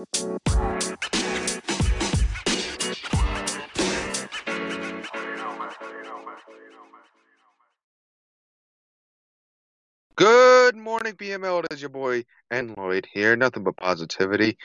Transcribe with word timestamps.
Good 0.00 0.06
morning, 10.76 11.12
PML. 11.12 11.64
It 11.64 11.72
is 11.72 11.82
your 11.82 11.90
boy 11.90 12.24
N 12.50 12.74
Lloyd 12.78 13.06
here. 13.12 13.36
Nothing 13.36 13.62
but 13.64 13.76
positivity. 13.76 14.56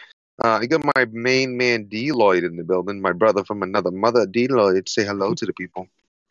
Uh, 0.42 0.60
I 0.62 0.68
got 0.68 0.86
my 0.96 1.06
main 1.12 1.58
man 1.58 1.86
D 1.86 2.14
Lloyd 2.14 2.46
in 2.46 2.56
the 2.56 2.64
building. 2.64 3.02
My 3.02 3.12
brother 3.12 3.44
from 3.44 3.62
another 3.62 3.92
mother, 3.92 4.26
D 4.26 4.48
Lloyd. 4.48 4.88
Say 4.88 5.04
hello 5.04 5.34
to 5.34 5.46
the 5.46 5.52
people. 5.52 5.88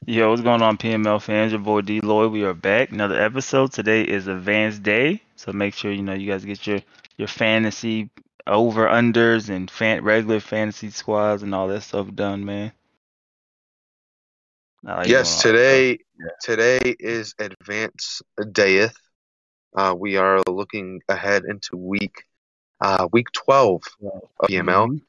Yo, 0.06 0.30
what's 0.30 0.40
going 0.40 0.62
on, 0.62 0.78
PML 0.78 1.20
fans? 1.20 1.52
Your 1.52 1.60
boy 1.60 1.82
D 1.82 2.00
Lloyd. 2.00 2.32
We 2.32 2.44
are 2.44 2.54
back. 2.54 2.90
Another 2.90 3.20
episode. 3.20 3.72
Today 3.72 4.00
is 4.02 4.28
Advanced 4.28 4.82
Day, 4.82 5.20
so 5.36 5.52
make 5.52 5.74
sure 5.74 5.92
you 5.92 6.02
know 6.02 6.14
you 6.14 6.30
guys 6.30 6.46
get 6.46 6.66
your 6.66 6.80
your 7.18 7.28
fantasy 7.28 8.08
over 8.46 8.86
unders 8.86 9.48
and 9.48 9.70
fan, 9.70 10.04
regular 10.04 10.40
fantasy 10.40 10.90
squads 10.90 11.42
and 11.42 11.54
all 11.54 11.68
that 11.68 11.82
stuff 11.82 12.14
done, 12.14 12.44
man. 12.44 12.72
Like 14.82 15.08
Yes, 15.08 15.42
doing 15.42 15.56
all 15.56 15.62
that 15.62 15.62
today 15.64 15.98
Yeah. 16.18 16.26
today 16.42 16.94
is 16.98 17.34
Advance 17.38 18.22
Dayeth. 18.38 18.96
Uh, 19.74 19.94
we 19.98 20.16
are 20.16 20.40
looking 20.48 21.00
ahead 21.08 21.44
into 21.44 21.76
week 21.76 22.24
uh, 22.80 23.08
week 23.12 23.28
twelve 23.32 23.82
of 24.40 24.48
PML. 24.48 24.88
Mhm. 24.88 25.00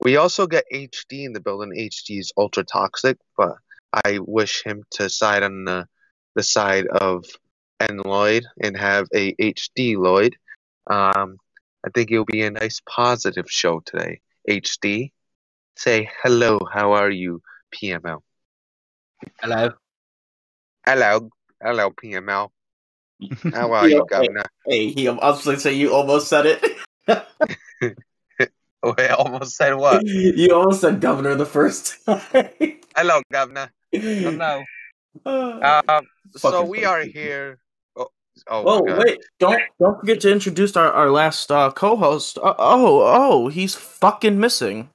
We 0.00 0.16
also 0.16 0.46
got 0.46 0.64
HD 0.70 1.24
in 1.24 1.32
the 1.32 1.40
building. 1.40 1.72
HD 1.76 2.18
is 2.18 2.32
ultra 2.36 2.64
toxic, 2.64 3.16
but 3.36 3.56
I 4.04 4.18
wish 4.18 4.62
him 4.64 4.84
to 4.92 5.08
side 5.08 5.42
on 5.42 5.64
the 5.64 5.88
the 6.34 6.42
side 6.42 6.86
of 6.88 7.24
N 7.80 7.98
Lloyd 8.04 8.44
and 8.60 8.76
have 8.76 9.06
a 9.14 9.34
HD 9.34 9.96
Lloyd. 9.96 10.36
Um, 10.88 11.38
I 11.84 11.90
think 11.90 12.10
it'll 12.10 12.24
be 12.24 12.42
a 12.42 12.50
nice 12.50 12.80
positive 12.86 13.50
show 13.50 13.80
today. 13.80 14.20
HD, 14.48 15.12
say 15.76 16.08
hello. 16.22 16.60
How 16.72 16.92
are 16.92 17.10
you, 17.10 17.42
PML? 17.74 18.20
Hello. 19.40 19.70
Hello, 20.86 21.30
hello, 21.62 21.90
PML. 21.90 22.50
How 23.52 23.72
are 23.72 23.88
you, 23.88 24.04
Governor? 24.08 24.44
hey, 24.66 24.90
he, 24.90 25.08
I 25.08 25.12
was 25.12 25.44
going 25.44 25.56
to 25.56 25.60
say 25.60 25.74
you 25.74 25.94
almost 25.94 26.28
said 26.28 26.46
it. 26.46 26.64
I 28.84 29.08
almost 29.08 29.56
said 29.56 29.74
what? 29.74 30.02
you 30.06 30.52
almost 30.54 30.80
said 30.80 31.00
governor 31.00 31.36
the 31.36 31.46
first 31.46 32.04
time. 32.04 32.20
Hello, 32.96 33.22
Governor. 33.30 33.70
Hello. 33.92 34.62
Uh, 35.24 35.82
Um, 35.88 36.06
so 36.36 36.64
we 36.64 36.84
are 36.84 37.02
here. 37.02 37.58
Oh, 38.46 38.64
oh, 38.66 38.84
my 38.84 38.90
God. 38.90 39.04
wait! 39.04 39.20
Don't 39.38 39.62
don't 39.78 40.00
forget 40.00 40.20
to 40.20 40.32
introduce 40.32 40.76
our 40.76 40.90
our 40.90 41.10
last 41.10 41.50
uh, 41.52 41.70
co-host. 41.70 42.38
Uh, 42.38 42.54
oh 42.58 43.02
oh, 43.04 43.48
he's 43.48 43.74
fucking 43.74 44.38
missing. 44.40 44.88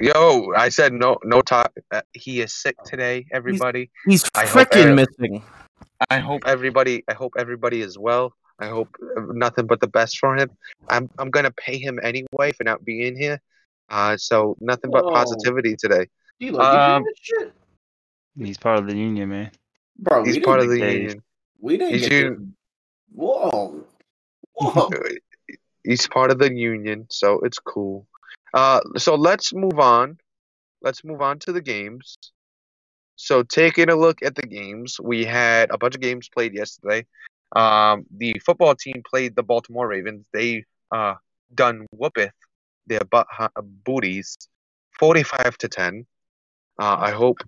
Yo, 0.00 0.52
I 0.56 0.68
said 0.68 0.92
no, 0.92 1.18
no 1.24 1.40
talk. 1.40 1.72
Uh, 1.90 2.02
he 2.12 2.40
is 2.40 2.54
sick 2.54 2.76
today. 2.84 3.26
Everybody. 3.32 3.90
He's 4.06 4.24
I 4.34 4.46
hope 4.46 4.68
freaking 4.68 4.94
missing. 4.94 5.42
I 6.10 6.18
hope 6.18 6.42
everybody. 6.46 7.04
I 7.08 7.14
hope 7.14 7.32
everybody 7.38 7.80
is 7.80 7.98
well. 7.98 8.32
I 8.60 8.68
hope 8.68 8.94
uh, 9.16 9.22
nothing 9.32 9.66
but 9.66 9.80
the 9.80 9.88
best 9.88 10.18
for 10.18 10.36
him. 10.36 10.50
I'm 10.88 11.10
I'm 11.18 11.30
gonna 11.30 11.50
pay 11.50 11.78
him 11.78 11.98
anyway 12.02 12.52
for 12.52 12.64
not 12.64 12.84
being 12.84 13.16
here. 13.16 13.40
Uh, 13.88 14.16
so 14.16 14.56
nothing 14.60 14.90
but 14.90 15.04
Whoa. 15.04 15.12
positivity 15.12 15.76
today. 15.76 16.06
D-Lo, 16.40 16.60
you 16.60 16.66
Um, 16.66 17.04
this 17.04 17.18
shit? 17.20 17.52
He's 18.36 18.58
part 18.58 18.78
of 18.78 18.88
the 18.88 18.96
union, 18.96 19.28
man. 19.28 19.50
Bro, 19.98 20.24
He's 20.24 20.38
part 20.38 20.60
of 20.60 20.68
the 20.68 20.78
union. 20.78 21.22
We 21.64 21.78
didn't 21.78 21.94
he's 21.94 22.08
get 22.08 22.12
you- 22.12 22.28
this. 22.30 22.48
Whoa. 23.14 23.84
Whoa. 24.52 24.90
He's 25.82 26.06
part 26.06 26.30
of 26.30 26.38
the 26.38 26.52
union, 26.52 27.06
so 27.08 27.40
it's 27.40 27.58
cool. 27.58 28.06
Uh, 28.52 28.80
so 28.98 29.14
let's 29.14 29.54
move 29.54 29.78
on. 29.78 30.18
Let's 30.82 31.02
move 31.04 31.22
on 31.22 31.38
to 31.40 31.52
the 31.52 31.62
games. 31.62 32.18
So 33.16 33.42
taking 33.42 33.88
a 33.88 33.96
look 33.96 34.22
at 34.22 34.34
the 34.34 34.42
games, 34.42 35.00
we 35.02 35.24
had 35.24 35.70
a 35.70 35.78
bunch 35.78 35.94
of 35.94 36.02
games 36.02 36.28
played 36.28 36.52
yesterday. 36.52 37.06
Um, 37.56 38.04
the 38.14 38.38
football 38.44 38.74
team 38.74 39.02
played 39.08 39.34
the 39.34 39.42
Baltimore 39.42 39.88
Ravens. 39.88 40.26
They 40.34 40.64
uh 40.90 41.14
done 41.54 41.86
whoopeth 41.92 42.32
their 42.86 43.04
butt 43.10 43.26
hu- 43.38 43.62
booties, 43.86 44.36
forty-five 44.98 45.56
to 45.58 45.68
ten. 45.68 46.04
Uh, 46.78 46.96
I 46.98 47.12
hope, 47.12 47.38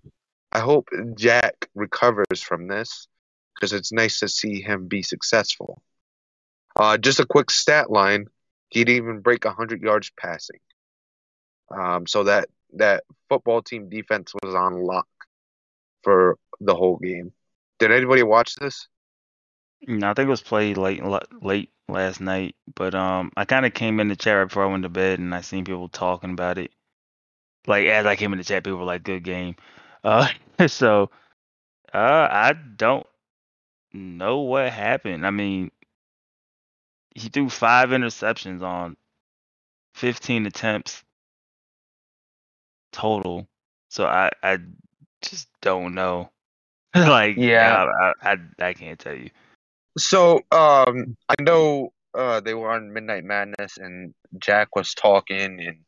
I 0.52 0.60
hope 0.60 0.88
Jack 1.16 1.68
recovers 1.74 2.40
from 2.40 2.68
this 2.68 3.08
because 3.56 3.72
it's 3.72 3.92
nice 3.92 4.20
to 4.20 4.28
see 4.28 4.60
him 4.60 4.86
be 4.86 5.02
successful. 5.02 5.82
Uh, 6.76 6.98
just 6.98 7.20
a 7.20 7.26
quick 7.26 7.50
stat 7.50 7.90
line: 7.90 8.26
he 8.68 8.84
didn't 8.84 9.04
even 9.04 9.20
break 9.20 9.44
hundred 9.44 9.82
yards 9.82 10.10
passing. 10.18 10.60
Um, 11.70 12.06
so 12.06 12.24
that 12.24 12.48
that 12.74 13.04
football 13.28 13.62
team 13.62 13.88
defense 13.88 14.32
was 14.42 14.54
on 14.54 14.84
lock 14.84 15.08
for 16.02 16.38
the 16.60 16.74
whole 16.74 16.96
game. 16.96 17.32
Did 17.78 17.92
anybody 17.92 18.22
watch 18.22 18.54
this? 18.56 18.88
No, 19.86 20.10
I 20.10 20.14
think 20.14 20.26
it 20.26 20.30
was 20.30 20.42
played 20.42 20.76
late 20.76 21.02
late 21.42 21.70
last 21.88 22.20
night, 22.20 22.56
but 22.74 22.94
um, 22.94 23.30
I 23.36 23.44
kind 23.44 23.66
of 23.66 23.74
came 23.74 24.00
in 24.00 24.08
the 24.08 24.16
chat 24.16 24.36
right 24.36 24.44
before 24.44 24.64
I 24.64 24.70
went 24.70 24.82
to 24.82 24.88
bed, 24.88 25.18
and 25.18 25.34
I 25.34 25.40
seen 25.40 25.64
people 25.64 25.88
talking 25.88 26.30
about 26.30 26.58
it. 26.58 26.72
Like 27.66 27.86
as 27.86 28.06
I 28.06 28.16
came 28.16 28.32
in 28.32 28.38
the 28.38 28.44
chat, 28.44 28.64
people 28.64 28.78
were 28.78 28.84
like, 28.84 29.02
"Good 29.02 29.24
game." 29.24 29.56
Uh, 30.04 30.28
so 30.66 31.10
uh, 31.92 32.28
I 32.30 32.52
don't 32.52 33.06
know 33.96 34.40
what 34.40 34.70
happened. 34.72 35.26
I 35.26 35.30
mean, 35.30 35.70
he 37.14 37.28
threw 37.28 37.48
five 37.48 37.90
interceptions 37.90 38.62
on 38.62 38.96
15 39.94 40.46
attempts 40.46 41.02
total. 42.92 43.46
So 43.88 44.06
I 44.06 44.30
I 44.42 44.58
just 45.22 45.48
don't 45.62 45.94
know. 45.94 46.30
like 46.94 47.36
Yeah. 47.36 47.86
I, 48.22 48.32
I 48.32 48.36
I 48.68 48.72
can't 48.72 48.98
tell 48.98 49.14
you. 49.14 49.30
So 49.98 50.36
um, 50.52 51.16
I 51.28 51.34
know 51.40 51.92
uh, 52.14 52.40
they 52.40 52.54
were 52.54 52.70
on 52.70 52.92
Midnight 52.92 53.24
Madness, 53.24 53.78
and 53.78 54.14
Jack 54.38 54.76
was 54.76 54.94
talking, 54.94 55.60
and 55.60 55.78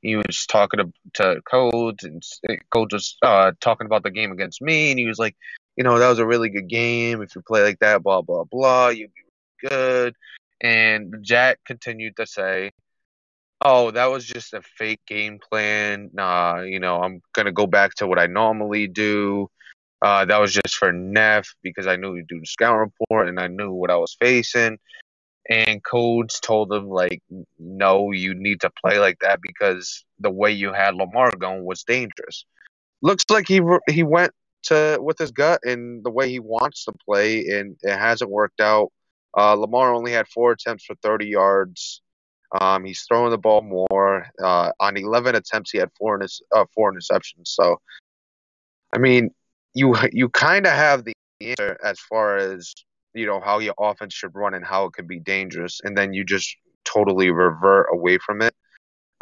he 0.00 0.16
was 0.16 0.46
talking 0.46 0.78
to, 0.80 0.92
to 1.14 1.40
Codes, 1.42 2.04
and 2.04 2.22
Codes 2.72 2.92
was 2.92 3.16
uh, 3.22 3.52
talking 3.60 3.86
about 3.86 4.02
the 4.02 4.10
game 4.10 4.32
against 4.32 4.60
me, 4.60 4.90
and 4.90 4.98
he 4.98 5.06
was 5.06 5.18
like, 5.18 5.36
you 5.76 5.84
know, 5.84 5.98
that 5.98 6.08
was 6.08 6.18
a 6.18 6.26
really 6.26 6.50
good 6.50 6.68
game. 6.68 7.22
If 7.22 7.34
you 7.34 7.42
play 7.42 7.62
like 7.62 7.78
that, 7.80 8.02
blah 8.02 8.22
blah 8.22 8.44
blah, 8.44 8.88
you'd 8.88 9.10
be 9.14 9.68
good. 9.68 10.14
And 10.60 11.16
Jack 11.22 11.58
continued 11.66 12.16
to 12.16 12.26
say, 12.26 12.72
"Oh, 13.60 13.90
that 13.92 14.06
was 14.06 14.24
just 14.24 14.54
a 14.54 14.62
fake 14.62 15.00
game 15.06 15.38
plan. 15.38 16.10
Nah, 16.12 16.60
you 16.60 16.80
know, 16.80 17.02
I'm 17.02 17.22
gonna 17.34 17.52
go 17.52 17.66
back 17.66 17.94
to 17.96 18.06
what 18.06 18.18
I 18.18 18.26
normally 18.26 18.88
do." 18.88 19.48
Uh, 20.02 20.24
that 20.24 20.40
was 20.40 20.52
just 20.52 20.76
for 20.76 20.92
Neff 20.92 21.54
because 21.62 21.86
I 21.86 21.94
knew 21.96 22.14
he'd 22.14 22.26
do 22.26 22.40
the 22.40 22.46
scout 22.46 22.76
report 22.78 23.28
and 23.28 23.38
I 23.38 23.46
knew 23.46 23.72
what 23.72 23.90
I 23.90 23.96
was 23.96 24.16
facing. 24.20 24.78
And 25.48 25.82
Codes 25.82 26.40
told 26.40 26.72
him 26.72 26.88
like, 26.88 27.22
no, 27.58 28.10
you 28.10 28.34
need 28.34 28.60
to 28.62 28.70
play 28.70 28.98
like 28.98 29.18
that 29.20 29.40
because 29.40 30.04
the 30.18 30.30
way 30.30 30.50
you 30.52 30.72
had 30.72 30.96
Lamar 30.96 31.36
going 31.36 31.64
was 31.64 31.84
dangerous. 31.84 32.44
Looks 33.00 33.24
like 33.30 33.46
he 33.46 33.60
he 33.88 34.02
went 34.02 34.32
to 34.64 34.98
with 35.00 35.18
his 35.18 35.30
gut 35.30 35.60
and 35.64 36.04
the 36.04 36.10
way 36.10 36.28
he 36.28 36.38
wants 36.38 36.84
to 36.84 36.92
play, 37.04 37.46
and 37.48 37.76
it 37.82 37.96
hasn't 37.96 38.30
worked 38.30 38.60
out. 38.60 38.92
Uh, 39.36 39.54
Lamar 39.54 39.94
only 39.94 40.12
had 40.12 40.28
four 40.28 40.52
attempts 40.52 40.84
for 40.84 40.94
30 41.02 41.26
yards. 41.26 42.02
Um, 42.60 42.84
he's 42.84 43.04
throwing 43.08 43.30
the 43.30 43.38
ball 43.38 43.62
more. 43.62 44.26
Uh, 44.42 44.72
on 44.78 44.96
11 44.96 45.34
attempts, 45.34 45.70
he 45.70 45.78
had 45.78 45.90
four 45.98 46.14
inter- 46.14 46.44
uh, 46.54 46.66
four 46.74 46.92
interceptions. 46.92 47.46
So, 47.46 47.80
I 48.92 48.98
mean, 48.98 49.30
you 49.74 49.94
you 50.12 50.28
kind 50.28 50.66
of 50.66 50.72
have 50.72 51.04
the 51.04 51.14
answer 51.40 51.78
as 51.82 51.98
far 52.00 52.36
as 52.36 52.74
you 53.14 53.26
know 53.26 53.40
how 53.40 53.58
your 53.58 53.74
offense 53.78 54.14
should 54.14 54.34
run 54.34 54.54
and 54.54 54.64
how 54.64 54.84
it 54.86 54.92
could 54.92 55.08
be 55.08 55.18
dangerous, 55.18 55.80
and 55.82 55.96
then 55.96 56.12
you 56.12 56.24
just 56.24 56.54
totally 56.84 57.30
revert 57.30 57.86
away 57.92 58.18
from 58.18 58.42
it. 58.42 58.54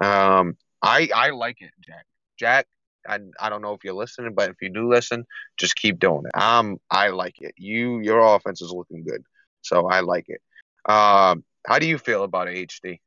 Um, 0.01 0.57
I 0.83 1.09
I 1.15 1.31
like 1.31 1.61
it, 1.61 1.71
Jack. 1.81 2.05
Jack, 2.39 2.67
I 3.09 3.19
I 3.41 3.49
don't 3.49 3.63
know 3.63 3.75
if 3.75 3.85
you're 3.85 3.95
listening, 3.95 4.35
but 4.35 4.51
if 4.51 4.57
you 4.61 4.71
do 4.71 4.89
listen, 4.89 5.25
just 5.57 5.77
keep 5.77 5.99
doing 5.99 6.23
it. 6.27 6.41
Um, 6.41 6.79
I 6.91 7.09
like 7.09 7.41
it. 7.41 7.55
You 7.57 8.01
your 8.01 8.21
offense 8.21 8.63
is 8.63 8.73
looking 8.73 9.05
good, 9.05 9.25
so 9.63 9.89
I 9.89 10.01
like 10.01 10.27
it. 10.29 10.41
Um, 10.91 11.45
how 11.67 11.79
do 11.79 11.87
you 11.87 11.99
feel 11.99 12.25
about 12.25 12.49
HD? 12.49 13.01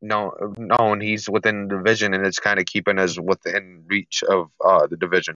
No, 0.00 0.32
knowing 0.56 1.00
he's 1.00 1.28
within 1.28 1.66
the 1.66 1.76
division 1.76 2.14
and 2.14 2.24
it's 2.24 2.38
kind 2.38 2.60
of 2.60 2.66
keeping 2.66 2.98
us 2.98 3.18
within 3.18 3.84
reach 3.88 4.22
of 4.22 4.50
uh, 4.64 4.86
the 4.86 4.96
division. 4.96 5.34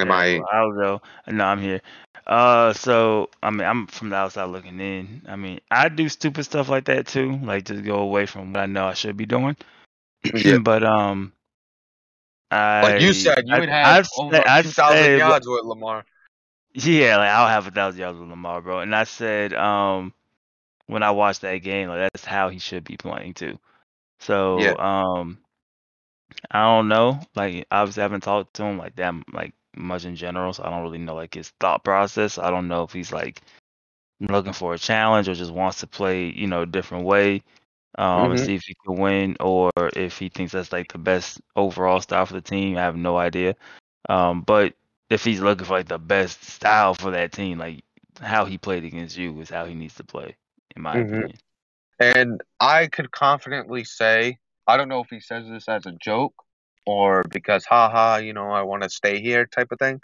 Am 0.00 0.10
I? 0.12 0.40
well, 0.40 0.48
Alzo. 0.52 1.02
No, 1.28 1.44
I'm 1.44 1.60
here. 1.60 1.80
Uh, 2.26 2.72
so 2.72 3.28
I 3.42 3.50
mean, 3.50 3.66
I'm 3.66 3.86
from 3.86 4.10
the 4.10 4.16
outside 4.16 4.44
looking 4.44 4.78
in. 4.80 5.22
I 5.28 5.36
mean, 5.36 5.60
I 5.70 5.88
do 5.88 6.08
stupid 6.08 6.44
stuff 6.44 6.68
like 6.68 6.84
that 6.86 7.06
too, 7.06 7.38
like 7.42 7.64
just 7.64 7.84
go 7.84 7.98
away 7.98 8.26
from 8.26 8.52
what 8.52 8.60
I 8.60 8.66
know 8.66 8.86
I 8.86 8.94
should 8.94 9.16
be 9.16 9.26
doing. 9.26 9.56
Yeah. 10.34 10.58
but 10.62 10.82
um, 10.84 11.32
I 12.50 12.82
Like 12.82 13.00
you 13.02 13.12
said, 13.12 13.44
you 13.48 13.54
I- 13.54 13.60
would 13.60 13.68
have 13.68 14.06
I've 14.46 14.64
2,000 14.66 14.72
said- 14.72 15.18
yards 15.18 15.46
with 15.48 15.64
Lamar. 15.64 16.04
Yeah, 16.72 17.16
like 17.16 17.30
I'll 17.30 17.48
have 17.48 17.66
a 17.66 17.70
thousand 17.72 17.98
yards 18.00 18.18
with 18.18 18.28
Lamar, 18.28 18.60
bro. 18.60 18.78
And 18.80 18.94
I 18.94 19.02
said, 19.04 19.54
um, 19.54 20.12
when 20.86 21.02
I 21.02 21.10
watched 21.10 21.40
that 21.40 21.56
game, 21.58 21.88
like 21.88 22.10
that's 22.12 22.24
how 22.24 22.48
he 22.48 22.58
should 22.60 22.84
be 22.84 22.96
playing 22.96 23.34
too. 23.34 23.58
So 24.20 24.60
Yeah. 24.60 24.74
um, 24.78 25.38
I 26.50 26.62
don't 26.62 26.86
know. 26.88 27.18
Like 27.34 27.66
obviously, 27.72 28.02
I 28.02 28.04
haven't 28.04 28.20
talked 28.22 28.54
to 28.54 28.62
him 28.64 28.78
like 28.78 28.94
that 28.96 29.14
like 29.32 29.52
much 29.76 30.04
in 30.04 30.16
general, 30.16 30.52
so 30.52 30.64
I 30.64 30.70
don't 30.70 30.82
really 30.82 30.98
know 30.98 31.14
like 31.14 31.34
his 31.34 31.50
thought 31.60 31.84
process. 31.84 32.38
I 32.38 32.50
don't 32.50 32.68
know 32.68 32.82
if 32.82 32.92
he's 32.92 33.12
like 33.12 33.42
looking 34.20 34.52
for 34.52 34.74
a 34.74 34.78
challenge 34.78 35.28
or 35.28 35.34
just 35.34 35.52
wants 35.52 35.80
to 35.80 35.86
play, 35.86 36.26
you 36.30 36.46
know, 36.46 36.62
a 36.62 36.66
different 36.66 37.04
way, 37.04 37.42
um, 37.98 38.30
and 38.30 38.38
Mhm. 38.38 38.44
see 38.44 38.54
if 38.54 38.62
he 38.64 38.74
can 38.84 38.96
win, 38.96 39.36
or 39.40 39.70
if 39.96 40.18
he 40.18 40.28
thinks 40.28 40.52
that's 40.52 40.72
like 40.72 40.92
the 40.92 40.98
best 40.98 41.40
overall 41.56 42.00
style 42.00 42.26
for 42.26 42.34
the 42.34 42.40
team. 42.40 42.76
I 42.76 42.82
have 42.82 42.96
no 42.96 43.16
idea. 43.16 43.56
Um, 44.08 44.42
but 44.42 44.74
if 45.08 45.24
he's 45.24 45.40
looking 45.40 45.66
for 45.66 45.74
like 45.74 45.88
the 45.88 45.98
best 45.98 46.42
style 46.44 46.94
for 46.94 47.10
that 47.12 47.32
team, 47.32 47.58
like 47.58 47.84
how 48.20 48.44
he 48.44 48.58
played 48.58 48.84
against 48.84 49.16
you 49.16 49.40
is 49.40 49.50
how 49.50 49.64
he 49.64 49.74
needs 49.74 49.94
to 49.94 50.04
play, 50.04 50.36
in 50.76 50.82
my 50.82 50.98
Mhm. 50.98 51.02
opinion. 51.02 51.38
And 51.98 52.40
I 52.58 52.86
could 52.86 53.10
confidently 53.10 53.84
say, 53.84 54.38
I 54.66 54.76
don't 54.76 54.88
know 54.88 55.00
if 55.00 55.10
he 55.10 55.20
says 55.20 55.46
this 55.48 55.68
as 55.68 55.86
a 55.86 55.92
joke 55.92 56.34
or 56.86 57.22
because, 57.24 57.64
haha, 57.64 58.16
you 58.16 58.32
know, 58.32 58.50
I 58.50 58.62
want 58.62 58.82
to 58.82 58.90
stay 58.90 59.20
here 59.20 59.46
type 59.46 59.72
of 59.72 59.78
thing, 59.78 60.00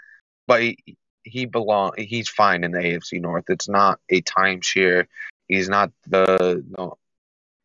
but 0.47 0.61
he, 0.61 0.77
he 1.23 1.45
belong. 1.45 1.91
He's 1.97 2.29
fine 2.29 2.63
in 2.63 2.71
the 2.71 2.79
AFC 2.79 3.21
North. 3.21 3.45
It's 3.49 3.69
not 3.69 3.99
a 4.09 4.21
timeshare. 4.21 5.05
He's 5.47 5.69
not 5.69 5.91
the, 6.07 6.63
no, 6.77 6.97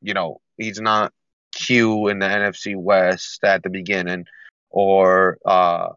you 0.01 0.15
know, 0.15 0.41
he's 0.57 0.81
not 0.81 1.13
Q 1.53 2.09
in 2.09 2.19
the 2.19 2.27
NFC 2.27 2.77
West 2.77 3.45
at 3.45 3.63
the 3.63 3.71
beginning 3.71 4.27
or 4.71 5.39
uh, 5.45 5.91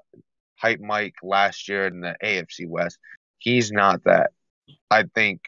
Hype 0.55 0.81
Mike 0.81 1.15
last 1.23 1.67
year 1.67 1.87
in 1.87 2.01
the 2.01 2.15
AFC 2.23 2.67
West. 2.67 2.99
He's 3.39 3.71
not 3.71 4.03
that. 4.03 4.31
I 4.91 5.03
think 5.15 5.41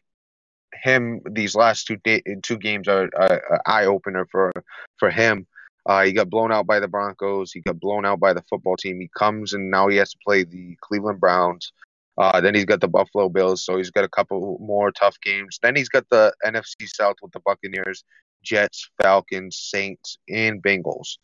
him 0.73 1.21
these 1.29 1.55
last 1.55 1.87
two 1.87 1.97
da- 1.97 2.23
two 2.43 2.57
games 2.57 2.87
are 2.87 3.09
an 3.19 3.59
eye 3.65 3.85
opener 3.85 4.27
for 4.31 4.51
for 4.97 5.09
him. 5.09 5.47
Uh, 5.87 6.03
he 6.03 6.11
got 6.11 6.29
blown 6.29 6.51
out 6.51 6.67
by 6.67 6.79
the 6.79 6.87
Broncos. 6.87 7.51
He 7.51 7.61
got 7.61 7.79
blown 7.79 8.05
out 8.05 8.19
by 8.19 8.33
the 8.33 8.43
football 8.49 8.75
team. 8.75 8.99
He 8.99 9.09
comes 9.17 9.53
and 9.53 9.71
now 9.71 9.87
he 9.87 9.95
has 9.97 10.11
to 10.11 10.17
play 10.23 10.43
the 10.43 10.77
Cleveland 10.81 11.21
Browns. 11.21 11.71
Uh, 12.17 12.41
then 12.41 12.53
he's 12.55 12.65
got 12.65 12.81
the 12.81 12.87
Buffalo 12.87 13.29
Bills, 13.29 13.63
so 13.63 13.77
he's 13.77 13.91
got 13.91 14.03
a 14.03 14.09
couple 14.09 14.57
more 14.59 14.91
tough 14.91 15.15
games. 15.21 15.59
Then 15.61 15.75
he's 15.75 15.87
got 15.87 16.09
the 16.09 16.33
NFC 16.43 16.87
South 16.87 17.15
with 17.21 17.31
the 17.31 17.39
Buccaneers, 17.39 18.03
Jets, 18.43 18.89
Falcons, 19.01 19.57
Saints, 19.57 20.17
and 20.27 20.61
Bengals. 20.61 21.17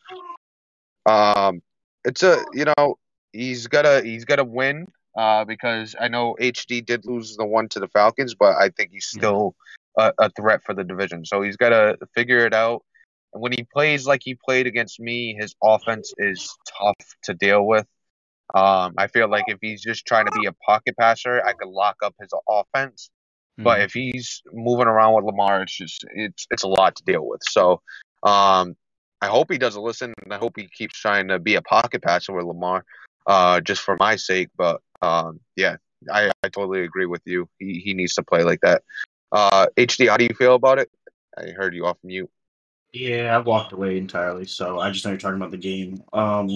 Um, 1.06 1.62
it's 2.06 2.22
a 2.24 2.46
you 2.54 2.66
know 2.66 3.00
he's 3.34 3.68
got 3.68 3.82
to 3.82 4.02
he's 4.04 4.24
got 4.24 4.36
to 4.36 4.44
win 4.44 4.88
uh, 5.18 5.46
because 5.46 5.96
I 6.00 6.08
know 6.08 6.36
HD 6.40 6.86
did 6.86 7.06
lose 7.06 7.36
the 7.36 7.46
one 7.46 7.70
to 7.70 7.80
the 7.80 7.88
Falcons, 7.88 8.36
but 8.36 8.56
I 8.56 8.70
think 8.70 8.92
he's 8.92 9.08
still 9.08 9.56
a, 9.98 10.14
a 10.20 10.30
threat 10.30 10.64
for 10.64 10.74
the 10.74 10.84
division. 10.84 11.26
So 11.26 11.42
he's 11.42 11.58
got 11.58 11.70
to 11.70 11.98
figure 12.16 12.46
it 12.46 12.54
out. 12.54 12.84
And 13.34 13.42
when 13.42 13.52
he 13.52 13.64
plays 13.74 14.06
like 14.06 14.22
he 14.24 14.36
played 14.36 14.68
against 14.68 15.00
me, 15.00 15.36
his 15.38 15.56
offense 15.64 16.14
is 16.18 16.56
tough 16.78 16.96
to 17.24 17.34
deal 17.34 17.66
with. 17.66 17.88
Um, 18.54 18.94
I 18.98 19.08
feel 19.08 19.28
like 19.30 19.46
if 19.48 19.58
he's 19.62 19.82
just 19.82 20.06
trying 20.06 20.26
to 20.26 20.32
be 20.32 20.46
a 20.46 20.54
pocket 20.54 20.96
passer, 20.98 21.42
I 21.44 21.54
could 21.54 21.70
lock 21.70 21.98
up 22.04 22.14
his 22.20 22.30
offense. 22.48 23.10
But 23.58 23.80
Mhm. 23.80 23.84
if 23.84 23.94
he's 23.94 24.42
moving 24.52 24.88
around 24.88 25.14
with 25.16 25.26
Lamar, 25.26 25.62
it's 25.62 25.76
just 25.76 26.06
it's 26.16 26.48
it's 26.52 26.64
a 26.64 26.68
lot 26.68 26.96
to 26.96 27.04
deal 27.04 27.26
with. 27.26 27.42
So 27.44 27.82
um, 28.24 28.76
I 29.22 29.28
hope 29.28 29.52
he 29.52 29.58
doesn't 29.58 29.82
listen, 29.82 30.14
and 30.24 30.34
I 30.34 30.38
hope 30.38 30.54
he 30.58 30.68
keeps 30.68 31.00
trying 31.00 31.28
to 31.30 31.40
be 31.40 31.56
a 31.56 31.62
pocket 31.62 32.02
passer 32.02 32.34
with 32.34 32.46
Lamar, 32.46 32.84
uh, 33.28 33.62
just 33.62 33.82
for 33.82 33.96
my 34.00 34.16
sake. 34.16 34.50
But 34.58 34.82
um, 35.02 35.40
yeah, 35.56 35.78
I, 36.12 36.32
I 36.44 36.50
totally 36.50 36.84
agree 36.84 37.06
with 37.06 37.22
you. 37.26 37.48
He 37.60 37.80
he 37.80 37.94
needs 37.94 38.16
to 38.16 38.24
play 38.24 38.44
like 38.44 38.62
that. 38.62 38.84
Uh, 39.32 39.68
HD, 39.78 40.10
how 40.10 40.18
do 40.18 40.26
you 40.26 40.36
feel 40.36 40.56
about 40.56 40.80
it? 40.80 40.90
I 41.38 41.52
heard 41.52 41.74
you 41.74 41.86
off 41.86 41.98
mute. 42.04 42.30
Yeah, 42.94 43.36
I 43.36 43.40
walked 43.40 43.74
away 43.74 43.98
entirely, 43.98 44.46
so 44.46 44.80
I 44.80 44.92
just 44.92 45.04
know 45.04 45.12
you're 45.12 45.20
talking 45.20 45.38
about 45.38 45.52
the 45.52 45.58
game. 45.58 46.02
Um, 46.14 46.50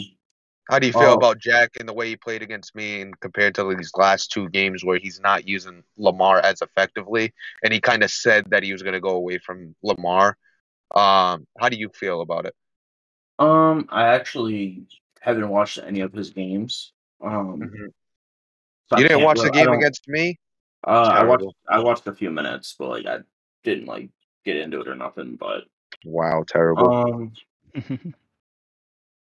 How 0.70 0.80
do 0.80 0.86
you 0.88 0.92
feel 0.94 1.12
Oh. 1.12 1.14
about 1.14 1.40
Jack 1.40 1.78
and 1.80 1.88
the 1.88 1.94
way 1.94 2.10
he 2.10 2.18
played 2.18 2.42
against 2.42 2.76
me, 2.76 3.00
and 3.02 3.18
compared 3.22 3.56
to 3.56 3.74
these 3.76 3.92
last 3.96 4.32
two 4.32 4.50
games 4.50 4.84
where 4.84 5.00
he's 5.00 5.20
not 5.20 5.48
using 5.48 5.82
Lamar 5.98 6.40
as 6.40 6.62
effectively, 6.62 7.34
and 7.64 7.72
he 7.74 7.80
kind 7.80 8.04
of 8.04 8.12
said 8.12 8.50
that 8.50 8.64
he 8.64 8.74
was 8.74 8.84
going 8.84 8.94
to 8.94 9.00
go 9.00 9.12
away 9.16 9.38
from 9.40 9.76
Lamar. 9.82 10.38
Um, 10.94 11.48
how 11.58 11.70
do 11.70 11.78
you 11.78 11.90
feel 11.90 12.22
about 12.22 12.46
it? 12.46 12.56
um, 13.40 13.88
I 13.90 14.08
actually 14.08 14.88
haven't 15.22 15.48
watched 15.50 15.78
any 15.78 16.02
of 16.02 16.12
his 16.12 16.32
games. 16.32 16.92
Um, 17.22 17.60
Mhm. 17.62 17.94
so 18.90 18.98
You 18.98 19.08
didn't 19.08 19.24
watch 19.24 19.38
the 19.38 19.44
really- 19.44 19.64
game 19.66 19.70
against 19.74 20.08
me? 20.08 20.38
Uh, 20.86 21.12
I 21.14 21.24
watched 21.24 21.46
I 21.70 21.80
watched 21.80 22.08
a 22.08 22.14
few 22.14 22.30
minutes, 22.32 22.76
but 22.78 22.90
like 22.90 23.06
I 23.06 23.20
didn't 23.64 23.86
like 23.86 24.10
get 24.44 24.58
into 24.58 24.82
it 24.82 24.88
or 24.88 24.96
nothing. 24.96 25.36
But 25.38 25.66
Wow, 26.06 26.44
terrible. 26.48 26.94
um, 26.94 27.34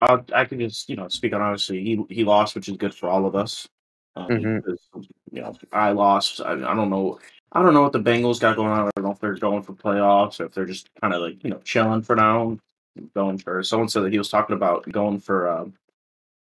I 0.00 0.20
I 0.34 0.44
can 0.44 0.60
just 0.60 0.88
you 0.88 0.96
know 0.96 1.08
speak 1.08 1.32
on 1.32 1.40
obviously 1.40 1.82
he 1.82 2.04
he 2.08 2.24
lost, 2.24 2.54
which 2.54 2.68
is 2.68 2.76
good 2.76 2.94
for 2.94 3.08
all 3.08 3.26
of 3.26 3.34
us. 3.34 3.68
Um, 4.16 4.28
Mhm. 4.30 4.62
because, 4.62 4.88
you 5.32 5.42
know, 5.42 5.54
I 5.72 5.90
lost. 5.90 6.40
I, 6.40 6.52
I 6.52 6.74
don't 6.74 6.90
know. 6.90 7.18
I 7.50 7.62
don't 7.62 7.74
know 7.74 7.82
what 7.82 7.92
the 7.92 8.00
Bengals 8.00 8.40
got 8.40 8.56
going 8.56 8.70
on. 8.70 8.86
I 8.86 8.90
don't 8.94 9.04
know 9.04 9.10
if 9.12 9.18
they're 9.18 9.34
going 9.34 9.62
for 9.62 9.72
playoffs 9.72 10.38
or 10.40 10.46
if 10.46 10.54
they're 10.54 10.66
just 10.66 10.88
kind 11.00 11.12
of 11.14 11.22
like 11.22 11.42
you 11.42 11.50
know 11.50 11.60
chilling 11.64 12.02
for 12.02 12.16
now. 12.16 12.58
Going 13.14 13.38
for 13.38 13.60
someone 13.64 13.88
said 13.88 14.04
that 14.04 14.12
he 14.12 14.18
was 14.18 14.28
talking 14.28 14.54
about 14.54 14.88
going 14.90 15.18
for 15.18 15.48
um, 15.48 15.74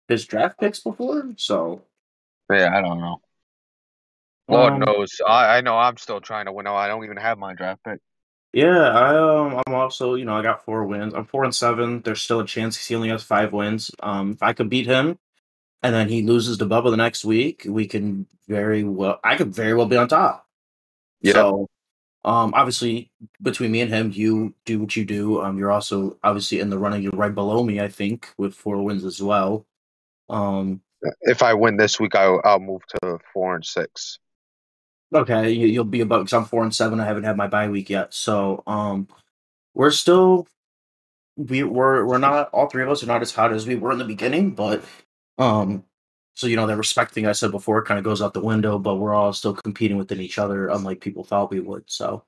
his 0.08 0.24
draft 0.26 0.58
picks 0.58 0.80
before. 0.80 1.30
So 1.36 1.82
yeah, 2.50 2.76
I 2.76 2.80
don't 2.80 2.98
know. 2.98 3.20
Lord 4.48 4.72
um, 4.74 4.80
knows. 4.80 5.20
I, 5.24 5.58
I 5.58 5.60
know 5.60 5.78
I'm 5.78 5.96
still 5.96 6.20
trying 6.20 6.46
to 6.46 6.52
win. 6.52 6.66
I 6.66 6.88
don't 6.88 7.04
even 7.04 7.18
have 7.18 7.38
my 7.38 7.54
draft 7.54 7.84
pick. 7.84 8.00
Yeah, 8.52 8.88
I 8.90 9.16
um, 9.16 9.62
I'm 9.66 9.74
also 9.74 10.14
you 10.14 10.24
know 10.24 10.34
I 10.36 10.42
got 10.42 10.64
four 10.64 10.84
wins. 10.84 11.14
I'm 11.14 11.26
four 11.26 11.44
and 11.44 11.54
seven. 11.54 12.02
There's 12.02 12.20
still 12.20 12.40
a 12.40 12.46
chance 12.46 12.76
he 12.76 12.94
only 12.94 13.08
has 13.10 13.22
five 13.22 13.52
wins. 13.52 13.90
Um, 14.02 14.32
if 14.32 14.42
I 14.42 14.52
could 14.52 14.68
beat 14.68 14.86
him, 14.86 15.18
and 15.82 15.94
then 15.94 16.08
he 16.08 16.22
loses 16.22 16.58
to 16.58 16.66
Bubba 16.66 16.90
the 16.90 16.96
next 16.96 17.24
week, 17.24 17.64
we 17.68 17.86
can 17.86 18.26
very 18.48 18.82
well. 18.82 19.20
I 19.22 19.36
could 19.36 19.54
very 19.54 19.74
well 19.74 19.86
be 19.86 19.96
on 19.96 20.08
top. 20.08 20.46
Yeah. 21.20 21.34
So, 21.34 21.68
um, 22.24 22.52
obviously 22.54 23.10
between 23.40 23.70
me 23.70 23.82
and 23.82 23.90
him, 23.90 24.10
you 24.12 24.54
do 24.64 24.80
what 24.80 24.96
you 24.96 25.04
do. 25.04 25.40
Um, 25.42 25.56
you're 25.56 25.70
also 25.70 26.18
obviously 26.22 26.60
in 26.60 26.70
the 26.70 26.78
running. 26.78 27.02
You're 27.02 27.12
right 27.12 27.34
below 27.34 27.62
me, 27.62 27.80
I 27.80 27.88
think, 27.88 28.28
with 28.36 28.54
four 28.54 28.82
wins 28.82 29.04
as 29.04 29.22
well. 29.22 29.64
Um, 30.28 30.82
If 31.22 31.42
I 31.42 31.54
win 31.54 31.76
this 31.76 31.98
week, 32.00 32.14
I'll, 32.14 32.40
I'll 32.44 32.60
move 32.60 32.82
to 33.02 33.18
four 33.32 33.54
and 33.54 33.64
six. 33.64 34.18
Okay, 35.14 35.50
you, 35.52 35.66
you'll 35.68 35.84
be 35.84 36.00
about 36.02 36.20
because 36.20 36.32
I'm 36.34 36.44
four 36.44 36.62
and 36.64 36.74
seven. 36.74 37.00
I 37.00 37.06
haven't 37.06 37.24
had 37.24 37.36
my 37.36 37.48
bye 37.48 37.68
week 37.68 37.90
yet, 37.90 38.14
so 38.14 38.62
um, 38.66 39.08
we're 39.74 39.90
still 39.92 40.46
we 41.36 41.62
we're 41.64 42.06
we're 42.06 42.18
not 42.18 42.50
all 42.52 42.68
three 42.68 42.82
of 42.84 42.90
us 42.90 43.02
are 43.02 43.06
not 43.06 43.22
as 43.22 43.32
hot 43.34 43.52
as 43.52 43.66
we 43.66 43.76
were 43.76 43.92
in 43.92 43.98
the 43.98 44.04
beginning, 44.04 44.52
but 44.52 44.84
um, 45.38 45.84
so 46.34 46.46
you 46.46 46.56
know 46.56 46.66
the 46.66 46.76
respecting 46.76 47.26
I 47.26 47.32
said 47.32 47.50
before 47.52 47.84
kind 47.84 47.98
of 47.98 48.04
goes 48.04 48.22
out 48.22 48.34
the 48.34 48.40
window, 48.40 48.78
but 48.78 48.96
we're 48.96 49.14
all 49.14 49.32
still 49.32 49.54
competing 49.54 49.96
within 49.98 50.20
each 50.20 50.38
other, 50.38 50.68
unlike 50.68 51.00
people 51.00 51.24
thought 51.24 51.50
we 51.50 51.60
would. 51.60 51.84
So 51.88 52.24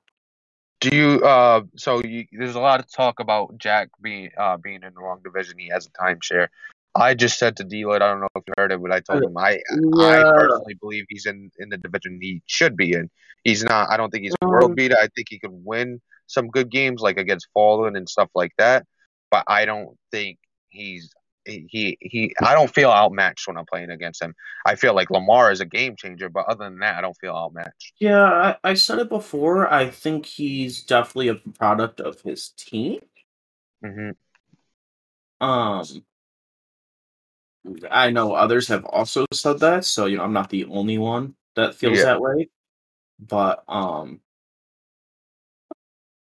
Do 0.81 0.95
you? 0.95 1.21
Uh, 1.25 1.61
so 1.77 2.01
you, 2.03 2.25
there's 2.33 2.55
a 2.55 2.59
lot 2.59 2.79
of 2.79 2.91
talk 2.91 3.19
about 3.19 3.57
Jack 3.57 3.89
being 4.01 4.31
uh 4.37 4.57
being 4.57 4.83
in 4.83 4.93
the 4.93 4.99
wrong 5.01 5.21
division. 5.23 5.57
He 5.57 5.69
has 5.69 5.87
a 5.87 5.91
timeshare. 5.91 6.49
I 6.95 7.13
just 7.15 7.39
said 7.39 7.57
to 7.57 7.63
D 7.63 7.85
Lloyd, 7.85 8.01
I 8.01 8.09
don't 8.11 8.21
know 8.21 8.27
if 8.35 8.43
you 8.47 8.53
heard 8.57 8.71
it, 8.71 8.81
but 8.81 8.91
I 8.91 8.99
told 8.99 9.23
him 9.23 9.35
I 9.37 9.59
I 9.99 10.23
personally 10.37 10.75
believe 10.79 11.05
he's 11.09 11.25
in 11.25 11.49
in 11.57 11.69
the 11.69 11.77
division 11.77 12.19
he 12.21 12.41
should 12.45 12.77
be 12.77 12.93
in. 12.93 13.09
He's 13.43 13.63
not. 13.63 13.89
I 13.89 13.97
don't 13.97 14.09
think 14.11 14.23
he's 14.23 14.35
a 14.41 14.47
world 14.47 14.71
Um, 14.71 14.75
beater. 14.75 14.95
I 15.01 15.07
think 15.15 15.27
he 15.29 15.39
could 15.39 15.51
win 15.51 16.01
some 16.27 16.47
good 16.49 16.69
games 16.69 17.01
like 17.01 17.17
against 17.17 17.47
Fallen 17.53 17.95
and 17.95 18.07
stuff 18.07 18.29
like 18.35 18.51
that. 18.57 18.85
But 19.31 19.43
I 19.47 19.65
don't 19.65 19.97
think 20.11 20.37
he's 20.69 21.09
he 21.45 21.97
he. 21.99 22.33
I 22.41 22.53
don't 22.53 22.73
feel 22.73 22.89
outmatched 22.91 23.47
when 23.47 23.57
I'm 23.57 23.65
playing 23.65 23.89
against 23.89 24.21
him. 24.21 24.33
I 24.65 24.75
feel 24.75 24.93
like 24.93 25.09
Lamar 25.09 25.51
is 25.51 25.59
a 25.61 25.65
game 25.65 25.95
changer, 25.97 26.29
but 26.29 26.45
other 26.45 26.63
than 26.65 26.79
that, 26.79 26.95
I 26.95 27.01
don't 27.01 27.17
feel 27.19 27.35
outmatched. 27.35 27.93
yeah, 27.99 28.23
I, 28.23 28.57
I 28.63 28.73
said 28.75 28.99
it 28.99 29.09
before. 29.09 29.71
I 29.71 29.89
think 29.89 30.25
he's 30.25 30.83
definitely 30.83 31.29
a 31.29 31.35
product 31.35 31.99
of 31.99 32.21
his 32.21 32.49
team. 32.49 32.99
hmm 33.83 34.11
Um, 35.41 35.83
I 37.89 38.09
know 38.09 38.33
others 38.33 38.67
have 38.67 38.85
also 38.85 39.25
said 39.31 39.59
that, 39.59 39.85
so 39.85 40.05
you 40.05 40.17
know 40.17 40.23
I'm 40.23 40.33
not 40.33 40.49
the 40.49 40.65
only 40.65 40.97
one 40.97 41.35
that 41.55 41.75
feels 41.75 41.97
Yeah. 41.99 42.05
that 42.05 42.21
way. 42.21 42.49
But 43.19 43.63
um, 43.67 44.19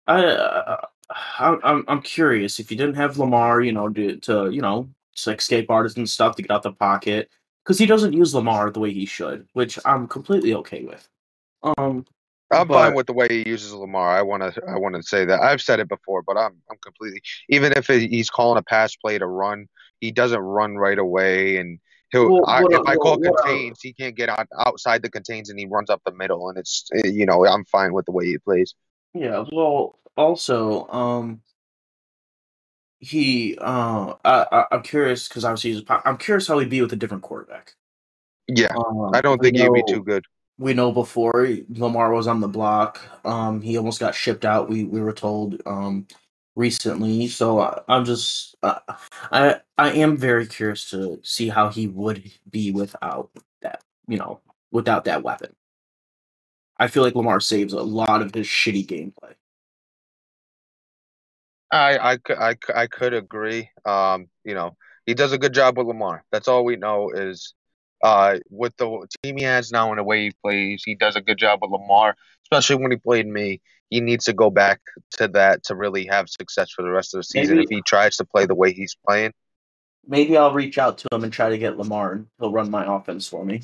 I, 0.07 0.23
uh, 0.25 0.85
I 1.09 1.57
I'm 1.63 1.85
I'm 1.87 2.01
curious 2.01 2.59
if 2.59 2.71
you 2.71 2.77
didn't 2.77 2.95
have 2.95 3.17
Lamar, 3.17 3.61
you 3.61 3.71
know, 3.71 3.89
to, 3.89 4.17
to 4.17 4.49
you 4.49 4.61
know, 4.61 4.89
to 5.17 5.31
escape 5.31 5.69
artists 5.69 5.97
and 5.97 6.09
stuff 6.09 6.35
to 6.35 6.41
get 6.41 6.51
out 6.51 6.63
the 6.63 6.71
pocket, 6.71 7.29
because 7.63 7.77
he 7.77 7.85
doesn't 7.85 8.13
use 8.13 8.33
Lamar 8.33 8.71
the 8.71 8.79
way 8.79 8.91
he 8.91 9.05
should, 9.05 9.47
which 9.53 9.77
I'm 9.85 10.07
completely 10.07 10.53
okay 10.55 10.83
with. 10.83 11.07
Um, 11.63 12.05
I'm 12.51 12.67
But- 12.67 12.73
fine 12.73 12.93
with 12.95 13.07
the 13.07 13.13
way 13.13 13.27
he 13.29 13.47
uses 13.47 13.73
Lamar. 13.73 14.09
I 14.09 14.21
want 14.21 14.41
to. 14.41 14.61
I 14.67 14.77
want 14.77 14.95
to 14.95 15.03
say 15.03 15.25
that 15.25 15.41
I've 15.41 15.61
said 15.61 15.79
it 15.79 15.89
before, 15.89 16.23
but 16.23 16.37
I'm. 16.37 16.55
I'm 16.71 16.77
completely. 16.81 17.21
Even 17.49 17.73
if 17.73 17.87
he's 17.87 18.29
calling 18.29 18.57
a 18.57 18.63
pass 18.63 18.95
play 18.95 19.19
to 19.19 19.27
run, 19.27 19.67
he 20.01 20.11
doesn't 20.11 20.39
run 20.39 20.75
right 20.75 20.97
away, 20.97 21.57
and 21.57 21.79
he'll. 22.11 22.31
Well, 22.31 22.45
I, 22.47 22.63
if 22.69 22.81
I- 22.87 22.95
call 22.95 23.19
well, 23.19 23.33
contains, 23.33 23.81
he 23.81 23.93
can't 23.93 24.15
get 24.15 24.29
out 24.29 24.47
outside 24.65 25.01
the 25.01 25.09
contains, 25.09 25.49
and 25.49 25.59
he 25.59 25.65
runs 25.65 25.89
up 25.89 26.01
the 26.05 26.13
middle, 26.13 26.49
and 26.49 26.57
it's. 26.57 26.85
eh, 26.95 27.07
You 27.07 27.25
know, 27.25 27.45
I'm 27.45 27.65
fine 27.65 27.93
with 27.93 28.05
the 28.05 28.11
way 28.11 28.25
he 28.25 28.37
plays. 28.37 28.73
Yeah, 29.13 29.45
well, 29.51 29.99
also, 30.15 30.87
um, 30.87 31.41
he, 32.99 33.57
uh, 33.59 34.13
I, 34.25 34.45
I 34.51 34.65
I'm 34.71 34.81
curious 34.83 35.27
because 35.27 35.45
obviously 35.45 35.73
he's, 35.73 35.81
a 35.87 36.01
I'm 36.07 36.17
curious 36.17 36.47
how 36.47 36.59
he'd 36.59 36.69
be 36.69 36.81
with 36.81 36.93
a 36.93 36.95
different 36.97 37.23
quarterback. 37.23 37.73
Yeah, 38.47 38.73
Um, 38.75 39.11
I 39.13 39.21
don't 39.21 39.41
think 39.41 39.57
he'd 39.57 39.73
be 39.73 39.83
too 39.87 40.03
good. 40.03 40.23
We 40.57 40.73
know 40.73 40.91
before 40.91 41.47
Lamar 41.69 42.11
was 42.13 42.27
on 42.27 42.39
the 42.39 42.47
block. 42.47 42.99
Um, 43.23 43.61
he 43.61 43.77
almost 43.77 43.99
got 43.99 44.15
shipped 44.15 44.45
out. 44.45 44.69
We 44.69 44.83
we 44.85 45.01
were 45.01 45.13
told 45.13 45.61
um 45.67 46.07
recently. 46.57 47.27
So 47.27 47.59
I, 47.59 47.81
I'm 47.87 48.03
just 48.03 48.55
uh, 48.63 48.79
I 49.31 49.61
I 49.77 49.91
am 49.93 50.17
very 50.17 50.45
curious 50.47 50.89
to 50.89 51.19
see 51.23 51.47
how 51.47 51.69
he 51.69 51.87
would 51.87 52.31
be 52.49 52.71
without 52.71 53.29
that. 53.61 53.83
You 54.07 54.17
know, 54.17 54.41
without 54.71 55.05
that 55.05 55.23
weapon. 55.23 55.55
I 56.79 56.87
feel 56.87 57.03
like 57.03 57.15
Lamar 57.15 57.39
saves 57.39 57.73
a 57.73 57.81
lot 57.81 58.21
of 58.21 58.33
his 58.33 58.47
shitty 58.47 58.85
gameplay. 58.85 59.33
I 61.71 62.13
I 62.13 62.17
I 62.29 62.55
I 62.75 62.87
could 62.87 63.13
agree. 63.13 63.69
Um, 63.85 64.27
you 64.43 64.53
know, 64.55 64.75
he 65.05 65.13
does 65.13 65.31
a 65.31 65.37
good 65.37 65.53
job 65.53 65.77
with 65.77 65.87
Lamar. 65.87 66.23
That's 66.31 66.47
all 66.47 66.65
we 66.65 66.75
know 66.75 67.09
is 67.09 67.53
uh 68.03 68.37
with 68.49 68.75
the 68.77 69.07
team 69.23 69.37
he 69.37 69.43
has 69.43 69.71
now 69.71 69.89
and 69.91 69.99
the 69.99 70.03
way 70.03 70.25
he 70.25 70.31
plays, 70.43 70.83
he 70.85 70.95
does 70.95 71.15
a 71.15 71.21
good 71.21 71.37
job 71.37 71.59
with 71.61 71.71
Lamar, 71.71 72.15
especially 72.45 72.75
when 72.81 72.91
he 72.91 72.97
played 72.97 73.27
me. 73.27 73.61
He 73.89 74.01
needs 74.01 74.25
to 74.25 74.33
go 74.33 74.49
back 74.49 74.81
to 75.13 75.27
that 75.29 75.63
to 75.65 75.75
really 75.75 76.05
have 76.07 76.29
success 76.29 76.69
for 76.71 76.81
the 76.81 76.89
rest 76.91 77.13
of 77.13 77.19
the 77.19 77.23
season. 77.23 77.55
Maybe- 77.55 77.63
If 77.63 77.69
he 77.69 77.81
tries 77.83 78.17
to 78.17 78.25
play 78.25 78.45
the 78.45 78.55
way 78.55 78.73
he's 78.73 78.95
playing, 79.07 79.31
Maybe 80.09 80.37
I'll 80.37 80.53
reach 80.53 80.77
out 80.77 80.97
to 80.99 81.07
him 81.11 81.25
and 81.25 81.33
try 81.33 81.49
to 81.49 81.57
get 81.57 81.77
Lamar, 81.77 82.13
and 82.13 82.27
he'll 82.39 82.51
run 82.53 82.71
my 82.71 82.85
offense 82.95 83.27
for 83.27 83.43
me. 83.43 83.61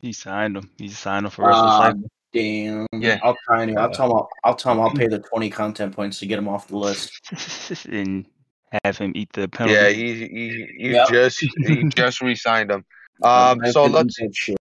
He 0.00 0.12
signed 0.12 0.54
him. 0.54 0.70
He 0.76 0.88
signed 0.90 1.24
him 1.24 1.30
for 1.30 1.42
the 1.42 1.48
rest 1.48 1.58
of 1.60 1.64
the 1.64 1.70
Ah, 1.70 1.78
cycle. 1.78 2.10
damn. 2.34 2.86
Yeah. 2.92 3.18
I'll 3.22 3.36
try 3.46 3.62
and 3.62 3.78
I'll 3.78 3.90
tell 3.90 4.06
him. 4.10 4.16
I'll, 4.18 4.28
I'll 4.44 4.54
tell 4.54 4.72
him 4.74 4.80
I'll 4.80 4.90
pay 4.90 5.06
the 5.08 5.18
twenty 5.18 5.48
content 5.48 5.96
points 5.96 6.18
to 6.18 6.26
get 6.26 6.38
him 6.38 6.46
off 6.46 6.68
the 6.68 6.76
list. 6.76 7.10
and 7.90 8.26
have 8.84 8.98
him 8.98 9.12
eat 9.14 9.30
the 9.32 9.48
penalty. 9.48 9.80
yeah, 9.80 9.88
he 9.88 10.14
he, 10.28 10.66
he 10.78 10.88
Yep. 10.90 11.08
just 11.08 11.40
he 11.66 11.84
just 11.84 12.20
re-signed 12.20 12.70
him. 12.70 12.84
Um, 13.22 13.60
so 13.70 13.86
let's 13.86 14.18
shit. 14.32 14.56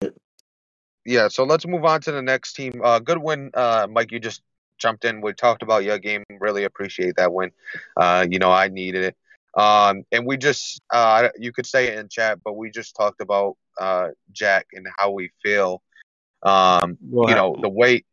yeah, 1.05 1.27
so 1.27 1.43
let's 1.43 1.65
move 1.65 1.85
on 1.85 2.01
to 2.01 2.11
the 2.11 2.21
next 2.21 2.53
team. 2.53 2.81
Uh, 2.83 2.99
good 2.99 3.19
win, 3.19 3.51
uh, 3.53 3.87
Mike. 3.89 4.11
You 4.11 4.19
just 4.19 4.41
jumped 4.77 5.05
in. 5.05 5.21
We 5.21 5.33
talked 5.33 5.63
about 5.63 5.83
your 5.83 5.99
game. 5.99 6.23
Really 6.39 6.63
appreciate 6.63 7.15
that 7.17 7.33
win. 7.33 7.51
Uh, 7.95 8.25
you 8.29 8.39
know, 8.39 8.51
I 8.51 8.67
needed 8.67 9.03
it. 9.03 9.15
Um, 9.55 10.03
and 10.11 10.25
we 10.25 10.37
just, 10.37 10.79
uh, 10.91 11.29
you 11.37 11.51
could 11.51 11.65
say 11.65 11.87
it 11.87 11.97
in 11.97 12.09
chat, 12.09 12.39
but 12.43 12.53
we 12.53 12.69
just 12.69 12.95
talked 12.95 13.21
about 13.21 13.57
uh, 13.79 14.09
Jack 14.31 14.67
and 14.73 14.85
how 14.97 15.11
we 15.11 15.31
feel. 15.43 15.81
Um, 16.43 16.97
Well, 17.01 17.29
you 17.29 17.35
know, 17.35 17.57
the 17.59 17.69
weight. 17.69 18.05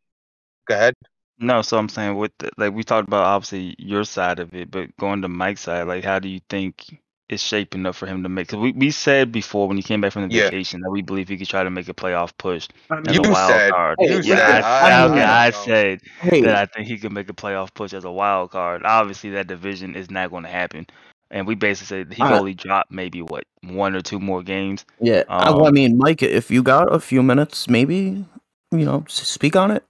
Go 0.67 0.75
ahead. 0.75 0.95
No, 1.37 1.61
so 1.61 1.77
I'm 1.77 1.89
saying 1.89 2.15
with 2.17 2.31
the, 2.39 2.49
like 2.57 2.73
we 2.73 2.83
talked 2.83 3.07
about 3.07 3.25
obviously 3.25 3.75
your 3.77 4.05
side 4.05 4.39
of 4.39 4.55
it, 4.55 4.71
but 4.71 4.95
going 4.97 5.21
to 5.21 5.27
Mike's 5.27 5.61
side, 5.61 5.83
like 5.87 6.03
how 6.03 6.17
do 6.17 6.29
you 6.29 6.39
think 6.49 6.97
it's 7.27 7.41
shaping 7.41 7.85
up 7.85 7.95
for 7.95 8.05
him 8.05 8.21
to 8.23 8.29
make? 8.29 8.47
Because 8.47 8.59
we, 8.61 8.71
we 8.73 8.91
said 8.91 9.31
before 9.31 9.67
when 9.67 9.77
he 9.77 9.83
came 9.83 9.99
back 10.01 10.11
from 10.13 10.27
the 10.27 10.35
Yeah. 10.35 10.43
vacation 10.43 10.81
that 10.81 10.89
we 10.91 11.01
believe 11.01 11.27
he 11.27 11.37
could 11.37 11.47
try 11.49 11.63
to 11.63 11.69
make 11.71 11.89
a 11.89 11.93
playoff 11.93 12.31
push 12.37 12.67
I 12.91 12.99
as 13.07 13.15
You 13.15 13.21
a 13.23 13.31
wild 13.31 13.51
said- 13.51 13.71
card. 13.71 13.95
Hey, 13.99 14.19
yeah, 14.21 14.35
said. 14.37 14.63
I, 14.63 14.89
I, 14.89 14.91
I, 15.01 15.09
okay, 15.09 15.21
I 15.23 15.49
said 15.49 16.01
hey, 16.21 16.41
that 16.41 16.55
I 16.55 16.65
think 16.67 16.87
he 16.87 16.97
could 16.97 17.11
make 17.11 17.29
a 17.29 17.33
playoff 17.33 17.73
push 17.73 17.93
as 17.93 18.03
a 18.05 18.11
wild 18.11 18.51
card. 18.51 18.83
Obviously, 18.85 19.31
that 19.31 19.47
division 19.47 19.95
is 19.95 20.11
not 20.11 20.29
going 20.29 20.43
to 20.43 20.49
happen, 20.49 20.85
and 21.31 21.47
we 21.47 21.55
basically 21.55 21.87
said 22.03 22.13
he 22.13 22.21
could 22.21 22.31
only 22.31 22.53
drop 22.53 22.87
maybe 22.91 23.21
what 23.23 23.43
one 23.63 23.95
or 23.95 24.01
two 24.01 24.19
more 24.19 24.43
games. 24.43 24.85
Yeah, 25.01 25.23
I, 25.27 25.49
well, 25.49 25.65
I 25.65 25.67
Um, 25.69 25.73
mean, 25.73 25.97
Mike, 25.97 26.21
if 26.21 26.51
you 26.51 26.61
got 26.61 26.93
a 26.93 26.99
few 26.99 27.23
minutes, 27.23 27.67
maybe 27.67 28.23
you 28.71 28.85
know, 28.85 29.03
speak 29.07 29.55
on 29.55 29.71
it. 29.71 29.83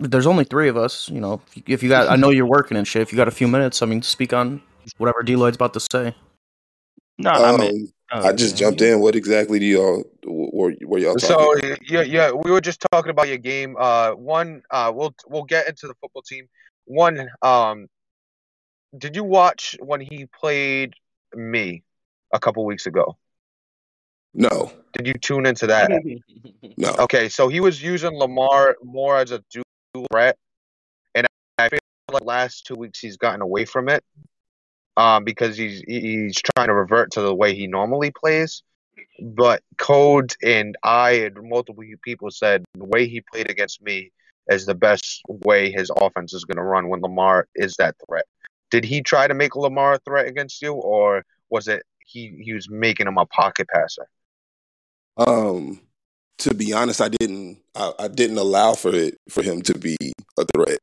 There's 0.00 0.26
only 0.26 0.44
three 0.44 0.68
of 0.68 0.76
us, 0.76 1.08
you 1.10 1.20
know. 1.20 1.40
If 1.48 1.56
you- 1.56 1.62
If 1.74 1.82
you 1.82 1.88
got, 1.88 2.08
I 2.10 2.16
know 2.16 2.30
you're 2.30 2.46
working 2.46 2.76
and 2.76 2.88
shit. 2.88 3.02
If 3.02 3.12
you 3.12 3.16
got 3.16 3.28
a 3.28 3.32
few 3.32 3.46
minutes, 3.46 3.82
I 3.82 3.86
mean, 3.86 4.02
speak 4.02 4.32
on 4.32 4.62
whatever 4.98 5.22
D 5.22 5.36
Lloyd's 5.36 5.56
about 5.56 5.74
to 5.74 5.80
say. 5.80 6.14
No, 7.18 7.30
I 7.30 7.50
Um, 7.50 7.60
mean, 7.60 7.92
I 8.10 8.32
just 8.32 8.56
jumped 8.56 8.80
in. 8.80 9.00
What 9.00 9.14
exactly 9.14 9.58
do 9.58 9.64
y'all 9.66 10.04
were, 10.24 10.74
were 10.82 10.98
y'all 10.98 11.14
talking? 11.14 11.36
So 11.36 11.58
about? 11.58 11.90
yeah, 11.90 12.02
yeah, 12.02 12.30
we 12.32 12.50
were 12.50 12.60
just 12.60 12.84
talking 12.92 13.10
about 13.10 13.28
your 13.28 13.38
game. 13.38 13.76
Uh, 13.78 14.12
one, 14.12 14.62
uh, 14.70 14.92
we'll 14.94 15.14
we'll 15.26 15.44
get 15.44 15.68
into 15.68 15.86
the 15.86 15.94
football 16.00 16.22
team. 16.22 16.48
One, 16.86 17.28
um, 17.42 17.86
did 18.96 19.16
you 19.16 19.24
watch 19.24 19.76
when 19.80 20.00
he 20.00 20.26
played 20.26 20.94
me 21.34 21.82
a 22.32 22.38
couple 22.38 22.64
weeks 22.64 22.86
ago? 22.86 23.16
No, 24.36 24.72
Did 24.94 25.06
you 25.06 25.14
tune 25.14 25.46
into 25.46 25.68
that? 25.68 25.90
no. 26.76 26.94
Okay, 26.98 27.28
so 27.28 27.48
he 27.48 27.60
was 27.60 27.80
using 27.80 28.18
Lamar 28.18 28.76
more 28.82 29.16
as 29.16 29.30
a 29.30 29.42
dual 29.50 29.64
threat, 30.10 30.36
and 31.14 31.24
I 31.56 31.68
feel 31.68 31.78
like 32.10 32.24
last 32.24 32.66
two 32.66 32.74
weeks 32.74 32.98
he's 32.98 33.16
gotten 33.16 33.42
away 33.42 33.64
from 33.64 33.88
it, 33.88 34.02
um, 34.96 35.24
because 35.24 35.56
he's 35.56 35.82
he's 35.86 36.40
trying 36.54 36.68
to 36.68 36.74
revert 36.74 37.12
to 37.12 37.20
the 37.20 37.34
way 37.34 37.54
he 37.54 37.66
normally 37.66 38.10
plays. 38.10 38.62
But 39.20 39.62
Code 39.78 40.34
and 40.42 40.76
I 40.82 41.12
and 41.12 41.36
multiple 41.48 41.84
people 42.02 42.30
said 42.30 42.64
the 42.74 42.84
way 42.84 43.06
he 43.06 43.20
played 43.20 43.50
against 43.50 43.82
me 43.82 44.10
is 44.48 44.66
the 44.66 44.74
best 44.74 45.22
way 45.28 45.70
his 45.70 45.90
offense 45.96 46.34
is 46.34 46.44
going 46.44 46.56
to 46.56 46.62
run 46.62 46.88
when 46.88 47.00
Lamar 47.00 47.48
is 47.54 47.76
that 47.76 47.96
threat. 48.06 48.26
Did 48.70 48.84
he 48.84 49.02
try 49.02 49.26
to 49.26 49.34
make 49.34 49.56
Lamar 49.56 49.94
a 49.94 49.98
threat 50.00 50.26
against 50.26 50.60
you, 50.62 50.74
or 50.74 51.24
was 51.50 51.68
it 51.68 51.84
he 52.04 52.36
he 52.40 52.52
was 52.52 52.68
making 52.68 53.06
him 53.06 53.18
a 53.18 53.26
pocket 53.26 53.68
passer? 53.68 54.08
Um, 55.16 55.80
to 56.38 56.54
be 56.54 56.72
honest, 56.72 57.00
I 57.00 57.08
didn't. 57.08 57.60
I, 57.74 57.92
I 57.98 58.08
didn't 58.08 58.38
allow 58.38 58.74
for 58.74 58.94
it 58.94 59.18
for 59.28 59.42
him 59.42 59.62
to 59.62 59.78
be 59.78 59.96
a 60.38 60.44
threat. 60.54 60.80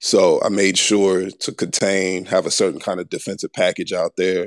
So 0.00 0.40
I 0.42 0.48
made 0.50 0.76
sure 0.76 1.30
to 1.30 1.52
contain, 1.52 2.26
have 2.26 2.46
a 2.46 2.50
certain 2.50 2.80
kind 2.80 3.00
of 3.00 3.08
defensive 3.08 3.52
package 3.52 3.92
out 3.92 4.12
there. 4.16 4.46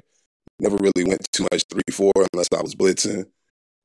Never 0.59 0.77
really 0.77 1.07
went 1.07 1.27
too 1.31 1.47
much 1.51 1.63
three 1.69 1.81
four 1.91 2.11
unless 2.33 2.47
I 2.55 2.61
was 2.61 2.75
blitzing. 2.75 3.25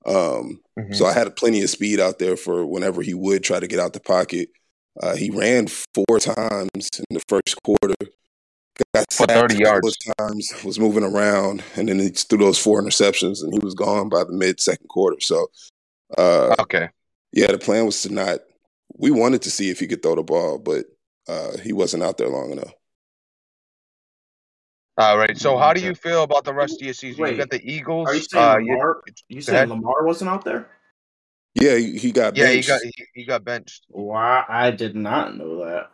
Um, 0.06 0.60
So 0.92 1.06
I 1.06 1.12
had 1.12 1.34
plenty 1.36 1.62
of 1.62 1.70
speed 1.70 2.00
out 2.00 2.18
there 2.18 2.36
for 2.36 2.66
whenever 2.66 3.00
he 3.02 3.14
would 3.14 3.42
try 3.42 3.58
to 3.60 3.66
get 3.66 3.80
out 3.80 3.92
the 3.94 4.00
pocket. 4.00 4.48
Uh, 5.02 5.16
he 5.16 5.30
ran 5.30 5.66
four 5.68 6.20
times 6.20 6.88
in 6.98 7.04
the 7.10 7.22
first 7.28 7.60
quarter. 7.64 7.94
Got 8.94 9.12
For 9.12 9.26
30 9.26 9.56
yards. 9.56 9.96
times, 10.18 10.52
was 10.64 10.78
moving 10.78 11.04
around, 11.04 11.62
and 11.76 11.88
then 11.88 11.98
he 11.98 12.08
threw 12.10 12.38
those 12.38 12.58
four 12.58 12.82
interceptions, 12.82 13.42
and 13.42 13.52
he 13.52 13.60
was 13.60 13.74
gone 13.74 14.08
by 14.08 14.24
the 14.24 14.32
mid 14.32 14.60
second 14.60 14.88
quarter. 14.88 15.20
So, 15.20 15.46
uh, 16.18 16.54
Okay. 16.60 16.88
yeah, 17.32 17.50
the 17.52 17.58
plan 17.58 17.86
was 17.86 18.02
to 18.02 18.12
not. 18.12 18.40
We 18.96 19.10
wanted 19.10 19.42
to 19.42 19.50
see 19.50 19.70
if 19.70 19.80
he 19.80 19.86
could 19.86 20.02
throw 20.02 20.16
the 20.16 20.22
ball, 20.22 20.58
but 20.58 20.86
uh, 21.28 21.56
he 21.58 21.72
wasn't 21.72 22.02
out 22.02 22.18
there 22.18 22.28
long 22.28 22.52
enough. 22.52 22.72
All 24.96 25.18
right. 25.18 25.36
So, 25.36 25.56
how 25.56 25.72
do 25.72 25.80
you 25.80 25.94
feel 25.94 26.22
about 26.22 26.44
the 26.44 26.54
rest 26.54 26.80
of 26.80 26.84
your 26.84 26.94
season? 26.94 27.26
you 27.26 27.36
got 27.36 27.50
the 27.50 27.60
Eagles. 27.62 28.08
Are 28.08 28.14
you 28.14 28.22
saying 28.22 28.44
uh, 28.44 28.54
Lamar? 28.54 29.02
You 29.28 29.36
go 29.36 29.40
saying 29.40 29.56
ahead. 29.56 29.68
Lamar 29.68 30.04
wasn't 30.04 30.30
out 30.30 30.44
there? 30.44 30.68
Yeah, 31.54 31.76
he, 31.76 31.98
he 31.98 32.12
got 32.12 32.36
yeah, 32.36 32.50
he 32.50 32.62
got 32.62 32.80
he, 32.82 32.92
he 33.14 33.24
got 33.24 33.44
benched. 33.44 33.86
Wow, 33.88 34.44
I 34.48 34.70
did 34.70 34.94
not 34.96 35.36
know 35.36 35.64
that. 35.64 35.90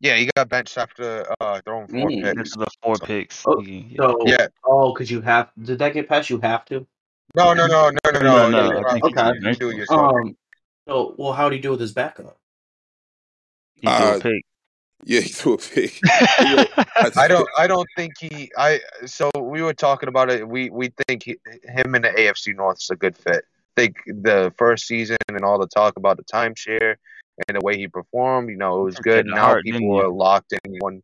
Yeah, 0.00 0.16
he 0.16 0.30
got 0.36 0.48
benched 0.48 0.78
after 0.78 1.26
uh, 1.40 1.60
throwing 1.64 1.88
four 1.88 2.08
Mm. 2.08 2.22
Picks. 2.22 2.48
is 2.50 2.52
the 2.54 2.66
four 2.82 2.96
picks. 2.96 3.42
Oh, 3.46 3.60
He- 3.60 3.96
So, 3.98 4.18
Yeah. 4.26 4.46
oh, 4.64 4.92
because 4.92 5.10
you 5.10 5.20
have. 5.22 5.50
Did 5.60 5.78
that 5.80 5.92
get 5.92 6.08
past? 6.08 6.30
You 6.30 6.38
have 6.40 6.64
to. 6.66 6.86
No, 7.34 7.52
no, 7.52 7.66
no, 7.66 7.90
no, 7.90 8.10
no, 8.12 8.20
no. 8.20 8.20
No, 8.20 8.50
no, 8.50 8.78
You, 8.78 8.86
I 8.86 8.92
think 8.92 9.04
you 9.04 9.08
he 9.08 9.14
got 9.14 9.32
can 9.34 9.42
benched 9.42 9.60
do 9.60 9.70
it 9.70 9.76
yourself. 9.76 10.14
Um. 10.14 10.36
So, 10.88 11.14
well, 11.18 11.32
how 11.32 11.48
do 11.50 11.56
you 11.56 11.62
do 11.62 11.72
with 11.72 11.80
his 11.80 11.92
backup? 11.92 12.38
He 13.80 13.86
threw 13.86 14.06
Uh, 14.06 14.16
a 14.16 14.20
pick. 14.20 14.44
Yeah, 15.04 15.20
he 15.20 15.28
threw 15.28 15.54
a 15.54 15.58
pick. 15.58 16.00
I 17.16 17.28
don't. 17.28 17.48
I 17.56 17.66
don't 17.66 17.86
think 17.96 18.14
he. 18.18 18.50
I. 18.56 18.80
So 19.06 19.30
we 19.36 19.62
were 19.62 19.74
talking 19.74 20.08
about 20.08 20.30
it. 20.30 20.46
We 20.46 20.70
we 20.70 20.90
think 21.06 21.22
he, 21.22 21.36
him 21.62 21.94
in 21.94 22.02
the 22.02 22.10
AFC 22.10 22.54
North 22.56 22.78
is 22.80 22.90
a 22.90 22.96
good 22.96 23.16
fit. 23.16 23.44
think 23.76 23.96
the 24.06 24.52
first 24.58 24.86
season 24.86 25.16
and 25.28 25.44
all 25.44 25.58
the 25.58 25.68
talk 25.68 25.96
about 25.96 26.16
the 26.16 26.24
timeshare 26.24 26.96
and 27.46 27.56
the 27.56 27.60
way 27.64 27.76
he 27.76 27.86
performed, 27.86 28.50
you 28.50 28.56
know, 28.56 28.80
it 28.80 28.84
was 28.84 28.96
Took 28.96 29.04
good. 29.04 29.26
Now 29.26 29.42
hard, 29.42 29.64
didn't 29.64 29.80
people 29.80 30.00
are 30.00 30.08
locked 30.08 30.52
in 30.52 30.78
when. 30.80 31.02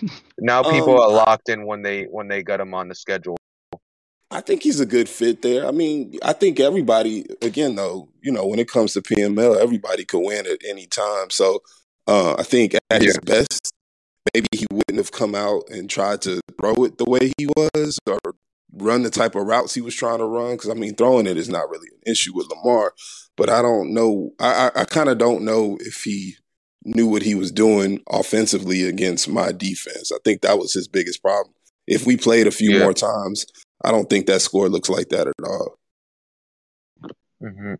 Now 0.38 0.62
people 0.62 0.94
Um, 0.94 1.00
are 1.00 1.10
locked 1.10 1.48
in 1.50 1.66
when 1.66 1.82
they 1.82 2.04
when 2.04 2.28
they 2.28 2.42
got 2.42 2.60
him 2.60 2.72
on 2.72 2.88
the 2.88 2.94
schedule. 2.94 3.36
I 4.30 4.40
think 4.40 4.62
he's 4.62 4.78
a 4.80 4.86
good 4.86 5.08
fit 5.08 5.42
there. 5.42 5.66
I 5.66 5.72
mean, 5.72 6.16
I 6.22 6.32
think 6.32 6.60
everybody, 6.60 7.26
again, 7.42 7.74
though, 7.74 8.08
you 8.22 8.30
know, 8.30 8.46
when 8.46 8.60
it 8.60 8.68
comes 8.68 8.92
to 8.92 9.02
PML, 9.02 9.56
everybody 9.60 10.04
could 10.04 10.20
win 10.24 10.46
at 10.46 10.58
any 10.68 10.86
time. 10.86 11.30
So 11.30 11.62
uh, 12.06 12.36
I 12.38 12.44
think 12.44 12.74
at 12.90 13.02
his 13.02 13.18
best, 13.18 13.72
maybe 14.32 14.46
he 14.52 14.66
wouldn't 14.70 14.98
have 14.98 15.10
come 15.10 15.34
out 15.34 15.64
and 15.70 15.90
tried 15.90 16.22
to 16.22 16.40
throw 16.60 16.74
it 16.84 16.98
the 16.98 17.04
way 17.10 17.32
he 17.38 17.46
was 17.46 17.98
or 18.06 18.18
run 18.72 19.02
the 19.02 19.10
type 19.10 19.34
of 19.34 19.46
routes 19.46 19.74
he 19.74 19.80
was 19.80 19.96
trying 19.96 20.18
to 20.18 20.26
run. 20.26 20.52
Because, 20.52 20.70
I 20.70 20.74
mean, 20.74 20.94
throwing 20.94 21.26
it 21.26 21.36
is 21.36 21.48
not 21.48 21.68
really 21.68 21.88
an 21.88 22.12
issue 22.12 22.32
with 22.34 22.48
Lamar. 22.48 22.92
But 23.36 23.50
I 23.50 23.62
don't 23.62 23.92
know. 23.92 24.30
I, 24.38 24.70
I, 24.76 24.82
I 24.82 24.84
kind 24.84 25.08
of 25.08 25.18
don't 25.18 25.42
know 25.42 25.76
if 25.80 26.02
he 26.04 26.36
knew 26.84 27.08
what 27.08 27.22
he 27.22 27.34
was 27.34 27.50
doing 27.50 28.00
offensively 28.08 28.84
against 28.84 29.28
my 29.28 29.50
defense. 29.50 30.12
I 30.12 30.18
think 30.24 30.42
that 30.42 30.58
was 30.58 30.72
his 30.72 30.86
biggest 30.86 31.20
problem. 31.20 31.52
If 31.88 32.06
we 32.06 32.16
played 32.16 32.46
a 32.46 32.52
few 32.52 32.72
Yeah. 32.74 32.84
more 32.84 32.94
times, 32.94 33.44
I 33.82 33.90
don't 33.90 34.08
think 34.08 34.26
that 34.26 34.42
score 34.42 34.68
looks 34.68 34.88
like 34.88 35.08
that 35.10 35.26
at 35.28 35.34
all. 35.44 35.78
hmm 37.40 37.74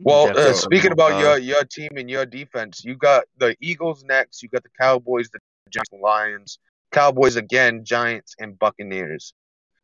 Well, 0.00 0.30
uh, 0.36 0.52
speaking 0.54 0.92
about 0.92 1.12
uh, 1.14 1.18
your 1.18 1.38
your 1.38 1.64
team 1.64 1.90
and 1.96 2.10
your 2.10 2.26
defense, 2.26 2.84
you 2.84 2.94
got 2.96 3.24
the 3.38 3.56
Eagles 3.60 4.04
next. 4.04 4.42
You 4.42 4.48
got 4.48 4.62
the 4.62 4.70
Cowboys, 4.80 5.28
the 5.30 5.38
Giants, 5.70 5.92
and 5.92 6.02
Lions. 6.02 6.58
Cowboys 6.92 7.36
again, 7.36 7.84
Giants, 7.84 8.34
and 8.38 8.58
Buccaneers. 8.58 9.32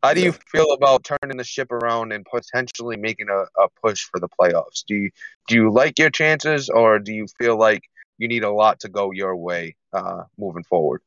How 0.02 0.14
do 0.14 0.20
you 0.20 0.32
feel 0.52 0.70
about 0.72 1.04
turning 1.04 1.36
the 1.36 1.44
ship 1.44 1.72
around 1.72 2.12
and 2.12 2.24
potentially 2.24 2.96
making 2.96 3.28
a, 3.28 3.40
a 3.62 3.68
push 3.82 4.04
for 4.04 4.20
the 4.20 4.28
playoffs? 4.28 4.84
Do 4.86 4.94
you 4.94 5.10
do 5.48 5.54
you 5.54 5.70
like 5.70 5.98
your 5.98 6.10
chances, 6.10 6.68
or 6.68 6.98
do 6.98 7.12
you 7.12 7.26
feel 7.38 7.58
like 7.58 7.82
you 8.18 8.28
need 8.28 8.44
a 8.44 8.50
lot 8.50 8.80
to 8.80 8.88
go 8.88 9.10
your 9.10 9.36
way 9.36 9.76
uh, 9.92 10.24
moving 10.38 10.64
forward? 10.64 11.02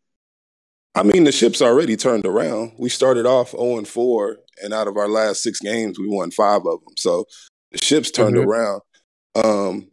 I 1.00 1.04
mean, 1.04 1.24
the 1.24 1.32
ship's 1.32 1.62
already 1.62 1.96
turned 1.96 2.26
around. 2.26 2.74
We 2.78 2.90
started 2.90 3.26
off 3.26 3.52
0 3.52 3.78
and 3.78 3.88
4, 3.88 4.38
and 4.62 4.74
out 4.74 4.90
of 4.90 4.98
our 4.98 5.08
last 5.08 5.42
six 5.42 5.58
games, 5.62 5.98
we 5.98 6.10
won 6.10 6.30
five 6.30 6.60
of 6.66 6.84
them. 6.84 6.94
So 6.98 7.26
the 7.72 7.78
ship's 7.78 8.12
turned 8.12 8.36
Mhm. 8.36 8.46
around. 8.46 8.82
Um, 9.34 9.88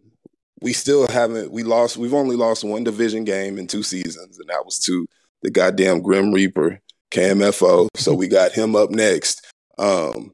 we 0.61 0.73
still 0.73 1.07
haven't. 1.07 1.53
We 1.53 1.63
lost. 1.63 1.97
We've 1.97 2.13
only 2.13 2.35
lost 2.35 2.65
one 2.65 2.83
division 2.83 3.23
game 3.23 3.57
in 3.57 3.69
two 3.69 3.85
seasons, 3.85 4.37
and 4.41 4.49
that 4.49 4.65
was 4.65 4.81
to 4.81 5.07
the 5.43 5.51
goddamn 5.51 6.03
Grim 6.03 6.33
Reaper 6.33 6.81
KMFO. 7.13 7.87
So 7.95 8.13
we 8.13 8.27
got 8.27 8.51
him 8.51 8.75
up 8.75 8.91
next. 8.91 9.47
Um, 9.79 10.33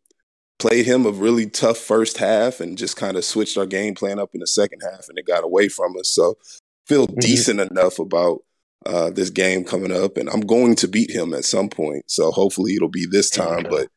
played 0.59 0.87
him 0.87 1.05
a 1.05 1.11
really 1.11 1.50
tough 1.50 1.76
first 1.76 2.17
half, 2.17 2.61
and 2.61 2.79
just 2.79 2.97
kind 2.97 3.19
of 3.19 3.26
switched 3.26 3.59
our 3.59 3.67
game 3.67 3.95
plan 3.95 4.19
up 4.19 4.31
in 4.33 4.41
the 4.41 4.47
second 4.47 4.81
half, 4.81 5.07
and 5.11 5.19
it 5.19 5.26
got 5.26 5.45
away 5.45 5.69
from 5.69 5.99
us. 5.99 6.09
So 6.14 6.38
feel 6.87 7.09
Mhm. 7.09 7.21
decent 7.21 7.61
enough 7.61 7.99
about 7.99 8.43
uh, 8.87 9.11
this 9.11 9.31
game 9.31 9.65
coming 9.65 9.93
up, 9.93 10.17
and 10.17 10.29
I'm 10.29 10.41
going 10.41 10.77
to 10.77 10.89
beat 10.89 11.11
him 11.11 11.35
at 11.35 11.45
some 11.45 11.69
point. 11.69 12.05
So 12.09 12.31
hopefully 12.31 12.75
it'll 12.75 12.89
be 12.89 13.07
this 13.11 13.31
time. 13.31 13.67
But 13.69 13.89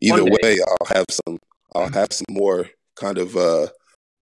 either 0.00 0.24
way, 0.24 0.58
I'll 0.60 0.86
have 0.94 1.06
some. 1.10 1.38
I'll 1.74 1.92
have 1.92 2.12
some 2.12 2.26
more 2.30 2.68
kind 2.96 3.18
of 3.18 3.36
uh, 3.36 3.68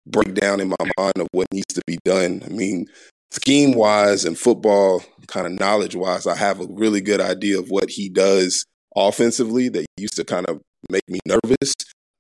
breakdown 0.08 0.62
in 0.62 0.70
my 0.70 0.91
mind 0.98 1.17
of 1.17 1.27
what 1.32 1.48
needs 1.51 1.74
to 1.74 1.82
be 1.86 1.98
done. 2.05 2.41
I 2.46 2.50
mean, 2.50 2.86
scheme 3.32 3.74
wise 3.74 4.25
and 4.25 4.38
football 4.38 5.03
kind 5.27 5.46
of 5.48 5.53
knowledge 5.53 5.96
wise, 5.96 6.27
I 6.27 6.36
have 6.36 6.60
a 6.60 6.67
really 6.70 7.01
good 7.01 7.20
idea 7.20 7.60
of 7.60 7.70
what 7.70 7.89
he 7.89 8.10
does 8.10 8.65
offensively 8.96 9.70
that 9.70 9.86
used 9.98 10.15
to 10.17 10.24
kind 10.24 10.46
of 10.48 10.62
make 10.89 11.08
me 11.08 11.20
nervous. 11.25 11.74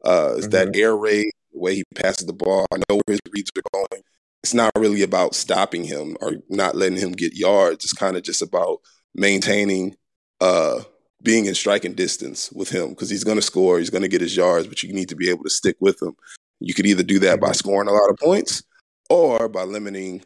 Uh, 0.03 0.33
is 0.37 0.49
that 0.49 0.75
air 0.75 0.97
raid, 0.97 1.31
the 1.53 1.59
way 1.59 1.75
he 1.75 1.83
passes 1.95 2.27
the 2.27 2.33
ball. 2.33 2.65
I 2.73 2.77
know 2.77 2.99
where 3.05 3.13
his 3.13 3.21
reads 3.31 3.49
are 3.55 3.61
going. 3.73 4.03
It's 4.43 4.53
not 4.53 4.71
really 4.77 5.01
about 5.03 5.35
stopping 5.35 5.83
him 5.83 6.17
or 6.21 6.33
not 6.49 6.75
letting 6.75 6.97
him 6.97 7.13
get 7.13 7.35
yards. 7.35 7.85
It's 7.85 7.93
kind 7.93 8.17
of 8.17 8.23
just 8.23 8.41
about 8.41 8.79
maintaining, 9.15 9.95
uh, 10.41 10.81
being 11.21 11.45
in 11.45 11.55
striking 11.55 11.93
distance 11.93 12.51
with 12.51 12.69
him 12.69 12.89
because 12.89 13.09
he's 13.09 13.23
going 13.23 13.37
to 13.37 13.41
score, 13.41 13.79
he's 13.79 13.89
going 13.89 14.01
to 14.01 14.09
get 14.09 14.19
his 14.19 14.35
yards, 14.35 14.67
but 14.67 14.83
you 14.83 14.91
need 14.91 15.09
to 15.09 15.15
be 15.15 15.29
able 15.29 15.43
to 15.43 15.49
stick 15.49 15.77
with 15.79 16.01
him. 16.01 16.13
You 16.59 16.73
could 16.73 16.85
either 16.85 17.03
do 17.03 17.19
that 17.19 17.39
by 17.39 17.53
scoring 17.53 17.87
a 17.87 17.93
lot 17.93 18.09
of 18.09 18.17
points 18.17 18.63
or 19.09 19.47
by 19.47 19.63
limiting 19.63 20.23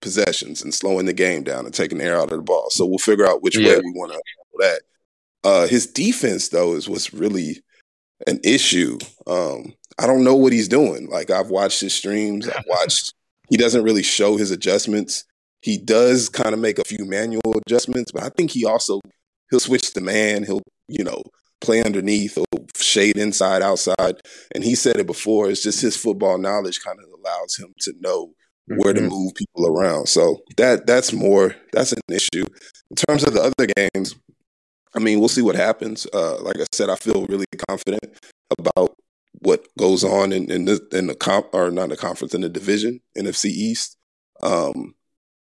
possessions 0.00 0.62
and 0.62 0.72
slowing 0.72 1.06
the 1.06 1.12
game 1.12 1.42
down 1.42 1.64
and 1.64 1.74
taking 1.74 1.98
the 1.98 2.04
air 2.04 2.16
out 2.16 2.32
of 2.32 2.38
the 2.38 2.42
ball. 2.42 2.70
So 2.70 2.86
we'll 2.86 2.98
figure 2.98 3.26
out 3.26 3.42
which 3.42 3.56
way 3.56 3.76
we 3.76 3.92
want 3.92 4.12
to 4.12 4.22
handle 4.58 4.58
that. 4.60 4.80
Uh, 5.44 5.66
his 5.66 5.86
defense, 5.86 6.48
though, 6.48 6.74
is 6.74 6.88
what's 6.88 7.12
really 7.12 7.62
an 8.26 8.40
issue. 8.44 8.98
Um, 9.26 9.74
I 9.98 10.06
don't 10.06 10.24
know 10.24 10.34
what 10.34 10.52
he's 10.52 10.68
doing. 10.68 11.08
Like 11.08 11.30
I've 11.30 11.50
watched 11.50 11.80
his 11.80 11.94
streams. 11.94 12.48
I've 12.48 12.64
watched. 12.68 13.14
He 13.50 13.56
doesn't 13.56 13.82
really 13.82 14.02
show 14.02 14.36
his 14.36 14.50
adjustments. 14.50 15.24
He 15.62 15.78
does 15.78 16.28
kind 16.28 16.52
of 16.54 16.60
make 16.60 16.78
a 16.78 16.84
few 16.84 17.04
manual 17.04 17.60
adjustments, 17.66 18.12
but 18.12 18.22
I 18.22 18.30
think 18.30 18.50
he 18.50 18.64
also 18.64 19.00
he'll 19.50 19.60
switch 19.60 19.92
the 19.92 20.00
man. 20.00 20.44
He'll 20.44 20.62
you 20.88 21.04
know 21.04 21.22
play 21.60 21.82
underneath. 21.82 22.34
He'll 22.36 22.66
shade 22.76 23.16
inside, 23.16 23.62
outside. 23.62 24.20
And 24.54 24.62
he 24.62 24.74
said 24.74 24.96
it 24.96 25.06
before. 25.06 25.50
It's 25.50 25.62
just 25.62 25.80
his 25.80 25.96
football 25.96 26.38
knowledge 26.38 26.80
kind 26.84 26.98
of 26.98 27.06
allows 27.18 27.56
him 27.56 27.74
to 27.80 27.92
know 28.00 28.32
where 28.76 28.92
to 28.92 29.00
Mhm. 29.00 29.08
move 29.10 29.32
people 29.34 29.66
around. 29.66 30.06
So 30.08 30.42
that 30.56 30.86
that's 30.86 31.12
more 31.12 31.56
that's 31.72 31.92
an 31.92 32.00
issue. 32.08 32.44
In 32.90 32.96
terms 32.96 33.24
of 33.24 33.32
the 33.34 33.42
other 33.42 33.66
games, 33.76 34.14
I 34.94 35.00
mean, 35.00 35.20
we'll 35.20 35.28
see 35.28 35.42
what 35.42 35.56
happens. 35.56 36.06
Uh, 36.12 36.40
like 36.42 36.60
I 36.60 36.64
said, 36.72 36.90
I 36.90 36.96
feel 36.96 37.26
really 37.26 37.44
confident 37.68 38.02
about 38.58 38.94
what 39.40 39.66
goes 39.78 40.04
on 40.04 40.32
in 40.32 40.50
in 40.50 40.64
the 40.64 40.86
in 40.92 41.06
the 41.06 41.14
comp 41.14 41.48
or 41.52 41.70
not 41.70 41.88
the 41.90 41.96
conference 41.96 42.34
in 42.34 42.40
the 42.40 42.48
division 42.48 43.00
NFC 43.16 43.46
East. 43.46 43.96
Um, 44.42 44.94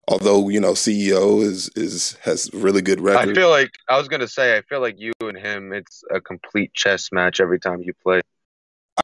although 0.09 0.49
you 0.49 0.61
know 0.61 0.73
CEO 0.73 1.43
is 1.43 1.71
is 1.77 2.17
has 2.23 2.51
really 2.53 2.83
good 2.83 3.01
record. 3.01 3.31
I 3.31 3.35
feel 3.35 3.51
like 3.51 3.71
I 3.89 3.99
was 3.99 4.09
gonna 4.09 4.29
say 4.29 4.57
I 4.57 4.63
feel 4.63 4.81
like 4.81 4.97
you 4.99 5.13
and 5.21 5.37
him 5.39 5.73
it's 5.73 6.03
a 6.13 6.21
complete 6.21 6.73
chess 6.75 7.11
match 7.13 7.41
every 7.41 7.61
time 7.61 7.83
you 7.83 7.93
play. 8.03 8.21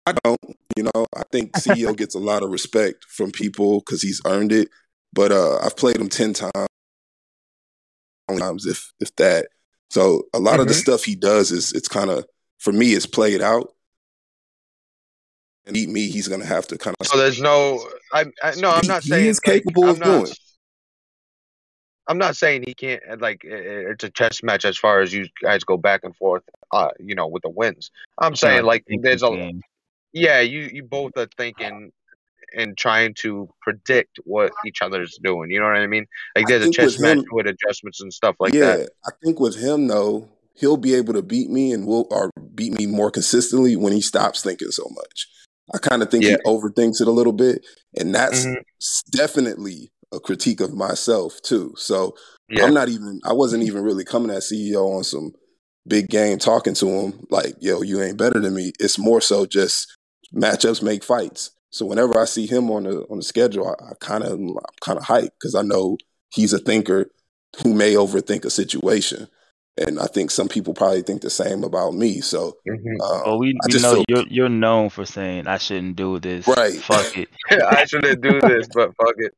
I 0.06 0.14
don't. 0.24 0.40
You 0.76 0.84
know, 0.84 1.06
I 1.14 1.22
think 1.30 1.52
CEO 1.56 1.96
gets 1.96 2.14
a 2.14 2.18
lot 2.20 2.42
of 2.42 2.50
respect 2.50 3.04
from 3.04 3.30
people 3.30 3.80
because 3.80 4.02
he's 4.02 4.20
earned 4.26 4.52
it. 4.52 4.68
But 5.12 5.30
uh, 5.32 5.58
I've 5.58 5.76
played 5.76 5.96
him 5.96 6.08
ten 6.08 6.32
times, 6.32 6.66
times 8.38 8.66
if 8.66 8.92
if 9.00 9.14
that. 9.16 9.48
So 9.90 10.24
a 10.32 10.40
lot 10.40 10.58
of 10.60 10.68
the 10.68 10.74
Mhm. 10.74 10.80
stuff 10.80 11.04
he 11.04 11.14
does 11.14 11.52
is 11.52 11.72
it's 11.72 11.88
kind 11.88 12.08
of 12.10 12.24
for 12.58 12.72
me 12.72 12.94
it's 12.94 13.06
played 13.06 13.42
out. 13.42 13.74
And 15.64 15.74
beat 15.74 15.88
me, 15.88 16.08
he's 16.08 16.26
gonna 16.28 16.44
have 16.44 16.66
to 16.68 16.78
kind 16.78 16.96
of. 17.00 17.06
So 17.06 17.16
there's 17.18 17.40
no 17.40 17.88
I, 18.12 18.26
I 18.42 18.54
no 18.56 18.70
I'm 18.70 18.82
He- 18.82 18.88
not 18.88 19.02
he 19.04 19.10
saying 19.10 19.26
is 19.26 19.40
like, 19.46 19.62
capable 19.62 19.84
I'm 19.84 19.90
of 19.90 19.98
not, 20.00 20.24
doing. 20.24 20.32
I'm 22.08 22.18
not 22.18 22.36
saying 22.36 22.64
he 22.66 22.74
can't 22.74 23.20
like 23.20 23.42
i- 23.44 23.54
i- 23.54 23.90
it's 23.92 24.02
a 24.04 24.10
chess 24.10 24.42
match 24.42 24.64
as 24.64 24.76
far 24.76 25.00
as 25.00 25.12
you 25.12 25.26
guys 25.40 25.62
go 25.62 25.76
back 25.76 26.00
and 26.02 26.16
forth 26.16 26.42
uh 26.72 26.90
you 26.98 27.14
know 27.14 27.28
with 27.28 27.42
the 27.42 27.48
wins. 27.48 27.90
I'm 28.18 28.34
saying 28.34 28.64
like 28.64 28.84
there's 29.02 29.22
a 29.22 29.28
can. 29.28 29.62
yeah 30.12 30.40
you 30.40 30.68
you 30.72 30.82
both 30.82 31.12
are 31.16 31.28
thinking 31.36 31.92
and 32.54 32.76
trying 32.76 33.14
to 33.14 33.48
predict 33.62 34.18
what 34.24 34.52
each 34.66 34.82
other's 34.82 35.16
doing. 35.22 35.50
You 35.50 35.60
know 35.60 35.66
what 35.66 35.76
I 35.76 35.86
mean? 35.86 36.06
Like 36.36 36.48
there's 36.48 36.66
a 36.66 36.70
chess 36.70 36.94
with 36.94 37.00
match 37.00 37.18
him- 37.18 37.24
with 37.30 37.46
adjustments 37.46 38.00
and 38.02 38.12
stuff 38.12 38.36
like 38.40 38.52
yeah, 38.52 38.76
that. 38.78 38.90
I 39.06 39.10
think 39.22 39.38
with 39.38 39.56
him 39.62 39.86
though, 39.86 40.28
he'll 40.54 40.76
be 40.76 40.94
able 40.94 41.14
to 41.14 41.22
beat 41.22 41.50
me 41.50 41.72
and 41.72 41.86
will 41.86 42.08
or 42.10 42.30
beat 42.54 42.72
me 42.72 42.86
more 42.86 43.10
consistently 43.12 43.76
when 43.76 43.92
he 43.92 44.00
stops 44.00 44.42
thinking 44.42 44.70
so 44.72 44.88
much. 44.92 45.28
I 45.74 45.78
kind 45.78 46.02
of 46.02 46.10
think 46.10 46.24
Yeah. 46.24 46.36
he 46.44 46.50
overthinks 46.50 47.00
it 47.00 47.08
a 47.08 47.12
little 47.12 47.32
bit, 47.32 47.64
and 47.96 48.14
that's 48.14 48.44
Mhm. 48.44 48.62
definitely 49.10 49.90
a 50.12 50.20
critique 50.20 50.60
of 50.60 50.74
myself 50.74 51.40
too. 51.42 51.74
So 51.76 52.14
Yeah. 52.50 52.64
I'm 52.64 52.74
not 52.74 52.88
even. 52.88 53.20
I 53.24 53.32
wasn't 53.32 53.62
even 53.62 53.82
really 53.82 54.04
coming 54.04 54.30
at 54.34 54.42
CEO 54.42 54.86
on 54.88 55.04
some 55.04 55.32
big 55.86 56.08
game 56.08 56.38
talking 56.38 56.74
to 56.74 56.86
him 56.88 57.26
like, 57.30 57.56
"Yo, 57.60 57.82
you 57.82 58.02
ain't 58.02 58.18
better 58.18 58.38
than 58.40 58.54
me." 58.54 58.72
It's 58.78 58.98
more 58.98 59.20
so 59.20 59.46
just 59.46 59.86
matchups 60.34 60.82
make 60.82 61.02
fights. 61.02 61.50
So 61.70 61.86
whenever 61.86 62.18
I 62.18 62.26
see 62.26 62.46
him 62.46 62.70
on 62.70 62.84
the 62.84 63.02
on 63.10 63.18
the 63.18 63.22
schedule, 63.24 63.68
I 63.68 63.94
kind 64.00 64.22
of 64.24 64.32
I'm 64.32 64.54
kind 64.82 64.98
of 64.98 65.04
hyped 65.04 65.30
because 65.38 65.54
I 65.54 65.62
know 65.62 65.96
he's 66.30 66.52
a 66.52 66.58
thinker 66.58 67.10
who 67.62 67.72
may 67.72 67.94
overthink 67.94 68.44
a 68.44 68.50
situation, 68.50 69.28
and 69.78 69.98
I 69.98 70.06
think 70.06 70.30
some 70.30 70.48
people 70.48 70.74
probably 70.74 71.02
think 71.02 71.22
the 71.22 71.30
same 71.30 71.64
about 71.64 71.94
me. 71.94 72.20
So 72.20 72.56
Mhm. 72.68 73.00
um, 73.00 73.22
Well, 73.24 73.38
we, 73.38 73.48
I 73.62 73.66
we 73.66 73.72
just 73.72 73.82
know 73.82 73.94
feel 73.94 74.04
you're 74.08 74.26
you're 74.28 74.48
known 74.48 74.90
for 74.90 75.04
saying 75.06 75.46
I 75.46 75.58
shouldn't 75.58 75.96
do 75.96 76.18
this. 76.18 76.46
Right. 76.46 76.74
Fuck 76.74 77.16
it. 77.16 77.28
I 77.50 77.84
shouldn't 77.86 78.20
do 78.22 78.40
this, 78.40 78.68
but 78.74 78.94
fuck 78.96 79.14
it. 79.18 79.32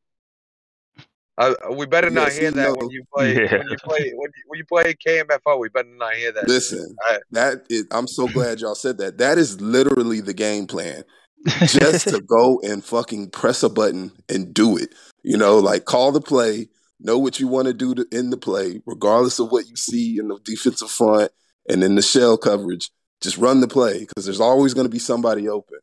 Uh, 1.37 1.53
we 1.77 1.85
better 1.85 2.11
not 2.11 2.31
see, 2.31 2.43
hear 2.43 2.53
that 2.53 2.69
no. 2.69 2.75
when 2.79 2.91
you 2.91 3.03
play 3.13 3.35
Yeah. 3.45 3.59
when 3.59 3.69
you 3.69 3.77
play 3.83 4.13
when 4.15 4.31
you, 4.37 4.43
when 4.47 4.59
you 4.59 4.65
play 4.67 4.95
KMFO. 5.07 5.59
We 5.59 5.69
better 5.69 5.89
not 5.89 6.15
hear 6.15 6.31
that. 6.33 6.47
listen, 6.49 6.95
I- 7.09 7.19
that 7.33 7.65
is, 7.71 7.87
I'm 7.91 8.07
so 8.07 8.29
glad 8.29 8.61
y'all 8.61 8.75
said 8.77 8.99
that. 8.99 9.19
That 9.19 9.39
is 9.39 9.61
literally 9.61 10.21
the 10.21 10.35
game 10.35 10.67
plan. 10.67 11.05
just 11.67 12.09
to 12.09 12.23
go 12.23 12.59
and 12.63 12.83
fucking 12.83 13.29
press 13.31 13.63
a 13.63 13.69
button 13.69 14.11
and 14.31 14.55
do 14.55 14.79
it. 14.79 14.95
You 15.25 15.37
know, 15.37 15.59
like 15.59 15.85
call 15.85 16.11
the 16.11 16.21
play, 16.21 16.69
know 17.05 17.19
what 17.19 17.39
you 17.39 17.47
want 17.47 17.69
to 17.69 17.75
do 17.75 17.95
to 17.95 18.07
in 18.11 18.31
the 18.31 18.37
play, 18.37 18.81
regardless 18.87 19.39
of 19.39 19.53
what 19.53 19.69
you 19.69 19.77
see 19.77 20.19
in 20.19 20.29
the 20.29 20.39
defensive 20.45 20.91
front 20.91 21.31
and 21.69 21.85
in 21.85 21.95
the 21.95 22.03
shell 22.03 22.37
coverage. 22.37 22.91
Just 23.21 23.39
run 23.39 23.61
the 23.61 23.69
play 23.69 24.01
because 24.01 24.25
there's 24.25 24.41
always 24.41 24.75
going 24.75 24.87
to 24.87 24.91
be 24.91 24.99
somebody 24.99 25.49
open. 25.49 25.79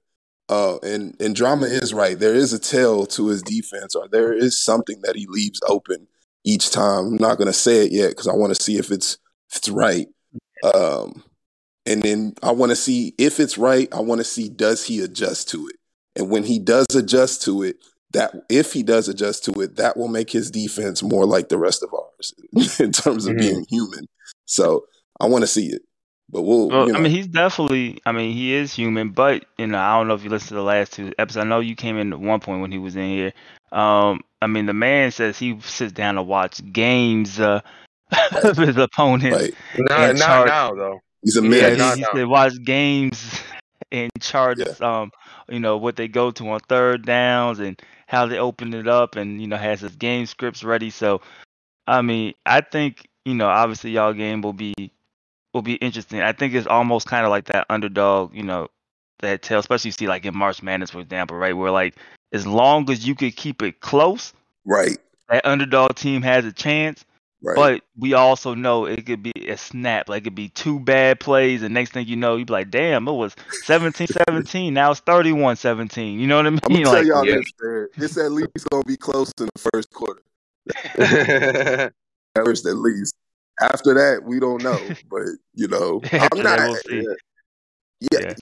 Uh, 0.49 0.77
and 0.83 1.15
and 1.21 1.35
drama 1.35 1.65
is 1.65 1.93
right. 1.93 2.19
There 2.19 2.35
is 2.35 2.51
a 2.51 2.59
tail 2.59 3.05
to 3.07 3.27
his 3.29 3.41
defense, 3.41 3.95
or 3.95 4.09
there 4.09 4.33
is 4.33 4.61
something 4.61 4.99
that 5.03 5.15
he 5.15 5.25
leaves 5.27 5.61
open 5.67 6.07
each 6.43 6.71
time. 6.71 7.05
I'm 7.05 7.15
not 7.15 7.37
going 7.37 7.47
to 7.47 7.53
say 7.53 7.85
it 7.85 7.91
yet 7.93 8.09
because 8.09 8.27
I 8.27 8.33
want 8.33 8.53
to 8.53 8.61
see 8.61 8.77
if 8.77 8.91
it's 8.91 9.17
if 9.49 9.57
it's 9.57 9.69
right. 9.69 10.07
Um, 10.75 11.23
and 11.85 12.03
then 12.03 12.33
I 12.43 12.51
want 12.51 12.71
to 12.71 12.75
see 12.75 13.15
if 13.17 13.39
it's 13.39 13.57
right. 13.57 13.87
I 13.93 14.01
want 14.01 14.19
to 14.19 14.25
see 14.25 14.49
does 14.49 14.83
he 14.85 14.99
adjust 14.99 15.49
to 15.49 15.67
it, 15.67 15.77
and 16.15 16.29
when 16.29 16.43
he 16.43 16.59
does 16.59 16.87
adjust 16.93 17.43
to 17.43 17.63
it, 17.63 17.77
that 18.13 18.33
if 18.49 18.73
he 18.73 18.83
does 18.83 19.07
adjust 19.07 19.45
to 19.45 19.61
it, 19.61 19.75
that 19.77 19.97
will 19.97 20.07
make 20.07 20.29
his 20.29 20.51
defense 20.51 21.01
more 21.01 21.25
like 21.25 21.49
the 21.49 21.57
rest 21.57 21.83
of 21.83 21.89
ours 21.93 22.33
in 22.79 22.91
terms 22.91 23.25
of 23.25 23.35
Mhm. 23.35 23.39
being 23.39 23.65
human. 23.69 24.07
So 24.45 24.85
I 25.19 25.25
want 25.27 25.43
to 25.43 25.47
see 25.47 25.67
it, 25.67 25.81
but 26.29 26.41
we'll. 26.41 26.69
Well, 26.69 26.87
you 26.87 26.93
know, 26.93 26.99
I 26.99 27.01
mean, 27.01 27.11
he's 27.11 27.27
definitely. 27.27 27.99
I 28.05 28.11
mean, 28.11 28.33
he 28.33 28.53
is 28.53 28.73
human, 28.73 29.09
but 29.11 29.45
you 29.57 29.67
know, 29.67 29.77
I 29.77 29.97
don't 29.97 30.07
know 30.07 30.13
if 30.13 30.23
you 30.23 30.29
listened 30.29 30.49
to 30.49 30.55
the 30.55 30.63
last 30.63 30.93
two 30.93 31.13
episodes. 31.17 31.45
I 31.45 31.47
know 31.47 31.59
you 31.59 31.75
came 31.75 31.97
in 31.97 32.11
at 32.11 32.19
one 32.19 32.39
point 32.39 32.61
when 32.61 32.71
he 32.71 32.77
was 32.77 32.95
in 32.95 33.09
here. 33.09 33.33
Um, 33.71 34.21
I 34.41 34.47
mean, 34.47 34.65
the 34.65 34.73
man 34.73 35.11
says 35.11 35.37
he 35.37 35.59
sits 35.61 35.93
down 35.93 36.15
to 36.15 36.23
watch 36.23 36.61
games 36.73 37.39
uh, 37.39 37.61
of 38.43 38.57
his 38.57 38.77
opponents. 38.77 39.41
right? 39.41 39.53
not 39.77 40.15
not 40.17 40.47
now 40.47 40.73
though. 40.73 40.99
He's 41.23 41.37
a 41.37 41.41
man. 41.41 41.77
Yeah, 41.77 41.93
he, 41.95 42.01
he 42.01 42.05
said 42.13 42.27
watch 42.27 42.53
games 42.63 43.39
and 43.91 44.09
charts 44.19 44.81
um 44.81 45.11
you 45.49 45.59
know, 45.59 45.77
what 45.77 45.97
they 45.97 46.07
go 46.07 46.31
to 46.31 46.49
on 46.49 46.59
third 46.61 47.05
downs 47.05 47.59
and 47.59 47.79
how 48.11 48.25
they 48.25 48.37
open 48.37 48.73
it 48.73 48.89
up, 48.89 49.15
and 49.15 49.41
you 49.41 49.47
know, 49.47 49.55
has 49.55 49.79
his 49.79 49.95
game 49.95 50.25
scripts 50.25 50.65
ready. 50.65 50.89
So, 50.89 51.21
I 51.87 52.01
mean, 52.01 52.33
I 52.45 52.59
think 52.59 53.07
you 53.23 53.33
know, 53.33 53.47
obviously, 53.47 53.91
y'all 53.91 54.13
game 54.13 54.41
will 54.41 54.53
be 54.53 54.73
will 55.53 55.61
be 55.61 55.75
interesting. 55.75 56.21
I 56.21 56.33
think 56.33 56.53
it's 56.53 56.67
almost 56.67 57.07
kind 57.07 57.25
of 57.25 57.29
like 57.29 57.45
that 57.45 57.65
underdog, 57.69 58.35
you 58.35 58.43
know, 58.43 58.67
that 59.19 59.41
tell, 59.41 59.59
especially 59.59 59.89
you 59.89 59.93
see 59.93 60.07
like 60.09 60.25
in 60.25 60.35
March 60.35 60.61
Madness, 60.61 60.91
for 60.91 60.99
example, 60.99 61.37
right, 61.37 61.55
where 61.55 61.71
like 61.71 61.95
as 62.33 62.45
long 62.45 62.89
as 62.89 63.07
you 63.07 63.15
could 63.15 63.35
keep 63.35 63.61
it 63.61 63.79
close, 63.79 64.33
Right. 64.65 64.97
that 65.29 65.45
underdog 65.45 65.95
team 65.95 66.21
has 66.21 66.43
a 66.43 66.51
chance. 66.51 67.05
Right. 67.43 67.55
But 67.55 67.83
we 67.97 68.13
also 68.13 68.53
know 68.53 68.85
it 68.85 69.03
could 69.05 69.23
be 69.23 69.31
a 69.47 69.57
snap. 69.57 70.09
Like 70.09 70.21
it 70.21 70.23
could 70.25 70.35
be 70.35 70.49
two 70.49 70.79
bad 70.79 71.19
plays, 71.19 71.63
and 71.63 71.73
next 71.73 71.91
thing 71.91 72.05
you 72.07 72.15
know, 72.15 72.35
you'd 72.35 72.47
be 72.47 72.53
like, 72.53 72.69
damn, 72.69 73.07
it 73.07 73.13
was 73.13 73.35
17-17. 73.65 74.71
Now 74.71 74.91
it's 74.91 75.01
31-17. 75.01 76.19
You 76.19 76.27
know 76.27 76.37
what 76.37 76.45
I 76.45 76.49
mean? 76.51 76.59
I'm 76.63 76.73
gonna 76.83 76.85
tell 76.85 77.05
y'all 77.05 77.25
yeah. 77.25 77.35
this, 77.37 77.51
man. 77.59 77.87
It's 77.97 78.17
at 78.17 78.31
least 78.31 78.69
gonna 78.69 78.83
be 78.83 78.95
close 78.95 79.31
in 79.39 79.49
the 79.55 79.69
first 79.73 79.91
quarter. 79.91 80.21
yeah, 80.99 81.89
First, 82.35 82.67
at 82.67 82.75
least. 82.75 83.15
After 83.59 83.93
that, 83.93 84.23
we 84.23 84.39
don't 84.39 84.63
know. 84.63 84.79
But 85.09 85.23
you 85.55 85.67
know, 85.67 86.01
I'm 86.13 86.29
not. 86.37 86.59
that, 86.59 86.69
we'll 86.69 86.75
see. 86.75 87.07
Yeah, 88.11 88.19
Yeah. 88.19 88.33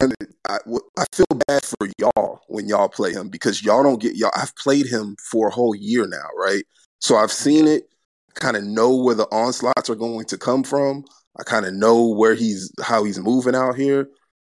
and 0.00 0.14
I, 0.48 0.58
w- 0.64 0.88
I 0.96 1.04
feel 1.12 1.26
bad 1.46 1.64
for 1.64 1.88
y'all 1.98 2.40
when 2.48 2.68
y'all 2.68 2.88
play 2.88 3.12
him 3.12 3.28
because 3.28 3.62
y'all 3.62 3.82
don't 3.82 4.00
get 4.00 4.16
y'all. 4.16 4.32
I've 4.36 4.54
played 4.56 4.86
him 4.86 5.16
for 5.30 5.48
a 5.48 5.50
whole 5.50 5.74
year 5.74 6.06
now, 6.06 6.26
right? 6.36 6.64
So 7.00 7.16
I've 7.16 7.32
seen 7.32 7.66
it, 7.66 7.88
kind 8.34 8.56
of 8.56 8.64
know 8.64 8.94
where 8.94 9.14
the 9.14 9.26
onslaughts 9.26 9.90
are 9.90 9.94
going 9.94 10.24
to 10.26 10.38
come 10.38 10.62
from. 10.62 11.04
I 11.38 11.42
kind 11.44 11.66
of 11.66 11.74
know 11.74 12.08
where 12.08 12.34
he's 12.34 12.72
how 12.82 13.04
he's 13.04 13.18
moving 13.18 13.54
out 13.54 13.76
here. 13.76 14.08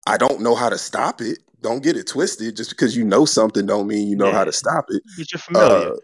I 0.08 0.18
don't 0.18 0.42
know 0.42 0.56
how 0.56 0.70
to 0.70 0.78
stop 0.78 1.22
it. 1.22 1.40
Don't 1.62 1.84
get 1.84 1.98
it 1.98 2.08
twisted. 2.08 2.56
Just 2.56 2.70
because 2.70 2.96
you 2.96 3.04
know 3.04 3.26
something, 3.26 3.66
don't 3.66 3.88
mean 3.88 4.08
you 4.08 4.16
know 4.16 4.32
how 4.32 4.44
to 4.44 4.52
stop 4.52 4.86
it. 4.90 5.02
But 5.18 5.32
you're 5.32 5.40
familiar. 5.40 5.94
Uh, 5.94 5.96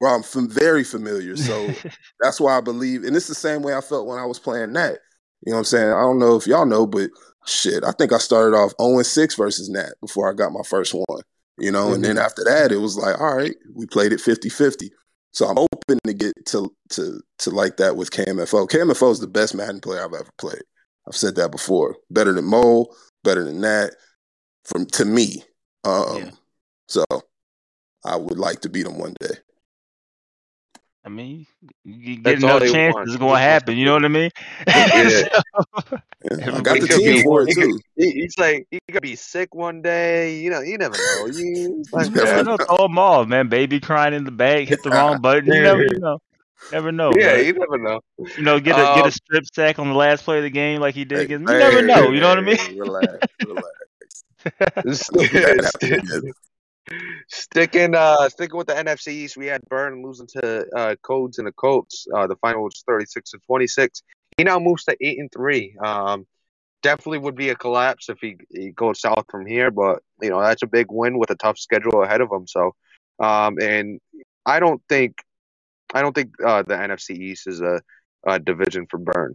well, 0.00 0.14
I'm 0.14 0.22
fam- 0.22 0.48
very 0.48 0.84
familiar, 0.84 1.36
so 1.36 1.68
that's 2.20 2.40
why 2.40 2.56
I 2.56 2.60
believe, 2.60 3.04
and 3.04 3.14
it's 3.14 3.28
the 3.28 3.34
same 3.34 3.62
way 3.62 3.74
I 3.74 3.80
felt 3.80 4.06
when 4.06 4.18
I 4.18 4.24
was 4.24 4.38
playing 4.38 4.72
Nat. 4.72 4.98
You 5.44 5.52
know 5.52 5.56
what 5.56 5.58
I'm 5.58 5.64
saying? 5.64 5.88
I 5.88 6.00
don't 6.00 6.18
know 6.18 6.36
if 6.36 6.46
y'all 6.46 6.66
know, 6.66 6.86
but 6.86 7.10
shit, 7.46 7.84
I 7.84 7.92
think 7.92 8.12
I 8.12 8.18
started 8.18 8.56
off 8.56 8.72
0 8.80 9.02
6 9.02 9.34
versus 9.34 9.68
Nat 9.68 9.92
before 10.00 10.30
I 10.30 10.34
got 10.34 10.52
my 10.52 10.62
first 10.62 10.94
one. 10.94 11.22
You 11.58 11.70
know, 11.70 11.92
and 11.92 12.02
then 12.02 12.16
after 12.16 12.42
that, 12.44 12.72
it 12.72 12.78
was 12.78 12.96
like, 12.96 13.20
all 13.20 13.36
right, 13.36 13.54
we 13.74 13.84
played 13.84 14.12
it 14.12 14.20
50 14.20 14.48
50. 14.48 14.90
So 15.32 15.46
I'm 15.46 15.56
hoping 15.56 15.98
to 16.06 16.12
get 16.14 16.32
to 16.46 16.72
to 16.90 17.20
to 17.38 17.50
like 17.50 17.76
that 17.76 17.96
with 17.96 18.10
KMFO. 18.10 18.68
KMFO 18.68 19.12
is 19.12 19.20
the 19.20 19.26
best 19.28 19.54
Madden 19.54 19.80
player 19.80 20.04
I've 20.04 20.12
ever 20.14 20.30
played. 20.38 20.62
I've 21.06 21.16
said 21.16 21.36
that 21.36 21.50
before. 21.50 21.96
Better 22.10 22.32
than 22.32 22.44
Mole, 22.44 22.94
better 23.24 23.44
than 23.44 23.60
that. 23.62 23.94
from 24.64 24.86
to 24.86 25.04
me. 25.04 25.42
Um, 25.84 26.16
Yeah. 26.16 26.30
So 26.88 27.04
I 28.04 28.16
would 28.16 28.38
like 28.38 28.60
to 28.60 28.68
beat 28.68 28.86
him 28.86 28.98
one 28.98 29.14
day. 29.20 29.36
I 31.04 31.08
mean, 31.08 31.46
you 31.84 32.16
get 32.16 32.24
That's 32.24 32.44
all 32.44 32.50
enough 32.50 32.60
they 32.60 32.72
chances, 32.72 32.94
want. 32.94 33.08
it's 33.08 33.16
gonna 33.16 33.38
happen. 33.38 33.76
You 33.78 33.86
know 33.86 33.94
what 33.94 34.04
I 34.04 34.08
mean? 34.08 34.30
Yeah. 34.66 35.08
Yeah, 35.08 35.28
I 36.56 36.60
got 36.60 36.78
the 36.80 36.86
team 36.88 37.16
be- 37.16 37.22
for 37.22 37.42
it 37.48 37.54
too. 37.54 37.78
He- 37.96 38.10
He's 38.12 38.34
like 38.38 38.66
he 38.70 38.78
could 38.92 39.00
be 39.02 39.16
sick 39.16 39.54
one 39.54 39.80
day. 39.80 40.38
You 40.40 40.50
know, 40.50 40.60
you 40.60 40.76
never 40.76 40.96
know. 40.96 41.26
You, 41.26 41.82
like, 41.92 42.06
You 42.06 42.12
You 42.12 42.24
never 42.24 42.34
man, 42.36 42.44
know. 42.44 42.56
Throw 42.58 42.76
them 42.78 42.98
off, 42.98 43.26
man. 43.28 43.48
Baby 43.48 43.80
crying 43.80 44.12
in 44.12 44.24
the 44.24 44.30
back, 44.30 44.68
hit 44.68 44.82
the 44.82 44.90
wrong 44.90 45.20
button. 45.22 45.46
You 45.46 45.62
never 45.62 45.86
know. 45.98 46.18
Never 46.70 46.92
know. 46.92 47.10
yeah, 47.16 47.36
but, 47.36 47.46
you 47.46 47.52
never 47.54 47.78
know. 47.78 48.00
you 48.36 48.42
know, 48.42 48.60
get 48.60 48.74
a 48.78 48.82
get 48.94 48.98
Um, 49.04 49.08
a 49.08 49.10
strip 49.10 49.44
sack 49.54 49.78
on 49.78 49.88
the 49.88 49.94
last 49.94 50.24
play 50.24 50.36
of 50.36 50.42
the 50.44 50.50
game 50.50 50.80
like 50.80 50.94
he 50.94 51.06
did 51.06 51.18
Hey, 51.18 51.24
against. 51.24 51.50
You 51.50 51.58
never 51.58 51.80
know. 51.82 52.10
You 52.10 52.20
know 52.20 52.28
what 52.28 52.38
I 52.38 52.42
mean? 52.42 52.78
Relax, 52.78 53.26
relax. 53.46 55.10
Sticking 57.28 57.94
uh 57.94 58.28
sticking 58.28 58.56
with 58.56 58.66
the 58.66 58.74
NFC 58.74 59.08
East, 59.08 59.36
we 59.36 59.46
had 59.46 59.62
Burn 59.68 60.02
losing 60.02 60.26
to 60.28 60.66
uh 60.76 60.96
Codes 61.02 61.38
and 61.38 61.46
the 61.46 61.52
Colts. 61.52 62.06
Uh 62.12 62.26
the 62.26 62.36
final 62.36 62.64
was 62.64 62.82
thirty 62.86 63.06
six 63.06 63.30
to 63.30 63.38
twenty 63.46 63.66
six. 63.66 64.02
He 64.36 64.44
now 64.44 64.58
moves 64.58 64.84
to 64.84 64.96
eight 65.00 65.18
and 65.18 65.30
three. 65.30 65.76
Um 65.82 66.26
definitely 66.82 67.18
would 67.18 67.36
be 67.36 67.50
a 67.50 67.54
collapse 67.54 68.08
if 68.08 68.18
he, 68.20 68.36
he 68.50 68.70
goes 68.70 69.00
south 69.00 69.26
from 69.30 69.44
here, 69.46 69.70
but 69.70 70.02
you 70.22 70.30
know, 70.30 70.40
that's 70.40 70.62
a 70.62 70.66
big 70.66 70.86
win 70.90 71.18
with 71.18 71.30
a 71.30 71.36
tough 71.36 71.58
schedule 71.58 72.02
ahead 72.02 72.20
of 72.20 72.32
him. 72.32 72.46
So 72.48 72.74
um 73.20 73.58
and 73.60 74.00
I 74.44 74.58
don't 74.58 74.82
think 74.88 75.16
I 75.94 76.02
don't 76.02 76.14
think 76.14 76.32
uh 76.44 76.62
the 76.62 76.74
NFC 76.74 77.10
East 77.16 77.46
is 77.46 77.60
a, 77.60 77.80
a 78.26 78.38
division 78.40 78.86
for 78.90 78.98
Burn. 78.98 79.34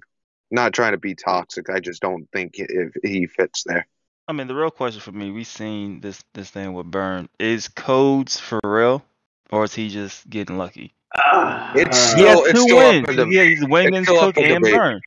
Not 0.51 0.73
trying 0.73 0.91
to 0.91 0.97
be 0.97 1.15
toxic. 1.15 1.69
I 1.69 1.79
just 1.79 2.01
don't 2.01 2.27
think 2.33 2.55
if 2.57 2.91
he 3.03 3.27
fits 3.27 3.63
there. 3.65 3.87
I 4.27 4.33
mean, 4.33 4.47
the 4.47 4.55
real 4.55 4.71
question 4.71 5.01
for 5.01 5.11
me, 5.11 5.31
we've 5.31 5.45
seen 5.47 6.01
this 6.01 6.23
this 6.33 6.49
thing 6.49 6.73
with 6.73 6.89
Burn. 6.89 7.29
Is 7.39 7.67
Codes 7.67 8.39
for 8.39 8.59
real, 8.63 9.03
or 9.51 9.65
is 9.65 9.73
he 9.75 9.89
just 9.89 10.27
getting 10.29 10.57
lucky? 10.57 10.93
Ah, 11.15 11.71
It's 11.75 12.13
He 12.13 12.23
has 12.23 12.39
Still- 12.39 12.43
it's 12.45 12.53
two 12.53 12.59
still 12.61 12.77
wins. 12.77 13.07
the- 13.15 13.27
yeah, 13.29 13.43
he's 13.43 13.67
Wiggins, 13.67 14.07
Cook, 14.07 14.37
and 14.37 14.63
debate. 14.63 14.73
Burn. 14.75 15.01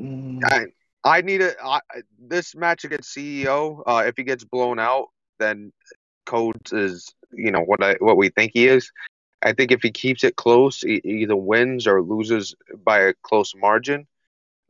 mm, 0.00 0.40
I 0.44 0.66
I 1.04 1.20
need 1.20 1.42
a 1.42 1.52
I, 1.62 1.80
this 2.18 2.54
match 2.54 2.84
against 2.84 3.14
CEO. 3.14 3.82
Uh, 3.86 4.04
if 4.06 4.14
he 4.16 4.22
gets 4.24 4.44
blown 4.44 4.78
out, 4.78 5.08
then 5.38 5.72
Codes 6.24 6.72
is 6.72 7.12
you 7.32 7.50
know 7.50 7.60
what 7.60 7.82
I 7.82 7.94
what 8.00 8.16
we 8.16 8.30
think 8.30 8.52
he 8.54 8.66
is. 8.66 8.90
I 9.42 9.52
think 9.52 9.72
if 9.72 9.82
he 9.82 9.90
keeps 9.90 10.24
it 10.24 10.36
close, 10.36 10.80
he 10.80 11.00
he 11.04 11.22
either 11.22 11.36
wins 11.36 11.86
or 11.86 12.00
loses 12.00 12.54
by 12.84 13.00
a 13.00 13.14
close 13.22 13.52
margin. 13.54 14.06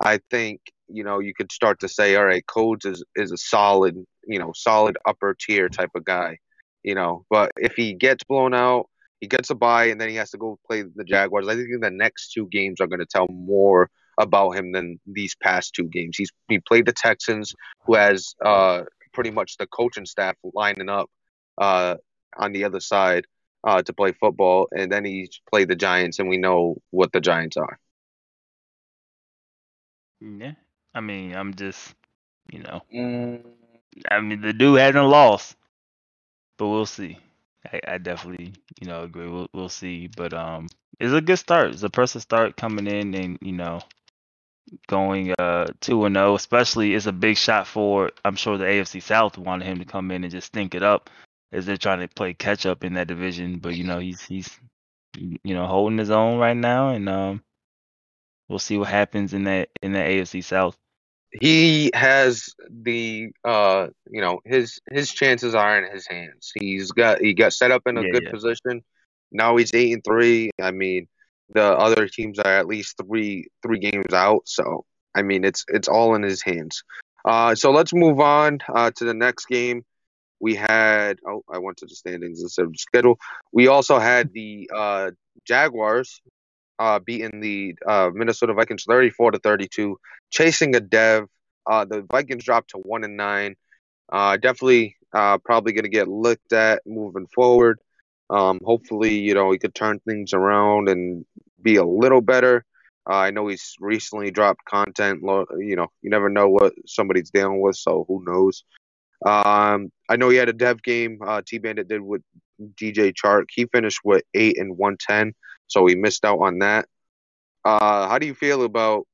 I 0.01 0.18
think 0.31 0.61
you 0.92 1.05
know 1.05 1.20
you 1.20 1.35
could 1.35 1.52
start 1.52 1.81
to 1.81 1.88
say, 1.88 2.16
all 2.16 2.26
right, 2.26 2.46
Codes 2.46 2.85
is 2.85 3.05
is 3.16 3.33
a 3.33 3.37
solid 3.37 3.96
you 4.26 4.38
know 4.38 4.52
solid 4.55 4.96
upper 5.07 5.35
tier 5.38 5.68
type 5.68 5.90
of 5.94 6.05
guy, 6.05 6.38
you 6.83 6.94
know. 6.94 7.24
But 7.31 7.52
if 7.57 7.74
he 7.74 7.94
gets 7.94 8.24
blown 8.24 8.55
out, 8.55 8.88
he 9.20 9.28
gets 9.28 9.50
a 9.50 9.55
bye, 9.55 9.87
and 9.87 10.00
then 10.00 10.09
he 10.09 10.16
has 10.16 10.31
to 10.33 10.38
go 10.38 10.59
play 10.66 10.83
the 10.83 11.05
Jaguars. 11.05 11.48
I 11.48 11.55
think 11.55 11.68
the 11.81 11.90
next 11.90 12.33
two 12.33 12.48
games 12.50 12.81
are 12.81 12.87
going 12.87 13.00
to 13.00 13.07
tell 13.07 13.28
more 13.28 13.90
about 14.18 14.50
him 14.52 14.72
than 14.72 14.98
these 15.07 15.35
past 15.42 15.74
two 15.74 15.88
games. 15.88 16.16
He's 16.16 16.31
he 16.48 16.59
played 16.61 16.87
the 16.87 16.92
Texans, 16.92 17.55
who 17.87 17.94
has 17.94 18.35
uh 18.44 18.83
pretty 19.12 19.31
much 19.31 19.57
the 19.59 19.66
coaching 19.66 20.07
staff 20.07 20.37
lining 20.55 20.88
up 20.88 21.11
uh 21.59 21.96
on 22.37 22.52
the 22.52 22.64
other 22.64 22.81
side 22.81 23.26
uh 23.64 23.83
to 23.83 23.92
play 23.92 24.12
football, 24.12 24.68
and 24.76 24.90
then 24.92 25.05
he's 25.05 25.40
played 25.50 25.68
the 25.68 25.76
Giants, 25.76 26.18
and 26.18 26.28
we 26.28 26.38
know 26.38 26.76
what 26.90 27.12
the 27.12 27.20
Giants 27.20 27.57
are. 27.57 27.78
Yeah, 30.20 30.55
I 30.94 31.00
mean, 31.00 31.35
I'm 31.35 31.55
just, 31.55 31.94
you 32.52 32.61
know, 32.61 32.83
mm, 32.94 33.42
I 34.11 34.20
mean, 34.20 34.40
the 34.40 34.52
dude 34.52 34.78
hasn't 34.81 35.07
lost, 35.07 35.57
but 36.59 36.68
we'll 36.68 36.87
see. 36.87 37.18
I, 37.72 37.81
I 37.87 37.98
definitely, 37.98 38.55
you 38.81 38.88
know, 38.88 39.02
agree. 39.05 39.28
We'll 39.28 39.48
we'll 39.52 39.68
see, 39.68 40.09
but 40.09 40.33
um, 40.35 40.68
it's 40.98 41.12
a 41.12 41.20
good 41.20 41.38
start. 41.38 41.72
It's 41.72 41.83
a 41.83 41.90
person 41.90 42.20
start 42.20 42.57
coming 42.57 42.87
in 42.87 43.14
and 43.14 43.38
you 43.42 43.52
know, 43.52 43.81
going 44.88 45.35
uh 45.38 45.66
two 45.81 46.05
and 46.05 46.16
zero. 46.16 46.35
Especially, 46.35 46.94
it's 46.94 47.07
a 47.07 47.12
big 47.12 47.37
shot 47.37 47.66
for. 47.66 48.11
I'm 48.24 48.37
sure 48.37 48.59
the 48.59 48.64
AFC 48.64 49.02
South 49.02 49.38
wanted 49.38 49.66
him 49.66 49.78
to 49.78 49.85
come 49.85 50.11
in 50.11 50.24
and 50.24 50.31
just 50.33 50.48
stink 50.48 50.74
it 50.74 50.83
up, 50.83 51.11
as 51.52 51.66
they're 51.66 51.76
trying 51.76 52.00
to 52.00 52.09
play 52.09 52.35
catch 52.35 52.66
up 52.66 52.85
in 52.85 52.94
that 52.94 53.09
division. 53.09 53.59
But 53.59 53.76
you 53.76 53.85
know, 53.85 53.98
he's 53.98 54.22
he's, 54.22 54.50
you 55.18 55.55
know, 55.55 55.66
holding 55.66 55.98
his 55.98 56.11
own 56.11 56.38
right 56.38 56.57
now, 56.57 56.90
and 56.90 57.09
um, 57.09 57.42
we'll 58.48 58.59
see 58.59 58.78
what 58.78 58.88
happens 58.88 59.35
in 59.35 59.44
that 59.44 59.70
in 59.83 59.92
the 59.92 60.00
AFC 60.00 60.42
South. 60.44 60.76
He 61.40 61.90
has 61.95 62.51
the 62.71 63.31
uh 63.45 63.88
you 64.11 64.21
know 64.21 64.40
his 64.45 64.81
his 64.90 65.12
chances 65.12 65.55
are 65.55 65.83
in 65.83 65.92
his 65.92 66.07
hands. 66.07 66.53
He's 66.55 66.90
got 66.92 67.21
he 67.21 67.35
got 67.35 67.53
set 67.53 67.71
up 67.71 67.83
in 67.87 67.97
a 67.97 68.05
Yeah, 68.05 68.12
good 68.12 68.25
yeah. 68.25 68.31
position. 68.31 68.83
Now 69.33 69.57
he's 69.57 69.73
eight 69.75 69.92
and 69.92 70.05
three. 70.05 70.51
I 70.61 70.71
mean, 70.73 71.07
the 71.55 71.62
other 71.62 72.07
teams 72.09 72.38
are 72.38 72.53
at 72.53 72.66
least 72.66 72.97
three 73.03 73.49
three 73.62 73.79
games 73.79 74.12
out. 74.12 74.42
So 74.47 74.85
I 75.14 75.23
mean, 75.23 75.45
it's 75.45 75.64
it's 75.68 75.88
all 75.88 76.14
in 76.14 76.23
his 76.23 76.42
hands. 76.42 76.83
Uh, 77.25 77.55
so 77.55 77.71
let's 77.71 77.92
move 77.95 78.21
on 78.21 78.59
uh, 78.75 78.90
to 78.97 79.05
the 79.05 79.14
next 79.14 79.47
game. 79.47 79.85
We 80.40 80.55
had 80.55 81.18
oh 81.27 81.42
I 81.53 81.59
went 81.59 81.79
to 81.79 81.87
the 81.87 81.95
standings 81.95 82.42
instead 82.42 82.64
of 82.66 82.73
the 82.73 82.79
schedule. 82.79 83.18
We 83.53 83.68
also 83.68 83.99
had 83.99 84.33
the 84.33 84.71
uh, 84.75 85.11
Jaguars 85.47 86.21
uh, 86.79 86.99
beating 86.99 87.41
the 87.41 87.75
uh, 87.87 88.11
Minnesota 88.13 88.55
Vikings 88.55 88.85
34 88.85 89.33
to 89.33 89.39
32, 89.39 89.99
chasing 90.31 90.75
a 90.77 90.81
dev. 90.81 91.27
Uh, 91.67 91.85
the 91.85 92.03
Vikings 92.11 92.45
dropped 92.45 92.71
to 92.71 92.79
one 92.79 93.05
and 93.05 93.17
nine. 93.17 93.57
Uh, 94.11 94.37
definitely, 94.37 94.97
uh, 95.13 95.39
probably 95.39 95.73
going 95.73 95.85
to 95.85 95.91
get 95.91 96.09
looked 96.09 96.53
at 96.53 96.83
moving 96.87 97.27
forward. 97.35 97.79
Um, 98.31 98.61
hopefully, 98.65 99.19
you 99.19 99.35
know, 99.35 99.53
he 99.53 99.59
could 99.59 99.75
turn 99.75 100.01
things 100.01 100.33
around 100.33 100.89
and 100.89 101.25
be 101.61 101.77
a 101.77 101.85
little 101.85 102.21
better. 102.21 102.65
Uh, 103.09 103.15
I 103.15 103.31
know 103.31 103.49
he's 103.49 103.75
recently 103.81 104.31
dropped 104.31 104.65
content. 104.65 105.21
You 105.23 105.77
know, 105.77 105.89
you 106.03 106.11
never 106.11 106.29
know 106.29 106.49
what 106.49 106.73
somebody's 106.87 107.31
dealing 107.31 107.61
with, 107.61 107.77
so 107.77 108.05
who 108.09 108.25
knows. 108.25 108.65
Um, 109.27 109.91
I 110.09 110.17
know 110.17 110.29
he 110.29 110.37
had 110.37 110.49
a 110.49 110.53
dev 110.53 110.83
game. 110.83 111.19
Uh, 111.25 111.43
T 111.47 111.59
Bandit 111.59 111.89
did 111.89 112.01
with 112.01 112.23
DJ 112.61 113.13
Chark. 113.13 113.45
He 113.51 113.67
finished 113.67 114.01
with 114.05 114.23
eight 114.35 114.59
and 114.59 114.77
one 114.77 114.97
ten, 114.99 115.35
so 115.67 115.87
he 115.87 115.95
missed 115.95 116.25
out 116.25 116.39
on 116.39 116.59
that. 116.61 116.87
Uh, 117.65 118.09
how 118.09 118.19
do 118.19 118.27
you 118.27 118.35
feel 118.35 118.65
about 118.65 119.07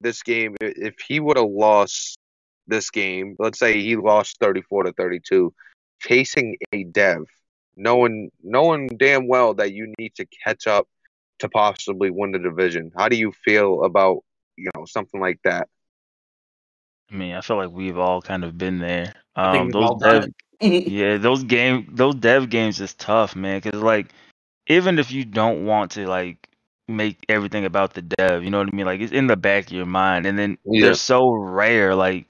this 0.00 0.22
game? 0.22 0.56
If 0.60 0.94
he 1.06 1.20
would 1.20 1.36
have 1.36 1.48
lost 1.48 2.18
this 2.66 2.90
game, 2.90 3.36
let's 3.38 3.58
say 3.58 3.80
he 3.80 3.96
lost 3.96 4.38
34 4.40 4.84
to 4.84 4.92
32, 4.92 5.52
facing 6.00 6.56
a 6.72 6.84
dev, 6.84 7.24
knowing 7.76 8.30
knowing 8.42 8.88
damn 8.88 9.28
well 9.28 9.54
that 9.54 9.72
you 9.72 9.92
need 9.98 10.14
to 10.16 10.26
catch 10.44 10.66
up 10.66 10.88
to 11.40 11.48
possibly 11.48 12.10
win 12.10 12.32
the 12.32 12.38
division. 12.38 12.90
How 12.96 13.08
do 13.08 13.16
you 13.16 13.32
feel 13.44 13.84
about, 13.84 14.24
you 14.56 14.70
know, 14.74 14.86
something 14.86 15.20
like 15.20 15.38
that? 15.44 15.68
I 17.10 17.14
mean, 17.14 17.34
I 17.34 17.40
feel 17.40 17.56
like 17.56 17.70
we've 17.70 17.98
all 17.98 18.20
kind 18.22 18.44
of 18.44 18.58
been 18.58 18.78
there. 18.78 19.12
Um, 19.36 19.70
those 19.70 19.92
dev, 19.92 20.26
yeah, 20.84 21.18
those 21.18 21.44
game, 21.44 21.88
those 21.92 22.14
dev 22.16 22.50
games 22.50 22.80
is 22.80 22.94
tough, 22.94 23.36
man. 23.36 23.60
Cause 23.60 23.74
like, 23.82 24.08
even 24.68 24.98
if 24.98 25.12
you 25.12 25.24
don't 25.24 25.66
want 25.66 25.92
to 25.92 26.06
like 26.06 26.48
make 26.88 27.18
everything 27.28 27.64
about 27.64 27.94
the 27.94 28.02
dev, 28.02 28.44
you 28.44 28.50
know 28.50 28.58
what 28.58 28.68
I 28.72 28.76
mean? 28.76 28.86
Like, 28.86 29.00
it's 29.00 29.12
in 29.12 29.26
the 29.28 29.36
back 29.36 29.66
of 29.66 29.72
your 29.72 29.86
mind, 29.86 30.26
and 30.26 30.38
then 30.38 30.58
Yeah. 30.64 30.80
they're 30.80 30.94
so 30.94 31.30
rare. 31.32 31.94
Like, 31.94 32.26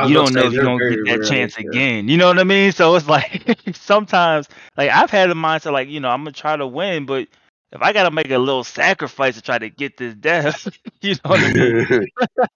you 0.00 0.14
don't 0.14 0.34
know 0.34 0.46
if 0.46 0.52
you're 0.52 0.62
gonna 0.62 0.84
get 0.84 1.00
that 1.04 1.22
rare, 1.22 1.22
chance 1.22 1.58
yeah. 1.58 1.70
again. 1.70 2.08
You 2.08 2.16
know 2.18 2.28
what 2.28 2.38
I 2.38 2.44
mean? 2.44 2.72
So 2.72 2.94
it's 2.96 3.08
like 3.08 3.58
sometimes, 3.74 4.48
like 4.76 4.90
I've 4.90 5.10
had 5.10 5.30
the 5.30 5.34
mindset, 5.34 5.72
like 5.72 5.88
you 5.88 6.00
know, 6.00 6.10
I'm 6.10 6.20
gonna 6.22 6.32
try 6.32 6.56
to 6.56 6.66
win, 6.66 7.06
but 7.06 7.28
if 7.72 7.82
I 7.82 7.92
gotta 7.92 8.10
make 8.10 8.30
a 8.30 8.38
little 8.38 8.64
sacrifice 8.64 9.34
to 9.36 9.42
try 9.42 9.58
to 9.58 9.68
get 9.70 9.96
this 9.96 10.14
dev, 10.14 10.54
you 11.00 11.14
know 11.14 11.30
what 11.30 11.44
I 11.44 11.48
mean? 11.48 11.74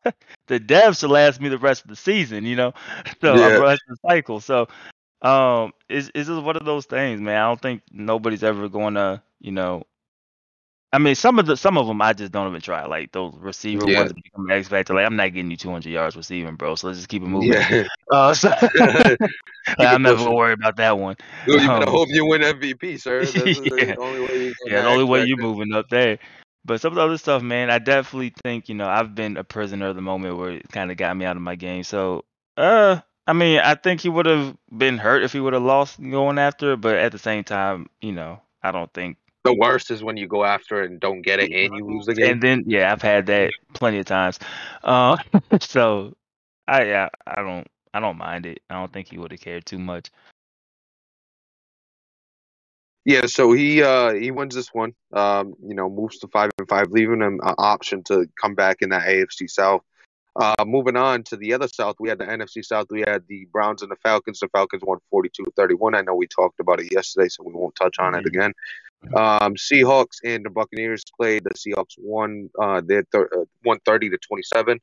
the 0.48 0.58
dev 0.58 0.96
should 0.96 1.10
last 1.10 1.40
me 1.40 1.48
the 1.48 1.58
rest 1.58 1.82
of 1.84 1.88
the 1.90 1.96
season, 1.96 2.44
you 2.44 2.56
know, 2.56 2.72
so 3.20 3.36
Yeah. 3.36 3.50
the 3.50 3.62
rest 3.62 3.82
of 3.88 3.96
the 4.02 4.08
cycle. 4.08 4.40
So, 4.40 4.68
um, 5.22 5.72
it's 5.88 6.10
it's 6.14 6.28
just 6.28 6.42
one 6.42 6.56
of 6.56 6.64
those 6.64 6.86
things, 6.86 7.20
man. 7.20 7.36
I 7.42 7.48
don't 7.48 7.60
think 7.60 7.82
nobody's 7.92 8.44
ever 8.44 8.68
going 8.68 8.94
to, 8.94 9.22
you 9.40 9.52
know. 9.52 9.84
I 10.92 10.98
mean, 10.98 11.14
some 11.14 11.38
of 11.38 11.46
the 11.46 11.56
some 11.56 11.78
of 11.78 11.86
them 11.86 12.00
I 12.02 12.12
just 12.12 12.32
don't 12.32 12.48
even 12.48 12.60
try. 12.60 12.84
Like 12.86 13.12
those 13.12 13.34
receiver 13.36 13.86
Yeah. 13.86 13.88
ones 13.88 14.12
become 14.12 14.50
X 14.50 14.68
factor. 14.68 14.94
Like 14.94 15.06
I'm 15.06 15.16
not 15.16 15.32
getting 15.32 15.50
you 15.50 15.56
200 15.56 15.90
yards 15.90 16.16
receiving, 16.16 16.56
bro. 16.56 16.74
So 16.74 16.88
let's 16.88 16.98
just 16.98 17.08
keep 17.08 17.22
it 17.22 17.26
moving. 17.26 17.58
yeah. 17.60 17.82
Uh, 18.12 18.34
so, 18.34 18.48
like, 18.78 19.18
I'm 19.78 20.02
never 20.02 20.18
gonna 20.18 20.34
worry 20.34 20.52
about 20.52 20.76
that 20.76 20.98
one. 20.98 21.16
Dude, 21.46 21.62
you 21.62 21.70
better 21.70 21.90
Um, 21.90 21.90
hope 21.90 22.08
you 22.10 22.26
win 22.26 22.42
MVP, 22.42 22.96
sir. 22.96 23.32
That's 23.32 23.52
the 23.54 23.70
Yeah. 23.78 23.94
only 23.98 24.20
way 24.20 24.28
you 24.34 24.54
Yeah, 24.66 24.82
the 24.82 24.88
only 24.88 25.04
way 25.04 25.20
you're 25.22 25.38
moving 25.38 25.72
up 25.72 25.88
there. 25.90 26.18
But 26.64 26.80
some 26.80 26.92
of 26.92 26.96
the 26.96 27.02
other 27.02 27.18
stuff, 27.18 27.42
man, 27.42 27.70
I 27.70 27.78
definitely 27.78 28.32
think, 28.42 28.68
you 28.68 28.74
know, 28.74 28.88
I've 28.88 29.14
been 29.14 29.36
a 29.36 29.44
prisoner 29.44 29.88
of 29.88 29.96
the 29.96 30.02
moment 30.02 30.36
where 30.36 30.50
it 30.52 30.68
kind 30.70 30.90
of 30.90 30.96
got 30.96 31.16
me 31.16 31.24
out 31.24 31.36
of 31.36 31.42
my 31.42 31.56
game. 31.56 31.84
So, 31.84 32.24
uh, 32.56 33.00
I 33.26 33.32
mean, 33.32 33.60
I 33.60 33.74
think 33.74 34.00
he 34.00 34.08
would 34.08 34.26
have 34.26 34.56
been 34.76 34.98
hurt 34.98 35.22
if 35.24 35.32
he 35.32 35.40
would 35.40 35.54
have 35.54 35.62
lost 35.62 36.00
going 36.00 36.38
after 36.38 36.72
it. 36.74 36.80
But 36.80 36.96
at 36.96 37.12
the 37.12 37.18
same 37.18 37.44
time, 37.44 37.88
you 38.00 38.12
know, 38.12 38.40
I 38.62 38.72
don't 38.72 38.92
think. 38.92 39.16
The 39.44 39.54
worst 39.54 39.90
is 39.90 40.04
when 40.04 40.16
you 40.16 40.26
go 40.26 40.44
after 40.44 40.82
it 40.82 40.90
and 40.90 41.00
don't 41.00 41.22
get 41.22 41.40
it 41.40 41.50
and 41.50 41.74
you 41.74 41.84
lose 41.86 42.06
the 42.06 42.14
game. 42.14 42.32
And 42.32 42.42
then, 42.42 42.64
yeah, 42.66 42.92
I've 42.92 43.00
had 43.00 43.26
that 43.26 43.52
plenty 43.72 43.98
of 43.98 44.04
times. 44.04 44.38
Uh, 44.84 45.16
so 45.60 46.14
I, 46.68 46.84
yeah, 46.84 47.08
I 47.26 47.42
don't, 47.42 47.66
I 47.94 48.00
don't 48.00 48.18
mind 48.18 48.46
it. 48.46 48.60
I 48.68 48.74
don't 48.74 48.92
think 48.92 49.08
he 49.08 49.18
would 49.18 49.32
have 49.32 49.40
cared 49.40 49.64
too 49.64 49.78
much. 49.78 50.10
Yeah, 53.06 53.26
so 53.26 53.52
he 53.52 53.82
uh 53.82 54.12
he 54.12 54.30
wins 54.30 54.54
this 54.54 54.68
one. 54.74 54.92
Um, 55.12 55.54
you 55.66 55.74
know, 55.74 55.88
moves 55.88 56.18
to 56.18 56.28
five 56.28 56.50
and 56.58 56.68
five, 56.68 56.90
leaving 56.90 57.22
him 57.22 57.40
an 57.42 57.54
option 57.56 58.02
to 58.04 58.26
come 58.40 58.54
back 58.54 58.82
in 58.82 58.90
that 58.90 59.06
AFC 59.06 59.48
South. 59.48 59.82
Uh, 60.36 60.64
moving 60.64 60.96
on 60.96 61.24
to 61.24 61.36
the 61.36 61.52
other 61.54 61.66
South, 61.66 61.96
we 61.98 62.08
had 62.08 62.18
the 62.18 62.24
NFC 62.24 62.64
South. 62.64 62.86
We 62.90 63.00
had 63.00 63.24
the 63.26 63.46
Browns 63.52 63.82
and 63.82 63.90
the 63.90 63.96
Falcons. 63.96 64.38
The 64.38 64.48
Falcons 64.48 64.82
won 64.84 64.98
42-31. 65.12 65.96
I 65.96 66.02
know 66.02 66.14
we 66.14 66.28
talked 66.28 66.60
about 66.60 66.80
it 66.80 66.92
yesterday, 66.92 67.28
so 67.28 67.42
we 67.42 67.52
won't 67.52 67.74
touch 67.74 67.98
on 67.98 68.14
it 68.14 68.24
again. 68.26 68.52
Um, 69.16 69.54
Seahawks 69.54 70.18
and 70.24 70.44
the 70.44 70.50
Buccaneers 70.50 71.04
played. 71.18 71.44
The 71.44 71.50
Seahawks 71.50 71.94
won. 71.98 72.50
Uh, 72.60 72.80
they 72.84 73.02
thir- 73.12 73.30
uh, 73.34 73.44
won 73.64 73.78
30 73.84 74.10
to 74.10 74.18
27. 74.18 74.78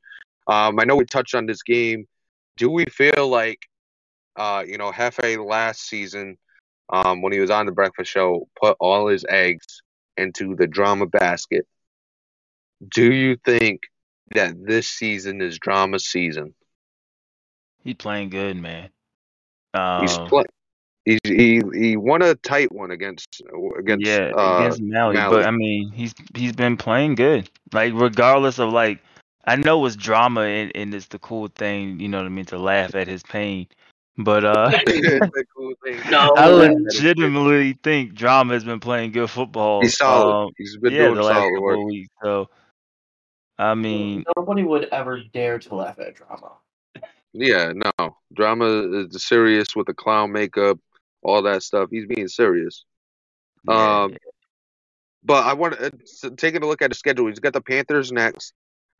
Um, 0.46 0.80
I 0.80 0.84
know 0.84 0.96
we 0.96 1.04
touched 1.04 1.34
on 1.34 1.46
this 1.46 1.62
game. 1.62 2.06
Do 2.56 2.70
we 2.70 2.84
feel 2.86 3.28
like, 3.28 3.60
uh, 4.36 4.64
you 4.66 4.78
know, 4.78 4.90
Hefe 4.90 5.44
last 5.44 5.88
season, 5.88 6.36
um, 6.90 7.22
when 7.22 7.32
he 7.32 7.38
was 7.40 7.50
on 7.50 7.66
the 7.66 7.72
Breakfast 7.72 8.10
Show, 8.10 8.48
put 8.60 8.76
all 8.80 9.08
his 9.08 9.24
eggs 9.28 9.82
into 10.16 10.56
the 10.56 10.66
drama 10.66 11.06
basket? 11.06 11.66
Do 12.88 13.12
you 13.12 13.36
think 13.44 13.82
that 14.34 14.54
this 14.60 14.88
season 14.88 15.40
is 15.40 15.58
drama 15.58 15.98
season? 15.98 16.54
He's 17.84 17.94
playing 17.94 18.30
good, 18.30 18.56
man. 18.56 18.90
Um, 19.74 20.00
He's 20.02 20.16
play- 20.18 20.44
He's, 21.08 21.20
he 21.24 21.62
he 21.72 21.96
won 21.96 22.20
a 22.20 22.34
tight 22.34 22.70
one 22.70 22.90
against 22.90 23.40
against 23.78 24.04
yeah, 24.04 24.30
uh, 24.36 24.58
against 24.58 24.82
Mally, 24.82 25.16
Mally. 25.16 25.36
but 25.36 25.46
I 25.46 25.50
mean, 25.50 25.90
he's 25.90 26.14
he's 26.34 26.52
been 26.52 26.76
playing 26.76 27.14
good. 27.14 27.48
Like 27.72 27.94
regardless 27.94 28.58
of 28.58 28.74
like, 28.74 28.98
I 29.46 29.56
know 29.56 29.86
it's 29.86 29.96
drama 29.96 30.42
and, 30.42 30.70
and 30.74 30.92
it's 30.92 31.06
the 31.06 31.18
cool 31.18 31.48
thing, 31.48 31.98
you 31.98 32.08
know 32.08 32.18
what 32.18 32.26
I 32.26 32.28
mean, 32.28 32.44
to 32.46 32.58
laugh 32.58 32.94
at 32.94 33.08
his 33.08 33.22
pain. 33.22 33.68
But 34.18 34.44
uh, 34.44 34.70
cool 35.56 35.72
thing. 35.82 35.98
No, 36.10 36.34
I 36.36 36.50
man. 36.50 36.84
legitimately 36.84 37.78
think 37.82 38.12
drama 38.12 38.52
has 38.52 38.64
been 38.64 38.80
playing 38.80 39.12
good 39.12 39.30
football. 39.30 39.80
He's 39.80 39.96
solid. 39.96 40.44
um, 40.44 40.50
He's 40.58 40.76
been 40.76 40.92
yeah, 40.92 41.04
doing 41.04 41.14
the 41.14 41.22
last 41.22 41.36
solid 41.36 41.50
couple 41.54 41.62
work. 41.62 41.86
weeks. 41.86 42.08
So, 42.22 42.50
I 43.58 43.74
mean, 43.74 44.24
Nobody 44.36 44.62
would 44.62 44.90
ever 44.92 45.22
dare 45.32 45.58
to 45.58 45.74
laugh 45.74 45.98
at 46.00 46.16
drama. 46.16 46.52
Yeah, 47.32 47.72
no. 47.74 48.16
Drama 48.34 49.06
is 49.06 49.24
serious 49.24 49.74
with 49.74 49.86
the 49.86 49.94
clown 49.94 50.32
makeup, 50.32 50.78
all 51.28 51.42
that 51.42 51.62
stuff. 51.62 51.88
He's 51.90 52.06
being 52.06 52.28
serious. 52.28 52.84
yeah, 53.68 54.02
Um, 54.04 54.16
But 55.22 55.46
I 55.46 55.54
want 55.54 55.78
to 55.78 56.30
taking 56.36 56.62
a 56.62 56.66
look 56.66 56.82
at 56.82 56.90
the 56.90 56.96
schedule. 56.96 57.26
He's 57.26 57.40
got 57.40 57.52
the 57.52 57.60
Panthers 57.60 58.10
next. 58.10 58.54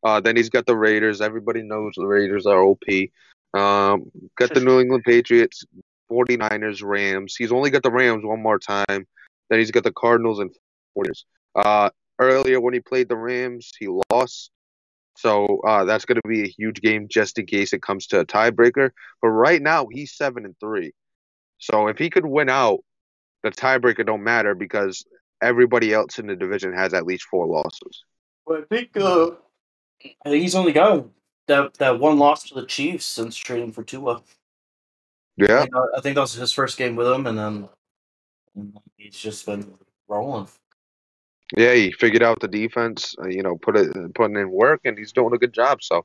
Uh, 0.05 0.21
then 0.21 0.37
he's 0.37 0.51
got 0.51 0.67
the 0.67 0.77
Raiders. 0.77 1.21
Everybody 1.21 1.63
knows 1.63 1.95
the 1.97 2.07
Raiders 2.07 2.47
are 2.47 2.63
OP. 2.63 2.85
Um, 3.55 4.11
got 4.37 4.53
the 4.55 4.61
New 4.61 4.81
England 4.81 5.05
Patriots, 5.05 5.65
49ers, 6.11 6.83
Rams. 6.85 7.35
He's 7.37 7.51
only 7.51 7.71
got 7.71 7.83
the 7.83 7.91
Rams 7.91 8.25
one 8.25 8.43
more 8.43 8.59
time. 8.59 9.07
Then 9.49 9.59
he's 9.59 9.71
got 9.71 9.85
the 9.85 9.93
Cardinals 9.93 10.39
and 10.39 10.55
49ers. 10.97 11.25
Uh, 11.57 11.91
earlier 12.21 12.61
when 12.61 12.75
he 12.75 12.81
played 12.81 13.09
the 13.09 13.17
Rams, 13.17 13.73
he 13.79 13.89
lost. 14.11 14.51
So 15.17 15.61
uh, 15.67 15.85
that's 15.85 16.05
going 16.05 16.21
to 16.23 16.29
be 16.29 16.45
a 16.45 16.49
huge 16.49 16.81
game 16.81 17.09
just 17.09 17.39
in 17.39 17.47
case 17.47 17.73
it 17.73 17.83
comes 17.83 18.07
to 18.09 18.21
a 18.21 18.27
tiebreaker. 18.27 18.91
But 19.21 19.29
right 19.29 19.61
now 19.61 19.89
he's 19.91 20.15
seven 20.15 20.45
and 20.45 20.55
three. 20.61 20.93
So 21.59 21.89
if 21.89 21.99
he 21.99 22.11
could 22.11 22.27
win 22.27 22.49
out, 22.49 22.81
the 23.43 23.51
tiebreaker 23.51 24.05
don't 24.07 24.25
matter 24.25 24.55
because 24.55 25.05
everybody 25.43 25.93
else 25.93 26.19
in 26.19 26.27
the 26.27 26.37
division 26.37 26.73
has 26.73 26.95
at 26.95 27.07
least 27.07 27.25
four 27.25 27.47
losses. 27.47 28.05
But 28.47 28.61
I 28.61 28.75
think 28.75 28.97
uh, 28.97 29.31
I 30.25 30.31
think 30.31 30.43
he's 30.43 30.55
only 30.55 30.73
got 30.73 31.07
that 31.47 31.75
that 31.75 31.99
one 32.01 32.19
loss 32.19 32.45
to 32.49 32.55
the 32.55 32.67
Chiefs 32.67 33.05
since 33.05 33.37
trading 33.37 33.73
for 33.73 33.83
Tua. 33.83 34.17
I 34.17 34.21
Yeah, 35.37 35.61
think, 35.63 35.75
I 35.97 36.01
think 36.01 36.15
that 36.15 36.23
was 36.23 36.35
his 36.35 36.53
first 36.53 36.79
game 36.79 36.97
with 36.97 37.07
him, 37.07 37.27
and 37.27 37.39
then 37.39 37.69
he's 38.97 39.17
just 39.17 39.47
been 39.47 39.75
rolling. 40.09 40.49
yeah. 41.57 41.75
He 41.75 41.93
figured 41.93 42.23
out 42.23 42.41
the 42.41 42.49
defense. 42.49 43.15
Uh, 43.23 43.29
you 43.29 43.43
know, 43.43 43.57
put 43.57 43.77
it 43.77 44.15
putting 44.15 44.37
in 44.37 44.51
work, 44.51 44.81
and 44.85 44.99
he's 44.99 45.13
doing 45.13 45.33
a 45.35 45.39
good 45.39 45.53
job. 45.53 45.83
So, 45.83 46.05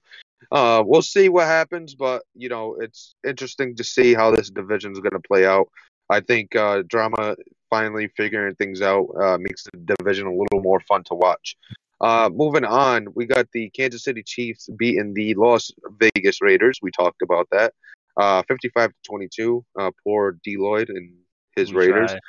uh, 0.52 0.84
we'll 0.86 1.02
see 1.02 1.30
what 1.30 1.48
happens. 1.48 1.96
But 1.96 2.24
you 2.36 2.50
know, 2.50 2.76
it's 2.80 3.16
interesting 3.26 3.76
to 3.76 3.84
see 3.84 4.14
how 4.14 4.32
this 4.32 4.50
division 4.50 4.92
is 4.92 5.00
going 5.00 5.14
to 5.14 5.28
play 5.28 5.46
out. 5.46 5.68
I 6.10 6.20
think 6.20 6.56
uh, 6.56 6.84
drama 6.88 7.36
finally 7.70 8.08
figuring 8.16 8.56
things 8.56 8.82
out 8.82 9.08
uh, 9.20 9.38
makes 9.40 9.64
the 9.64 9.96
division 9.96 10.28
a 10.28 10.32
little 10.32 10.62
more 10.62 10.80
fun 10.82 11.04
to 11.06 11.16
watch. 11.16 11.56
Uh, 12.02 12.30
moving 12.34 12.66
on, 12.66 13.08
we 13.16 13.26
got 13.26 13.48
the 13.54 13.70
Kansas 13.70 14.04
City 14.04 14.22
Chiefs 14.24 14.70
beating 14.78 15.14
the 15.14 15.34
Las 15.36 15.72
Vegas 15.98 16.42
Raiders. 16.42 16.80
We 16.82 16.92
talked 16.92 17.22
about 17.22 17.48
that. 17.52 17.74
Uh, 18.18 18.44
55 18.48 18.90
to 18.90 18.96
22. 19.06 19.66
Uh, 19.80 19.92
poor 20.04 20.38
D. 20.44 20.58
Lloyd 20.58 20.90
and 20.90 21.14
his 21.56 21.72
we 21.72 21.80
Raiders. 21.80 22.12
tried. 22.12 22.20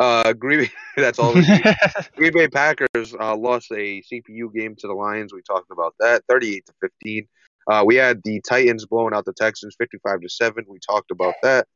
Uh, 0.00 0.32
Green 0.32 0.60
Bay, 0.60 0.70
that's 0.96 1.18
all. 1.18 1.34
Green 2.16 2.32
Bay 2.32 2.48
Packers 2.48 3.14
uh, 3.20 3.36
lost 3.36 3.70
a 3.70 4.02
CPU 4.02 4.52
game 4.52 4.74
to 4.76 4.86
the 4.86 4.94
Lions. 4.94 5.34
We 5.34 5.42
talked 5.42 5.70
about 5.70 5.94
that, 6.00 6.22
38 6.26 6.64
to 6.66 6.72
15. 6.80 7.28
Uh, 7.70 7.84
we 7.86 7.96
had 7.96 8.22
the 8.24 8.40
Titans 8.40 8.86
blowing 8.86 9.12
out 9.12 9.26
the 9.26 9.34
Texans, 9.34 9.76
55 9.78 10.22
to 10.22 10.28
seven. 10.30 10.64
We 10.66 10.78
talked 10.78 11.10
about 11.10 11.34
that. 11.42 11.68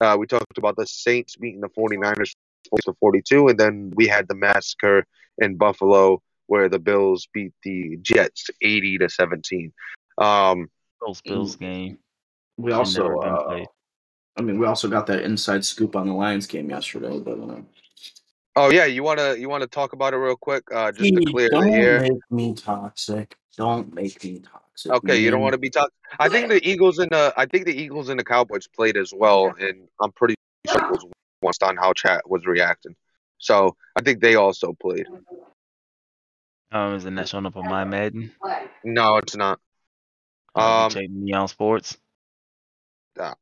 Uh, 0.00 0.16
we 0.18 0.26
talked 0.28 0.58
about 0.58 0.76
the 0.76 0.86
Saints 0.86 1.34
beating 1.34 1.60
the 1.60 1.68
49ers 1.70 2.34
40 2.70 2.82
to 2.84 2.94
42, 3.00 3.48
and 3.48 3.58
then 3.58 3.92
we 3.96 4.06
had 4.06 4.28
the 4.28 4.36
massacre 4.36 5.04
in 5.38 5.56
Buffalo 5.56 6.22
where 6.46 6.68
the 6.68 6.78
Bills 6.78 7.26
beat 7.34 7.52
the 7.64 7.98
Jets 8.00 8.48
80 8.60 8.98
to 8.98 9.08
17. 9.08 9.72
Um, 10.18 10.70
Bills 11.00 11.20
Bills 11.22 11.56
game. 11.56 11.98
We 12.56 12.70
also, 12.70 13.18
uh, 13.18 13.44
played. 13.44 13.66
I 14.36 14.42
mean, 14.42 14.58
we 14.58 14.66
also 14.66 14.88
got 14.88 15.06
that 15.08 15.22
inside 15.22 15.64
scoop 15.64 15.94
on 15.94 16.06
the 16.06 16.14
Lions 16.14 16.46
game 16.46 16.70
yesterday. 16.70 17.18
But 17.18 17.38
uh, 17.38 17.60
oh 18.56 18.70
yeah, 18.70 18.86
you 18.86 19.02
wanna 19.02 19.34
you 19.34 19.48
wanna 19.48 19.66
talk 19.66 19.92
about 19.92 20.14
it 20.14 20.18
real 20.18 20.36
quick, 20.36 20.64
uh, 20.72 20.90
just 20.92 21.12
to 21.14 21.20
Hey, 21.20 21.32
clear 21.32 21.48
don't 21.50 21.70
the 21.70 21.76
air. 21.76 22.00
make 22.00 22.30
me 22.30 22.54
toxic. 22.54 23.36
Don't 23.56 23.92
make 23.94 24.22
me 24.24 24.40
toxic. 24.40 24.92
Okay, 24.92 25.18
you 25.20 25.30
don't 25.30 25.42
want 25.42 25.52
to 25.52 25.58
be 25.58 25.68
talking. 25.68 25.90
I 26.18 26.28
think 26.30 26.48
the 26.48 26.66
Eagles 26.66 26.98
and 26.98 27.10
the 27.10 27.34
I 27.36 27.44
think 27.46 27.66
the 27.66 27.76
Eagles 27.78 28.08
and 28.08 28.18
the 28.18 28.24
Cowboys 28.24 28.66
played 28.66 28.96
as 28.96 29.12
well, 29.14 29.54
and 29.58 29.86
I'm 30.00 30.12
pretty 30.12 30.34
sure 30.66 30.80
it 30.82 30.90
was 30.90 31.06
once 31.42 31.58
on 31.62 31.76
how 31.76 31.92
chat 31.92 32.22
was 32.28 32.46
reacting. 32.46 32.96
So 33.38 33.76
I 33.96 34.00
think 34.02 34.20
they 34.20 34.36
also 34.36 34.72
played. 34.80 35.06
Um, 36.70 36.94
isn't 36.94 37.14
that 37.16 37.28
showing 37.28 37.44
up 37.44 37.56
on 37.56 37.68
my 37.68 37.84
Madden? 37.84 38.32
No, 38.82 39.18
it's 39.18 39.36
not. 39.36 39.60
Um, 40.54 40.64
Um, 40.64 40.90
check 40.90 41.10
me 41.10 41.32
on 41.34 41.48
sports. 41.48 41.98
uh, 43.20 43.34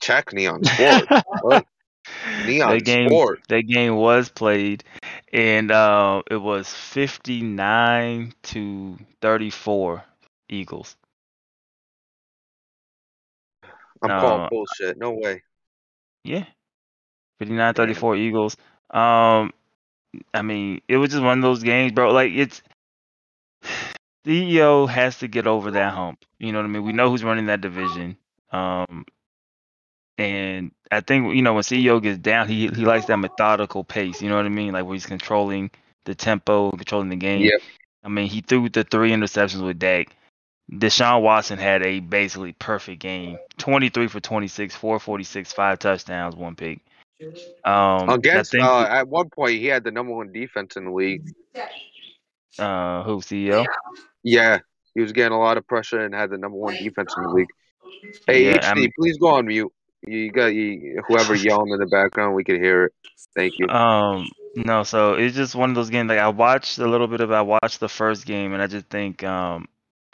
check 0.00 0.32
Neon 0.32 0.64
Sport. 0.64 1.08
what? 1.40 1.66
Neon 2.36 2.78
that 2.78 2.84
game, 2.84 3.08
Sport. 3.08 3.40
that 3.48 3.62
game 3.62 3.96
was 3.96 4.28
played, 4.28 4.84
and 5.32 5.70
uh, 5.70 6.22
it 6.30 6.36
was 6.36 6.72
fifty 6.72 7.42
nine 7.42 8.32
to 8.44 8.98
thirty 9.20 9.50
four 9.50 10.04
Eagles. 10.48 10.96
I'm 14.02 14.10
Uh, 14.10 14.14
calling 14.14 14.46
bullshit. 14.48 14.96
No 14.98 15.12
way. 15.12 15.42
Yeah. 16.24 16.44
59 17.38 17.74
34 17.74 18.16
Eagles. 18.16 18.56
Um 18.90 19.52
I 20.34 20.42
mean, 20.42 20.80
it 20.88 20.96
was 20.96 21.10
just 21.10 21.22
one 21.22 21.38
of 21.38 21.42
those 21.42 21.62
games, 21.62 21.92
bro. 21.92 22.12
Like 22.12 22.32
it's 22.32 22.62
CEO 24.26 24.86
has 24.88 25.18
to 25.18 25.28
get 25.28 25.46
over 25.46 25.70
that 25.72 25.92
hump. 25.94 26.24
You 26.38 26.52
know 26.52 26.58
what 26.58 26.64
I 26.66 26.68
mean? 26.68 26.84
We 26.84 26.92
know 26.92 27.10
who's 27.10 27.24
running 27.24 27.46
that 27.46 27.60
division. 27.60 28.16
Um 28.52 29.04
and 30.18 30.70
I 30.90 31.00
think 31.00 31.34
you 31.34 31.42
know 31.42 31.54
when 31.54 31.62
CEO 31.62 32.02
gets 32.02 32.18
down, 32.18 32.48
he 32.48 32.68
he 32.68 32.84
likes 32.84 33.06
that 33.06 33.16
methodical 33.18 33.84
pace, 33.84 34.22
you 34.22 34.28
know 34.28 34.36
what 34.36 34.46
I 34.46 34.50
mean? 34.50 34.72
Like 34.72 34.84
where 34.84 34.94
he's 34.94 35.06
controlling 35.06 35.70
the 36.04 36.14
tempo, 36.14 36.70
controlling 36.70 37.08
the 37.08 37.16
game. 37.16 37.42
Yep. 37.42 37.60
I 38.04 38.08
mean, 38.08 38.26
he 38.28 38.40
threw 38.42 38.68
the 38.68 38.84
three 38.84 39.10
interceptions 39.10 39.64
with 39.64 39.78
Dak. 39.78 40.08
Deshaun 40.70 41.22
Watson 41.22 41.58
had 41.58 41.82
a 41.84 42.00
basically 42.00 42.52
perfect 42.52 43.00
game. 43.00 43.38
23 43.58 44.08
for 44.08 44.20
26, 44.20 44.74
446, 44.74 45.52
five 45.52 45.78
touchdowns, 45.78 46.36
one 46.36 46.54
pick. 46.54 46.80
Um, 47.64 48.08
Against 48.08 48.54
I 48.54 48.58
think, 48.58 48.64
uh, 48.64 48.86
at 48.88 49.08
one 49.08 49.28
point 49.30 49.52
he 49.52 49.66
had 49.66 49.84
the 49.84 49.90
number 49.90 50.14
one 50.14 50.32
defense 50.32 50.76
in 50.76 50.86
the 50.86 50.90
league. 50.90 51.22
uh, 52.58 53.02
who 53.04 53.18
CEO? 53.18 53.66
Yeah, 54.22 54.58
he 54.94 55.00
was 55.00 55.12
getting 55.12 55.32
a 55.32 55.38
lot 55.38 55.56
of 55.58 55.66
pressure 55.66 56.00
and 56.00 56.14
had 56.14 56.30
the 56.30 56.38
number 56.38 56.56
one 56.56 56.74
defense 56.74 57.14
in 57.16 57.22
the 57.24 57.28
league. 57.30 57.48
Hey 58.26 58.46
Yeah, 58.46 58.58
HD, 58.58 58.64
I'm- 58.64 58.92
please 58.98 59.18
go 59.18 59.28
on 59.28 59.46
mute. 59.46 59.72
You 60.06 60.30
got 60.30 60.46
you, 60.46 61.02
whoever 61.06 61.34
yelling 61.34 61.72
in 61.72 61.78
the 61.78 61.86
background, 61.86 62.34
we 62.34 62.44
could 62.44 62.60
hear 62.60 62.84
it. 62.84 62.92
Thank 63.34 63.58
you. 63.58 63.68
Um, 63.68 64.30
no, 64.54 64.82
so 64.84 65.14
it's 65.14 65.34
just 65.36 65.54
one 65.54 65.70
of 65.70 65.74
those 65.76 65.90
games. 65.90 66.08
Like 66.08 66.18
I 66.18 66.28
watched 66.28 66.78
a 66.78 66.86
little 66.86 67.06
bit 67.08 67.20
of, 67.20 67.30
I 67.32 67.42
watched 67.42 67.80
the 67.80 67.88
first 67.88 68.26
game, 68.26 68.52
and 68.52 68.62
I 68.62 68.66
just 68.66 68.86
think, 68.86 69.22
um, 69.24 69.66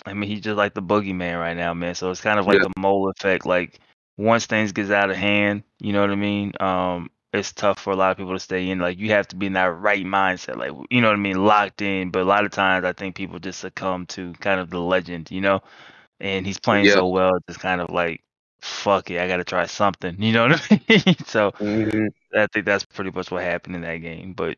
I 0.07 0.14
mean, 0.14 0.31
he's 0.31 0.40
just 0.40 0.57
like 0.57 0.74
the 0.74 0.83
boogeyman 0.83 1.38
right 1.38 1.57
now, 1.57 1.74
man. 1.74 1.94
So 1.94 2.11
it's 2.11 2.20
kind 2.20 2.38
of 2.38 2.46
like 2.46 2.61
Yeah. 2.61 2.62
the 2.62 2.70
mole 2.79 3.11
effect. 3.11 3.46
Like 3.46 3.81
once 4.16 4.46
things 4.46 4.72
gets 4.72 4.90
out 4.90 5.11
of 5.11 5.16
hand, 5.16 5.62
you 5.81 5.92
know 5.92 6.00
what 6.00 6.11
I 6.11 6.16
mean? 6.16 6.53
Um, 6.61 7.11
it's 7.33 7.53
tough 7.53 7.79
for 7.81 7.92
a 7.92 7.96
lot 7.96 8.11
of 8.12 8.16
people 8.16 8.33
to 8.35 8.40
stay 8.40 8.70
in. 8.70 8.79
Like 8.79 8.98
you 8.98 9.11
have 9.11 9.29
to 9.29 9.37
be 9.37 9.46
in 9.46 9.53
that 9.55 9.66
right 9.79 10.05
mindset, 10.05 10.57
like 10.57 10.72
you 10.90 11.00
know 11.00 11.09
what 11.09 11.14
I 11.16 11.20
mean, 11.20 11.44
locked 11.44 11.83
in. 11.83 12.11
But 12.11 12.22
a 12.22 12.24
lot 12.24 12.44
of 12.44 12.50
times, 12.53 12.85
I 12.85 12.92
think 12.92 13.14
people 13.16 13.38
just 13.38 13.61
succumb 13.61 14.07
to 14.09 14.33
kind 14.35 14.61
of 14.61 14.70
the 14.70 14.81
legend, 14.81 15.31
you 15.31 15.40
know. 15.40 15.61
And 16.20 16.46
he's 16.46 16.59
playing 16.59 16.87
Yeah. 16.87 16.94
so 16.94 17.09
well, 17.09 17.37
it's 17.37 17.46
just 17.48 17.61
kind 17.61 17.81
of 17.81 17.90
like, 17.90 18.22
fuck 18.61 19.11
it, 19.11 19.20
I 19.20 19.29
got 19.29 19.38
to 19.38 19.44
try 19.44 19.66
something, 19.66 20.20
you 20.23 20.33
know 20.33 20.49
what 20.49 20.62
I 20.70 20.81
mean? 21.07 21.16
so. 21.27 21.53
hmm 21.59 22.07
I 22.35 22.46
think 22.46 22.64
that's 22.66 22.85
pretty 22.85 23.11
much 23.11 23.31
what 23.31 23.42
happened 23.42 23.77
in 23.77 23.83
that 23.83 23.96
game. 23.96 24.35
But 24.35 24.57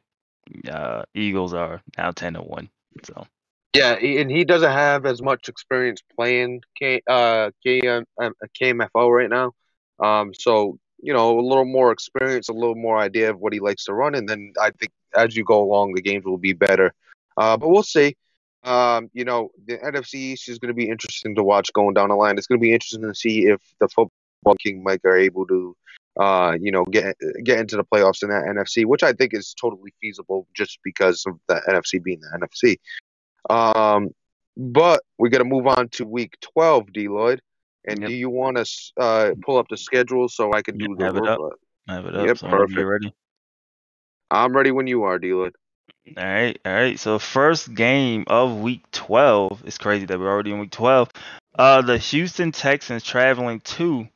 uh, 0.68 1.04
Eagles 1.14 1.54
are 1.54 1.80
now 1.96 2.10
ten 2.12 2.34
to 2.34 2.42
one. 2.42 2.68
So 3.04 3.26
Yeah, 3.74 3.92
and 3.94 4.30
he 4.30 4.44
doesn't 4.44 4.70
have 4.70 5.06
as 5.06 5.22
much 5.22 5.48
experience 5.48 6.02
playing 6.16 6.62
K, 6.78 7.00
uh, 7.08 7.50
KM, 7.64 8.04
um, 8.20 8.34
KMFO 8.60 9.08
right 9.08 9.30
now. 9.30 9.52
Um, 9.98 10.32
so 10.34 10.78
you 11.02 11.12
know, 11.12 11.38
a 11.38 11.42
little 11.42 11.64
more 11.64 11.92
experience, 11.92 12.48
a 12.48 12.52
little 12.52 12.74
more 12.76 12.98
idea 12.98 13.30
of 13.30 13.38
what 13.38 13.52
he 13.52 13.60
likes 13.60 13.84
to 13.86 13.94
run, 13.94 14.14
and 14.14 14.28
then 14.28 14.52
I 14.60 14.70
think 14.70 14.92
as 15.16 15.34
you 15.36 15.44
go 15.44 15.62
along, 15.62 15.94
the 15.94 16.02
games 16.02 16.24
will 16.24 16.38
be 16.38 16.52
better. 16.52 16.92
Uh, 17.36 17.56
but 17.56 17.68
we'll 17.68 17.82
see. 17.82 18.16
Um, 18.64 19.10
you 19.12 19.24
know, 19.24 19.50
the 19.66 19.78
NFC 19.78 20.14
East 20.14 20.48
is 20.48 20.58
going 20.58 20.68
to 20.68 20.74
be 20.74 20.88
interesting 20.88 21.34
to 21.34 21.42
watch 21.42 21.72
going 21.72 21.94
down 21.94 22.10
the 22.10 22.14
line. 22.14 22.38
It's 22.38 22.46
going 22.46 22.60
to 22.60 22.62
be 22.62 22.72
interesting 22.72 23.02
to 23.02 23.14
see 23.14 23.46
if 23.46 23.60
the 23.80 23.88
football 23.88 24.56
king 24.60 24.82
Mike 24.84 25.00
are 25.04 25.16
able 25.16 25.46
to, 25.46 25.76
uh, 26.20 26.56
you 26.60 26.70
know, 26.70 26.84
get 26.84 27.16
get 27.42 27.58
into 27.58 27.76
the 27.76 27.84
playoffs 27.84 28.22
in 28.22 28.28
that 28.28 28.44
NFC, 28.44 28.84
which 28.84 29.02
I 29.02 29.12
think 29.12 29.34
is 29.34 29.54
totally 29.60 29.92
feasible 30.00 30.46
just 30.54 30.78
because 30.84 31.24
of 31.26 31.38
the 31.48 31.60
NFC 31.68 32.02
being 32.02 32.20
the 32.20 32.46
NFC. 32.46 32.76
Um, 33.50 34.10
but 34.56 35.02
we 35.18 35.28
got 35.28 35.38
to 35.38 35.44
move 35.44 35.66
on 35.66 35.88
to 35.90 36.04
week 36.04 36.36
12, 36.54 36.92
D 36.92 37.08
Lloyd. 37.08 37.40
And 37.84 38.00
Yep. 38.00 38.08
do 38.08 38.14
you 38.14 38.30
want 38.30 38.58
to 38.58 38.92
uh, 38.96 39.30
pull 39.44 39.58
up 39.58 39.66
the 39.68 39.76
schedule 39.76 40.28
so 40.28 40.52
I 40.52 40.62
can 40.62 40.78
do 40.78 40.94
the 40.96 41.04
have 41.04 41.16
it 41.16 41.26
up. 41.26 41.40
I 41.88 41.94
have 41.94 42.06
it 42.06 42.14
up. 42.14 42.26
Yep, 42.26 42.38
so 42.38 42.48
perfect. 42.48 43.06
I'm 44.30 44.56
ready 44.56 44.70
when 44.70 44.86
you 44.86 45.02
are, 45.02 45.18
D 45.18 45.34
Lloyd. 45.34 45.54
All 46.06 46.24
right, 46.24 46.58
all 46.64 46.72
right. 46.72 46.98
So 46.98 47.18
first 47.18 47.74
game 47.74 48.24
of 48.26 48.58
week 48.60 48.82
twelve. 48.90 49.62
It's 49.64 49.78
crazy 49.78 50.04
that 50.06 50.18
we're 50.18 50.30
already 50.30 50.52
in 50.52 50.58
week 50.58 50.70
twelve. 50.72 51.10
Uh, 51.56 51.82
the 51.82 51.98
Houston 51.98 52.50
Texans 52.52 53.02
traveling 53.04 53.60
to 53.60 54.08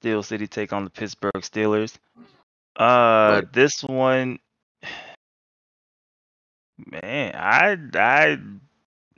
Steel 0.00 0.22
City 0.22 0.46
take 0.46 0.72
on 0.72 0.84
the 0.84 0.90
Pittsburgh 0.90 1.32
Steelers. 1.36 1.94
Uh, 2.76 3.42
Right. 3.42 3.52
this 3.52 3.82
one, 3.82 4.38
man, 6.78 7.34
I 7.34 7.76
I 7.94 8.38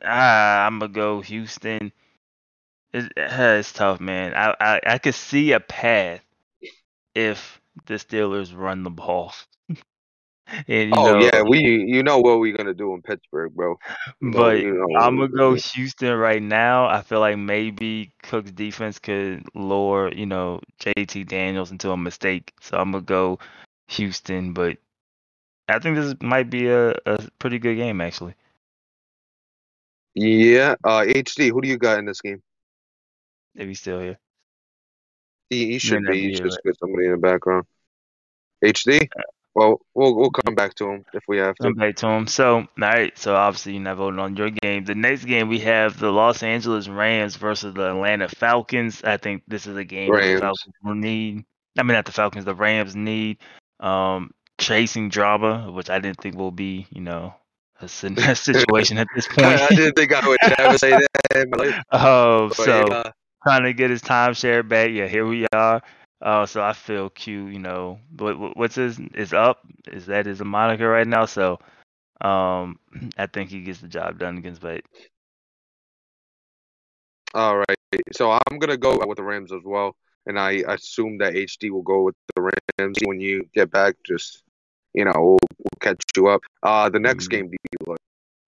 ah, 0.05 0.67
I'm 0.67 0.79
gonna 0.79 0.93
go 0.93 1.21
Houston. 1.23 1.93
It, 2.93 3.13
it's 3.17 3.73
tough, 3.73 4.01
man. 4.01 4.35
I, 4.35 4.55
I 4.61 4.81
I 4.87 4.99
could 4.99 5.15
see 5.15 5.53
a 5.53 5.61
path 5.61 6.23
if 7.15 7.61
the 7.87 7.95
Steelers 7.95 8.57
run 8.57 8.83
the 8.85 8.91
ball. 8.91 9.33
and 10.69 10.91
you 10.91 10.93
oh 10.97 11.13
know, 11.13 11.19
yeah, 11.19 11.43
we 11.43 11.59
you 11.61 12.03
know 12.03 12.19
what 12.19 12.39
we're 12.39 12.57
gonna 12.57 12.75
do 12.75 12.95
in 12.95 13.03
Pittsburgh, 13.03 13.55
bro. 13.55 13.77
You 14.21 14.31
know- 14.31 14.39
but 14.39 14.61
you 14.61 14.73
know 14.75 14.99
I'm 14.99 15.17
gonna 15.17 15.29
go. 15.29 15.55
Houston 15.55 16.15
right 16.15 16.43
now. 16.43 16.87
I 16.87 17.03
feel 17.03 17.21
like 17.21 17.37
maybe 17.39 18.13
Cook's 18.23 18.53
defense 18.53 18.99
could 18.99 19.45
lure, 19.55 20.13
you 20.13 20.27
know, 20.27 20.61
JT 20.81 21.29
Daniels 21.29 21.71
into 21.71 21.91
a 21.91 21.97
mistake. 21.97 22.53
So 22.61 22.79
I'm 22.79 22.93
gonna 22.93 23.03
go 23.03 23.39
Houston, 23.89 24.53
but 24.53 24.79
I 25.69 25.79
think 25.79 25.97
this 25.97 26.15
might 26.21 26.51
be 26.51 26.69
a, 26.69 26.91
a 27.07 27.29
pretty 27.39 27.59
good 27.59 27.77
game 27.77 28.01
actually. 28.01 28.35
Yeah, 30.15 30.77
uh, 30.85 31.03
HD. 31.03 31.51
Who 31.51 31.61
do 31.61 31.69
you 31.69 31.77
got 31.77 31.99
in 31.99 32.07
this 32.07 32.21
game? 32.21 32.43
If 33.55 33.69
he's 33.69 33.81
still 33.81 34.01
here. 34.01 34.19
He, 35.51 35.73
he 35.73 35.79
should 35.79 36.07
be. 36.07 36.19
You 36.19 36.37
should 36.37 36.53
get 36.65 36.79
somebody 36.79 37.07
in 37.07 37.13
the 37.13 37.19
background. 37.19 37.67
HD. 38.65 39.09
Well, 39.57 39.81
we'll 39.95 40.15
we'll 40.15 40.31
come 40.31 40.55
back 40.55 40.75
to 40.75 40.91
him 40.91 41.05
if 41.15 41.23
we 41.27 41.39
have 41.39 41.55
to. 41.55 41.63
Come 41.63 41.73
back 41.73 41.97
to 41.97 42.07
him. 42.09 42.27
So, 42.27 42.57
all 42.57 42.67
right. 42.77 43.17
So 43.17 43.35
obviously 43.35 43.73
you're 43.73 43.81
not 43.81 43.97
voting 43.97 44.21
on 44.21 44.37
your 44.37 44.51
game. 44.51 44.85
The 44.85 44.95
next 44.95 45.25
game 45.25 45.49
we 45.49 45.61
have 45.61 45.99
the 45.99 46.11
Los 46.11 46.43
Angeles 46.43 46.89
Rams 46.89 47.37
versus 47.37 47.73
the 47.73 47.89
Atlanta 47.89 48.29
Falcons. 48.29 49.03
I 49.03 49.17
think 49.17 49.45
this 49.49 49.67
is 49.67 49.75
a 49.75 49.85
game 49.85 50.13
Rams. 50.13 50.41
the 50.41 50.47
Falcons 50.47 50.75
will 50.85 50.95
need. 50.95 51.47
I 51.79 51.85
mean, 51.85 51.95
not 51.95 52.05
the 52.05 52.13
Falcons. 52.13 52.45
The 52.45 52.55
Rams 52.55 52.95
need 52.95 53.39
um, 53.81 54.33
chasing 54.59 55.09
drama, 55.09 55.73
which 55.73 55.89
I 55.89 56.01
didn't 56.01 56.21
think 56.21 56.37
will 56.37 56.51
be, 56.51 56.87
you 56.91 57.01
know, 57.01 57.33
a, 57.81 57.89
situation 57.89 58.99
at 58.99 59.07
this 59.15 59.27
point. 59.31 59.47
I 59.47 59.69
didn't 59.69 59.97
think 59.97 60.13
I 60.13 60.29
would 60.29 60.39
ever 60.59 60.77
say 60.77 60.91
that. 60.91 61.07
in 61.35 61.49
my 61.49 61.57
life, 61.65 61.83
Oh, 61.93 62.49
but, 62.49 62.57
so 62.57 63.13
trying 63.43 63.63
to 63.65 63.73
get 63.73 63.89
his 63.89 64.03
timeshare 64.03 64.69
back. 64.69 64.91
Yeah, 64.91 65.07
here 65.07 65.25
we 65.25 65.47
are. 65.55 65.81
Uh, 66.23 66.47
so 66.47 66.63
I 66.63 66.73
feel 66.73 67.11
Q, 67.11 67.47
you 67.49 67.59
know, 67.59 67.99
what, 68.19 68.39
what- 68.39 68.57
what's 68.57 68.75
his 68.75 68.99
is 69.15 69.33
up? 69.33 69.61
Is 69.87 70.07
that 70.07 70.27
his 70.27 70.41
moniker 70.43 70.89
right 70.89 71.07
now? 71.07 71.27
So, 71.27 71.59
um, 72.23 72.79
I 73.19 73.27
think 73.27 73.51
he 73.51 73.61
gets 73.63 73.81
the 73.81 73.89
job 73.89 74.19
done 74.19 74.39
against 74.39 74.63
Bate. 74.63 74.85
All 77.35 77.59
right. 77.59 77.77
So 78.13 78.31
I'm 78.33 78.59
gonna 78.59 78.77
go 78.77 78.99
with 79.07 79.17
the 79.19 79.23
Rams 79.25 79.53
as 79.53 79.61
well, 79.65 79.95
and 80.27 80.39
I 80.39 80.63
assume 80.69 81.19
that 81.19 81.35
HD 81.35 81.71
will 81.71 81.83
go 81.83 82.03
with 82.03 82.15
the 82.35 82.51
Rams. 82.79 82.97
When 83.05 83.21
you 83.21 83.49
get 83.55 83.71
back, 83.71 83.97
just 84.05 84.43
you 84.95 85.05
know, 85.05 85.13
we'll, 85.17 85.39
we'll 85.59 85.79
catch 85.81 86.03
you 86.17 86.29
up. 86.29 86.41
Uh, 86.63 86.89
the 86.89 86.99
next 86.99 87.27
Mhm. 87.27 87.31
game, 87.31 87.51
D 87.51 87.57
Lloyd. 87.87 87.99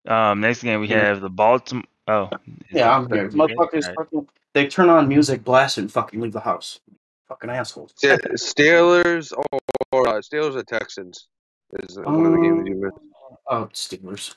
Um, 0.06 0.40
next 0.40 0.62
game 0.62 0.80
we 0.80 0.88
have 0.88 1.20
the 1.20 1.28
Baltimore. 1.28 1.84
Oh, 2.06 2.30
Yeah, 2.70 2.96
I'm 2.96 3.08
that- 3.08 3.14
here. 3.16 3.26
is 3.26 3.34
he 3.34 3.38
there? 3.38 3.48
Motherfuckers, 3.48 3.82
Alright. 3.82 3.94
fucking, 3.96 4.28
they 4.54 4.66
turn 4.66 4.88
on 4.88 5.08
music, 5.08 5.44
blast 5.44 5.76
and 5.76 5.92
fucking 5.92 6.18
leave 6.20 6.32
the 6.32 6.40
house. 6.40 6.80
Fucking 7.28 7.50
assholes. 7.50 7.92
Ste- 7.96 8.20
Steelers 8.36 9.32
or, 9.36 9.58
or 9.92 10.08
uh, 10.08 10.12
Steelers 10.20 10.56
or 10.56 10.62
Texans 10.62 11.28
is 11.80 11.98
one 11.98 12.24
of 12.26 12.32
the 12.32 12.38
games 12.40 12.66
you 12.66 12.76
missed. 12.76 12.96
Oh, 13.46 13.68
Steelers. 13.72 14.34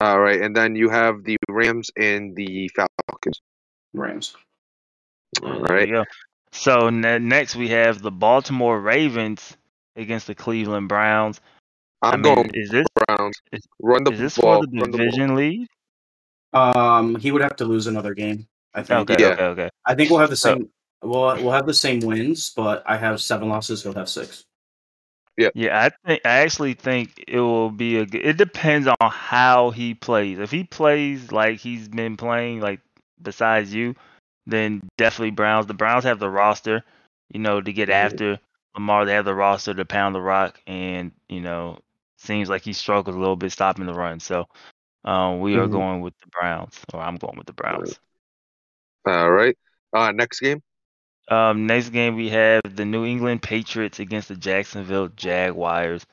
All 0.00 0.20
right, 0.20 0.40
and 0.40 0.54
then 0.56 0.74
you 0.76 0.88
have 0.88 1.24
the 1.24 1.36
Rams 1.48 1.90
and 1.96 2.34
the 2.36 2.70
Falcons. 2.74 3.40
Rams. 3.94 4.34
All 5.42 5.48
Yeah, 5.48 5.62
there 5.66 5.76
right. 5.76 5.90
go. 5.90 6.04
So 6.52 6.88
ne- 6.90 7.18
next 7.18 7.56
we 7.56 7.68
have 7.68 8.00
the 8.02 8.10
Baltimore 8.10 8.80
Ravens 8.80 9.56
against 9.96 10.26
the 10.26 10.34
Cleveland 10.34 10.88
Browns. 10.88 11.40
I'm 12.02 12.14
I 12.14 12.16
mean, 12.16 12.34
going 12.34 12.50
is 12.54 12.70
this 12.70 12.86
Browns. 12.94 13.36
is- 13.52 13.66
Run 13.80 14.04
the 14.04 14.12
is 14.12 14.18
this 14.20 14.38
ball. 14.38 14.60
for 14.62 14.66
the 14.66 14.78
run 14.80 14.90
the 14.90 14.98
division 14.98 15.34
lead? 15.36 15.66
Um, 16.52 17.16
he 17.16 17.30
would 17.32 17.42
have 17.42 17.56
to 17.56 17.64
lose 17.64 17.86
another 17.86 18.14
game. 18.14 18.46
I 18.74 18.82
think. 18.82 19.10
Okay, 19.10 19.22
Yeah. 19.22 19.32
okay, 19.34 19.42
okay. 19.44 19.70
I 19.84 19.94
think 19.94 20.10
we'll 20.10 20.20
have 20.20 20.30
the 20.30 20.36
So- 20.36 20.54
same. 20.54 20.68
We'll 21.02 21.34
we'll 21.36 21.52
have 21.52 21.66
the 21.66 21.74
same 21.74 22.00
wins, 22.00 22.50
but 22.50 22.82
I 22.86 22.96
have 22.96 23.20
seven 23.20 23.48
losses. 23.48 23.82
He'll 23.82 23.94
have 23.94 24.08
six. 24.08 24.44
Yeah, 25.36 25.50
Yeah, 25.54 25.84
I 25.84 25.90
think 26.06 26.22
I 26.24 26.38
actually 26.40 26.74
think 26.74 27.24
it 27.28 27.38
will 27.40 27.70
be 27.70 27.98
a. 27.98 28.06
good 28.06 28.24
It 28.24 28.36
depends 28.36 28.88
on 28.88 28.96
how 29.00 29.70
he 29.70 29.94
plays. 29.94 30.38
If 30.38 30.50
he 30.50 30.64
plays 30.64 31.30
like 31.30 31.60
he's 31.60 31.88
been 31.88 32.16
playing, 32.16 32.60
like 32.60 32.80
besides 33.22 33.72
you, 33.72 33.94
then 34.46 34.82
definitely 34.96 35.30
Browns. 35.30 35.66
The 35.66 35.74
Browns 35.74 36.04
have 36.04 36.18
the 36.18 36.28
roster, 36.30 36.82
you 37.32 37.38
know, 37.38 37.60
to 37.60 37.72
get 37.72 37.90
after 37.90 38.38
Lamar. 38.74 39.04
They 39.04 39.14
have 39.14 39.24
the 39.24 39.34
roster 39.34 39.72
to 39.74 39.84
pound 39.84 40.16
the 40.16 40.20
rock, 40.20 40.60
and 40.66 41.12
you 41.28 41.40
know, 41.40 41.78
seems 42.16 42.48
like 42.48 42.62
he 42.62 42.72
struggles 42.72 43.14
a 43.14 43.18
little 43.20 43.36
bit 43.36 43.52
stopping 43.52 43.86
the 43.86 43.94
run. 43.94 44.18
So, 44.18 44.46
um, 45.04 45.38
we 45.40 45.56
are 45.56 45.68
Mhm. 45.68 45.72
going 45.72 46.00
with 46.00 46.14
the 46.20 46.26
Browns, 46.30 46.80
or 46.92 47.00
I'm 47.00 47.16
going 47.16 47.36
with 47.38 47.46
the 47.46 47.52
Browns. 47.52 48.00
All 49.06 49.30
right. 49.30 49.56
Uh, 49.92 50.12
next 50.12 50.40
game. 50.40 50.62
Um, 51.30 51.66
next 51.66 51.90
game 51.90 52.16
we 52.16 52.30
have 52.30 52.62
the 52.64 52.84
New 52.84 53.04
England 53.04 53.42
Patriots 53.42 54.00
against 54.00 54.28
the 54.28 54.36
Jacksonville 54.36 55.08
Jaguars. 55.08 56.04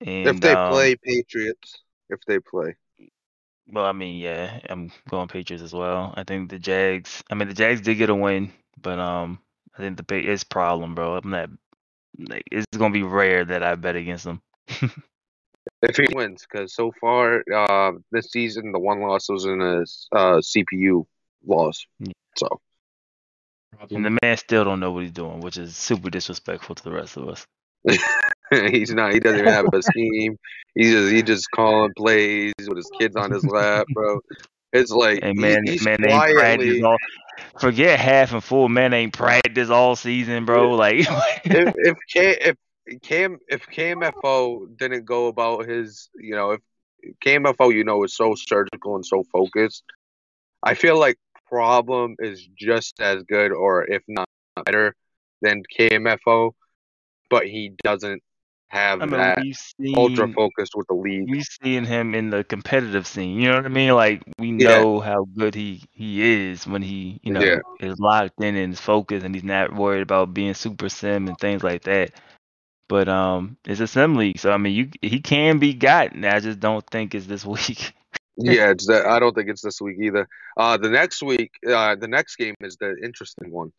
And, 0.00 0.28
if 0.28 0.40
they 0.40 0.52
um, 0.52 0.72
play 0.72 0.96
Patriots, 0.96 1.82
if 2.10 2.20
they 2.26 2.38
play. 2.40 2.76
Well, 3.68 3.84
I 3.84 3.92
mean, 3.92 4.18
yeah, 4.18 4.60
I'm 4.68 4.92
going 5.08 5.28
Patriots 5.28 5.62
as 5.62 5.72
well. 5.72 6.12
I 6.16 6.24
think 6.24 6.50
the 6.50 6.58
Jags. 6.58 7.22
I 7.30 7.34
mean, 7.34 7.48
the 7.48 7.54
Jags 7.54 7.80
did 7.80 7.96
get 7.96 8.10
a 8.10 8.14
win, 8.14 8.52
but 8.80 8.98
um, 8.98 9.38
I 9.76 9.78
think 9.78 9.96
the 9.96 10.16
it's 10.16 10.44
problem, 10.44 10.94
bro. 10.94 11.16
I'm 11.16 11.30
not. 11.30 11.50
Like, 12.18 12.44
it's 12.50 12.66
gonna 12.76 12.92
be 12.92 13.02
rare 13.02 13.44
that 13.44 13.62
I 13.62 13.74
bet 13.74 13.96
against 13.96 14.24
them. 14.24 14.40
If 15.82 15.96
he 15.96 16.06
wins, 16.14 16.46
because 16.48 16.74
so 16.74 16.92
far 17.00 17.42
uh, 17.52 17.92
this 18.10 18.30
season 18.30 18.72
the 18.72 18.78
one 18.78 19.00
loss 19.00 19.28
was 19.28 19.44
in 19.44 19.60
a 19.60 19.80
uh, 20.16 20.40
CPU 20.40 21.06
loss. 21.44 21.86
Yeah. 21.98 22.12
So 23.72 23.96
and 23.96 24.04
the 24.04 24.18
man 24.22 24.36
still 24.36 24.64
don't 24.64 24.80
know 24.80 24.92
what 24.92 25.02
he's 25.02 25.12
doing, 25.12 25.40
which 25.40 25.56
is 25.56 25.76
super 25.76 26.10
disrespectful 26.10 26.74
to 26.74 26.82
the 26.82 26.92
rest 26.92 27.16
of 27.16 27.28
us. 27.28 27.46
he's 28.50 28.92
not. 28.92 29.12
He 29.12 29.20
doesn't 29.20 29.38
even 29.38 29.52
have 29.52 29.72
a 29.72 29.82
scheme. 29.82 30.36
He 30.74 30.90
just 30.90 31.12
he 31.12 31.22
just 31.22 31.50
calling 31.50 31.92
plays 31.94 32.52
with 32.66 32.76
his 32.76 32.90
kids 32.98 33.16
on 33.16 33.30
his 33.30 33.44
lap, 33.44 33.86
bro. 33.92 34.20
It's 34.72 34.90
like 34.90 35.22
he- 35.24 35.32
man, 35.32 35.62
he's 35.64 35.84
man, 35.84 35.96
they 36.00 36.08
ain't 36.10 36.36
practice 36.36 36.82
all. 36.82 36.96
Forget 37.60 37.98
half 37.98 38.32
and 38.32 38.42
full. 38.42 38.68
Man, 38.68 38.92
ain't 38.92 39.12
practice 39.12 39.70
all 39.70 39.96
season, 39.96 40.44
bro. 40.44 40.72
Like, 40.72 41.06
if 41.44 41.74
if 41.76 41.96
K, 42.12 42.36
if 42.40 42.56
Cam 43.02 43.38
if 43.48 43.66
KMFO 43.66 44.66
didn't 44.76 45.04
go 45.04 45.26
about 45.26 45.68
his, 45.68 46.08
you 46.14 46.34
know, 46.34 46.52
if 46.52 46.60
KMFO, 47.24 47.70
you 47.70 47.84
know, 47.84 48.04
is 48.04 48.14
so 48.14 48.34
surgical 48.34 48.96
and 48.96 49.04
so 49.04 49.22
focused, 49.32 49.84
I 50.62 50.74
feel 50.74 50.98
like 50.98 51.16
problem 51.48 52.16
is 52.18 52.46
just 52.58 53.00
as 53.00 53.22
good 53.24 53.52
or 53.52 53.84
if 53.90 54.02
not 54.08 54.28
better 54.64 54.94
than 55.42 55.62
KMFO, 55.76 56.54
but 57.30 57.46
he 57.46 57.72
doesn't 57.84 58.22
have 58.68 59.00
I 59.00 59.06
mean, 59.06 59.16
that 59.18 59.38
seen 59.52 59.96
ultra 59.96 60.28
focused 60.34 60.72
with 60.74 60.86
the 60.88 60.94
league. 60.94 61.28
we 61.30 61.42
seeing 61.42 61.84
him 61.84 62.14
in 62.14 62.30
the 62.30 62.44
competitive 62.44 63.06
scene. 63.06 63.40
You 63.40 63.50
know 63.50 63.56
what 63.56 63.66
I 63.66 63.68
mean? 63.68 63.94
Like 63.94 64.22
we 64.38 64.52
Yeah. 64.52 64.66
know 64.68 65.00
how 65.00 65.24
good 65.36 65.54
he 65.54 65.82
he 65.92 66.22
is 66.22 66.66
when 66.66 66.82
he 66.82 67.20
you 67.22 67.32
know 67.32 67.42
Yeah. 67.42 67.58
is 67.80 67.98
locked 67.98 68.40
in 68.42 68.56
and 68.56 68.72
is 68.72 68.80
focused 68.80 69.24
and 69.24 69.34
he's 69.34 69.44
not 69.44 69.74
worried 69.74 70.02
about 70.02 70.34
being 70.34 70.54
super 70.54 70.88
sim 70.88 71.28
and 71.28 71.38
things 71.38 71.62
like 71.62 71.82
that. 71.84 72.12
But 72.88 73.08
um, 73.08 73.56
it's 73.66 73.80
a 73.80 73.86
sim 73.86 74.14
league, 74.16 74.38
so 74.38 74.52
I 74.52 74.58
mean, 74.58 74.74
you 74.74 74.90
he 75.02 75.20
can 75.20 75.58
be 75.58 75.74
gotten. 75.74 76.24
I 76.24 76.40
just 76.40 76.60
don't 76.60 76.86
think 76.90 77.14
it's 77.14 77.26
this 77.26 77.44
week. 77.46 77.94
Yeah, 78.36 78.70
it's 78.70 78.86
that. 78.86 79.06
I 79.06 79.18
don't 79.18 79.34
think 79.34 79.48
it's 79.48 79.62
this 79.62 79.80
week 79.80 79.96
either. 80.00 80.28
Uh, 80.56 80.76
the 80.76 80.90
next 80.90 81.22
week, 81.22 81.52
uh, 81.66 81.96
the 81.96 82.08
next 82.08 82.36
game 82.36 82.54
is 82.60 82.76
the 82.76 82.96
interesting 83.02 83.50
one. 83.50 83.72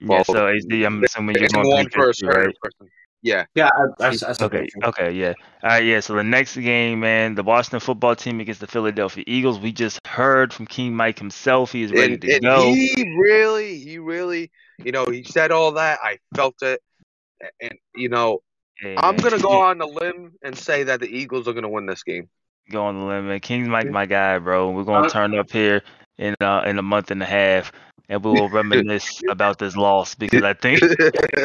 yeah. 0.00 0.08
Well, 0.08 0.24
So 0.24 0.34
HD, 0.34 0.86
I'm 0.86 1.02
assuming 1.02 1.36
you're 1.38 1.48
going 1.48 1.68
one 1.68 1.84
Patriots 1.86 2.20
first, 2.20 2.36
right? 2.36 2.54
person. 2.62 2.88
Yeah, 3.24 3.44
Yeah, 3.54 3.70
I, 4.00 4.06
I, 4.06 4.08
I 4.10 4.44
Okay, 4.44 4.68
okay, 4.82 5.12
yeah. 5.12 5.32
All 5.62 5.70
right, 5.70 5.84
yeah. 5.84 6.00
So 6.00 6.14
the 6.14 6.24
next 6.24 6.56
game, 6.56 7.00
man, 7.00 7.36
the 7.36 7.44
Washington 7.44 7.78
football 7.78 8.16
team 8.16 8.40
against 8.40 8.60
the 8.60 8.66
Philadelphia 8.66 9.22
Eagles. 9.28 9.60
We 9.60 9.70
just 9.70 10.04
heard 10.06 10.52
from 10.52 10.66
King 10.66 10.96
Mike 10.96 11.20
himself. 11.20 11.70
He 11.70 11.84
is 11.84 11.92
ready 11.92 12.14
and, 12.14 12.22
to 12.22 12.32
and 12.34 12.42
go. 12.42 12.74
he 12.74 13.16
really, 13.16 13.78
he 13.78 13.98
really, 13.98 14.50
you 14.78 14.90
know, 14.90 15.06
he 15.06 15.22
said 15.22 15.52
all 15.52 15.72
that. 15.72 16.00
I 16.02 16.18
felt 16.34 16.56
it, 16.62 16.80
and 17.60 17.74
you 17.94 18.08
know, 18.08 18.42
I'm 18.84 19.16
gonna 19.16 19.38
go 19.38 19.60
on 19.62 19.80
a 19.80 19.86
limb 19.86 20.32
and 20.42 20.58
say 20.58 20.82
that 20.84 21.00
the 21.00 21.06
Eagles 21.06 21.46
are 21.46 21.52
gonna 21.52 21.68
win 21.68 21.86
this 21.86 22.02
game. 22.02 22.28
Go 22.72 22.84
on 22.86 22.98
the 22.98 23.04
limit. 23.04 23.42
King's 23.42 23.68
Mike, 23.68 23.90
my 23.90 24.06
guy, 24.06 24.38
bro. 24.38 24.70
We're 24.70 24.84
gonna 24.84 25.06
Uh, 25.06 25.10
turn 25.10 25.38
up 25.38 25.50
here 25.50 25.82
in 26.18 26.34
uh, 26.40 26.62
in 26.66 26.78
a 26.78 26.82
month 26.82 27.10
and 27.10 27.22
a 27.22 27.26
half, 27.26 27.72
and 28.08 28.24
we 28.24 28.32
will 28.32 28.48
reminisce 28.48 29.22
about 29.30 29.58
this 29.58 29.76
loss 29.76 30.14
because 30.14 30.42
I 30.42 30.54
think 30.54 30.80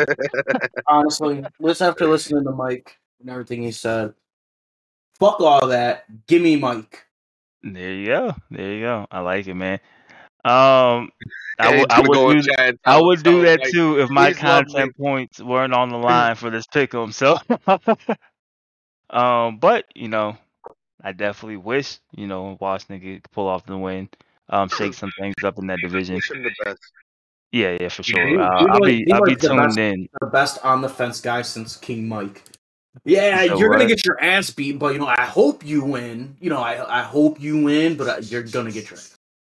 Honestly, 0.87 1.43
just 1.63 1.81
after 1.81 2.07
listening 2.07 2.43
to 2.45 2.51
Mike 2.51 2.97
and 3.19 3.29
everything 3.29 3.61
he 3.63 3.71
said, 3.71 4.13
fuck 5.19 5.39
all 5.41 5.67
that. 5.67 6.05
Give 6.27 6.41
me 6.41 6.55
Mike. 6.55 7.05
there 7.63 7.93
you 7.93 8.05
go, 8.07 8.35
there 8.51 8.73
you 8.73 8.81
go. 8.81 9.07
I 9.11 9.19
like 9.19 9.47
it, 9.47 9.53
man. 9.55 9.79
Um, 10.45 11.11
I 11.59 11.77
would 11.79 11.91
I 11.91 12.01
would 12.01 12.41
do 12.41 12.41
chat 12.41 12.75
I 12.85 13.01
would 13.01 13.23
do 13.23 13.41
that 13.41 13.59
Mike, 13.59 13.71
too 13.71 13.99
if 13.99 14.09
my 14.09 14.27
please 14.27 14.37
content 14.37 14.95
points 14.95 15.41
weren't 15.41 15.73
on 15.73 15.89
the 15.89 15.97
line 16.09 16.35
for 16.35 16.49
this 16.49 16.67
pick'em. 16.67 17.11
So, 17.13 17.37
um, 19.09 19.57
but 19.57 19.85
you 19.95 20.07
know, 20.07 20.37
I 21.03 21.11
definitely 21.11 21.57
wish 21.57 21.99
you 22.15 22.27
know 22.27 22.57
Washington 22.59 22.99
could 22.99 23.31
pull 23.31 23.47
off 23.47 23.65
the 23.65 23.77
win, 23.77 24.09
um, 24.49 24.69
shake 24.69 24.93
some 24.93 25.11
things 25.19 25.35
up 25.43 25.57
in 25.59 25.67
that 25.67 25.79
division. 25.79 26.15
Wish 26.15 26.31
him 26.31 26.43
the 26.43 26.51
best. 26.65 26.79
Yeah, 27.51 27.77
yeah, 27.79 27.89
for 27.89 28.03
He- 28.03 28.11
sure. 28.11 28.27
he 28.27 28.35
Uh, 28.37 28.41
I'll 28.43 28.79
was- 28.81 28.89
be 28.89 29.11
I'll 29.11 29.23
be 29.23 29.33
was 29.35 29.41
the 29.41 29.47
tuned 29.47 29.59
best. 29.61 29.77
in. 29.77 30.09
The 30.19 30.27
best 30.27 30.65
on 30.65 30.81
the 30.81 30.89
fence 30.89 31.21
guy 31.21 31.41
since 31.43 31.77
King 31.77 32.07
Mike. 32.07 32.43
Yeah, 33.05 33.45
So 33.45 33.59
you're 33.59 33.69
gonna 33.69 33.85
get 33.85 34.03
your 34.05 34.19
ass 34.21 34.49
beat, 34.49 34.79
but 34.79 34.93
you 34.93 34.99
know 34.99 35.05
I 35.07 35.21
hope 35.25 35.63
you 35.65 35.83
win. 35.83 36.35
You 36.41 36.49
know 36.49 36.59
I 36.61 36.99
I 36.99 37.03
hope 37.03 37.39
you 37.39 37.63
win, 37.63 37.95
but 37.95 38.07
uh, 38.09 38.17
you're 38.21 38.43
gonna 38.43 38.71
get 38.71 38.89
your. 38.89 38.99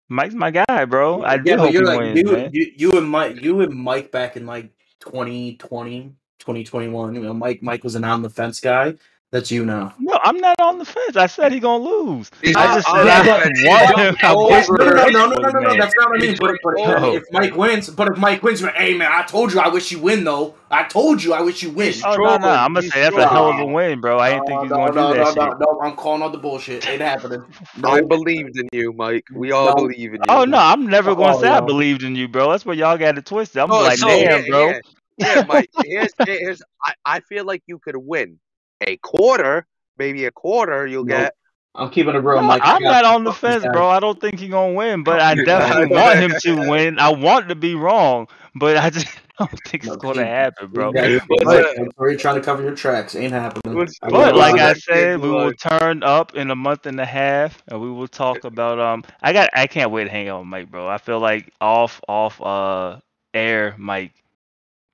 Mike's 0.09 0.34
my 0.34 0.50
guy, 0.50 0.84
bro. 0.84 1.22
I 1.22 1.38
do 1.38 1.50
yeah, 1.50 1.57
but 1.57 1.64
hope 1.66 1.72
you're 1.72 1.86
like 1.86 1.98
wins, 2.00 2.18
you, 2.20 2.32
man. 2.32 2.50
you, 2.52 2.72
you 2.76 2.92
and 2.98 3.09
Mike, 3.09 3.40
you 3.40 3.61
and 3.62 3.72
Mike 3.74 4.11
back 4.11 4.36
in 4.36 4.44
like 4.44 4.70
2020, 5.00 6.14
2021. 6.40 7.14
You 7.14 7.22
know, 7.22 7.32
Mike, 7.32 7.62
Mike 7.62 7.82
was 7.84 7.94
an 7.94 8.05
on 8.05 8.22
the 8.22 8.28
fence 8.30 8.61
guy. 8.61 8.94
That's 9.35 9.51
you 9.51 9.66
now. 9.66 9.93
No, 9.99 10.16
I'm 10.22 10.39
not 10.39 10.55
on 10.61 10.78
the 10.78 10.85
fence. 10.85 11.16
I 11.16 11.26
said 11.26 11.51
he 11.51 11.59
gonna 11.59 11.82
lose. 11.82 12.30
He's 12.41 12.55
I 12.55 12.66
not 12.66 12.76
just 12.76 12.89
said 12.89 13.03
the 13.05 13.11
I 13.11 13.18
want 13.66 13.99
him. 13.99 14.16
I 14.22 14.32
He's 14.32 14.37
wish 14.37 14.68
over 14.70 14.78
No, 14.78 14.85
the 14.85 14.95
no, 14.95 15.03
race 15.03 15.07
no, 15.07 15.26
no, 15.26 15.26
no, 15.26 15.35
was, 15.35 15.43
no, 15.43 15.49
no, 15.49 15.59
no. 15.59 15.68
man. 15.70 15.78
That's 15.80 15.95
not 15.99 16.11
what 16.11 16.22
I 16.22 16.26
mean. 16.26 16.37
But, 16.39 16.57
but 16.62 16.74
Oh. 16.78 17.16
if 17.16 17.24
Mike 17.32 17.57
wins, 17.57 17.91
but 17.91 18.09
if 18.12 18.16
Mike 18.16 18.45
wins, 18.45 18.61
hey 18.61 18.97
man, 18.97 19.11
I 19.12 19.24
told 19.24 19.53
you 19.53 19.59
I 19.59 19.66
wish 19.66 19.91
you 19.91 19.99
win 19.99 20.22
though. 20.22 20.55
I 20.70 20.85
told 20.85 21.20
you 21.20 21.32
I 21.32 21.41
wish 21.41 21.64
you 21.64 21.70
win. 21.70 21.95
He's 21.95 22.05
Oh 22.05 22.14
no, 22.14 22.37
no, 22.37 22.49
I'm 22.49 22.74
gonna 22.74 22.82
say 22.82 23.01
that's 23.01 23.16
a 23.16 23.28
hell 23.28 23.51
of 23.51 23.59
a 23.59 23.66
win, 23.66 24.01
bro. 24.01 24.20
I 24.20 24.35
didn't 24.35 24.47
think 24.47 24.61
he 24.61 24.68
was 24.68 24.70
no, 24.70 24.76
gonna 24.76 24.93
no, 24.93 25.09
do 25.09 25.18
no, 25.18 25.24
that 25.24 25.37
no, 25.37 25.47
shit. 25.47 25.59
no, 25.59 25.80
I'm 25.82 25.97
calling 25.97 26.22
out 26.22 26.30
the 26.30 26.39
bullshit. 26.39 26.89
Ain't 26.89 27.03
happening. 27.03 27.45
No, 27.78 27.89
I 27.89 28.03
believed 28.03 28.57
in 28.57 28.68
you, 28.70 28.93
Mike. 28.93 29.24
We 29.35 29.51
all 29.51 29.66
No. 29.66 29.74
believe 29.74 30.14
in 30.14 30.20
you. 30.20 30.28
Oh 30.28 30.45
no, 30.45 30.59
I'm 30.59 30.87
never 30.87 31.16
gonna 31.16 31.37
say 31.41 31.49
I 31.49 31.59
believed 31.59 32.05
in 32.05 32.14
you, 32.14 32.28
bro. 32.28 32.53
That's 32.53 32.64
where 32.64 32.76
y'all 32.76 32.97
got 32.97 33.18
it 33.18 33.26
twisted. 33.26 33.61
I'm 33.62 33.70
Oh, 33.72 33.80
like, 33.80 33.99
so, 33.99 34.07
damn, 34.07 34.43
yeah, 34.45 34.49
bro. 34.49 34.68
Yeah, 34.68 34.78
yeah, 35.18 35.45
Mike. 35.49 35.70
Here's, 35.82 36.12
here's 36.24 36.62
I, 36.85 36.95
I 37.05 37.20
feel 37.20 37.45
like 37.45 37.64
you 37.66 37.80
could 37.80 37.97
win 37.97 38.39
a 38.87 38.97
quarter, 38.99 39.66
maybe 39.99 40.24
a 40.26 40.30
quarter. 40.30 40.87
You'll 40.87 41.05
Nope. 41.05 41.18
get. 41.18 41.35
I'm 41.76 41.91
keeping 41.91 42.14
it 42.14 42.18
real, 42.18 42.41
No, 42.41 42.47
Mike. 42.47 42.62
I 42.64 42.76
I'm 42.76 42.82
not 42.82 43.05
on 43.05 43.24
the 43.24 43.32
fence, 43.32 43.64
guy. 43.64 43.72
bro. 43.72 43.89
I 43.89 43.99
don't 43.99 44.20
think 44.20 44.39
he's 44.39 44.51
gonna 44.51 44.74
win, 44.74 45.03
but 45.03 45.18
I 45.20 45.35
definitely 45.45 45.97
want 45.97 46.18
him 46.20 46.32
to 46.43 46.70
win. 46.70 46.99
I 47.01 47.09
want 47.11 47.49
to 47.49 47.57
be 47.57 47.74
wrong, 47.74 48.28
but 48.55 48.76
I 48.76 48.91
just 48.91 49.09
don't 49.41 49.51
think 49.66 49.85
it's 49.85 49.97
gonna 49.97 50.14
King- 50.14 50.24
happen, 50.26 50.68
bro. 50.68 50.93
Yeah, 50.95 51.07
you're 51.07 51.20
What's 51.26 51.45
right. 51.47 51.64
that? 51.99 52.16
Trying 52.20 52.37
to 52.37 52.41
cover 52.43 52.62
your 52.62 52.76
tracks. 52.76 53.16
Ain't 53.16 53.32
happening. 53.32 53.76
What's- 53.76 53.99
I 54.03 54.09
But 54.11 54.37
like. 54.37 54.55
I 54.55 54.59
that 54.74 54.76
said, 54.78 55.18
we 55.18 55.28
will 55.28 55.53
turn 55.55 56.05
up 56.05 56.37
in 56.37 56.53
a 56.53 56.55
month 56.57 56.87
and 56.87 57.01
a 57.01 57.05
half, 57.05 57.61
and 57.66 57.80
we 57.80 57.91
will 57.91 58.07
talk 58.07 58.45
about 58.45 58.78
um. 58.78 59.03
I 59.20 59.32
got. 59.32 59.51
I 59.53 59.66
can't 59.66 59.91
wait 59.91 60.05
to 60.05 60.11
hang 60.11 60.28
out 60.28 60.39
with 60.41 60.47
Mike, 60.49 60.70
bro. 60.70 60.87
I 60.87 60.99
feel 60.99 61.18
like 61.18 61.53
off 61.61 62.01
off 62.07 62.41
uh 62.41 63.01
air 63.32 63.74
Mike 63.78 64.12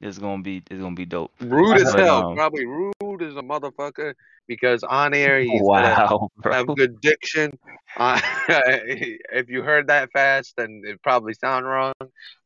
is 0.00 0.18
gonna 0.18 0.42
be 0.42 0.62
is 0.70 0.80
gonna 0.80 0.94
be 0.94 1.04
dope. 1.04 1.32
Rude 1.40 1.78
as 1.80 1.92
hell. 1.94 2.30
um, 2.30 2.36
Probably 2.36 2.66
rude 2.66 3.22
as 3.22 3.36
a 3.36 3.42
motherfucker 3.42 4.14
because 4.46 4.82
on 4.82 5.14
air 5.14 5.40
he's 5.40 5.60
gonna 5.60 5.94
Wow, 5.94 6.30
have 6.44 6.66
good 6.66 7.00
diction. 7.00 7.58
Uh, 7.96 8.20
if 8.48 9.48
you 9.50 9.62
heard 9.62 9.88
that 9.88 10.10
fast, 10.12 10.54
then 10.56 10.82
it 10.84 11.02
probably 11.02 11.34
sound 11.34 11.66
wrong. 11.66 11.92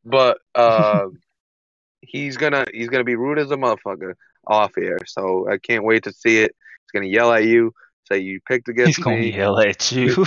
But 0.04 0.38
uh, 0.54 1.04
he's 2.00 2.38
gonna 2.38 2.64
he's 2.72 2.88
gonna 2.88 3.04
be 3.04 3.14
rude 3.14 3.38
as 3.38 3.50
a 3.50 3.56
motherfucker 3.56 4.14
off 4.46 4.72
air. 4.78 4.98
So 5.06 5.46
I 5.48 5.58
can't 5.58 5.84
wait 5.84 6.04
to 6.04 6.12
see 6.12 6.38
it. 6.38 6.52
He's 6.82 6.90
gonna 6.98 7.12
yell 7.12 7.30
at 7.32 7.44
you, 7.44 7.72
say 8.10 8.18
you 8.20 8.40
picked 8.48 8.68
against 8.68 8.96
He's 8.96 9.04
gonna 9.04 9.18
me. 9.18 9.36
yell 9.36 9.58
at 9.60 9.92
you. 9.92 10.24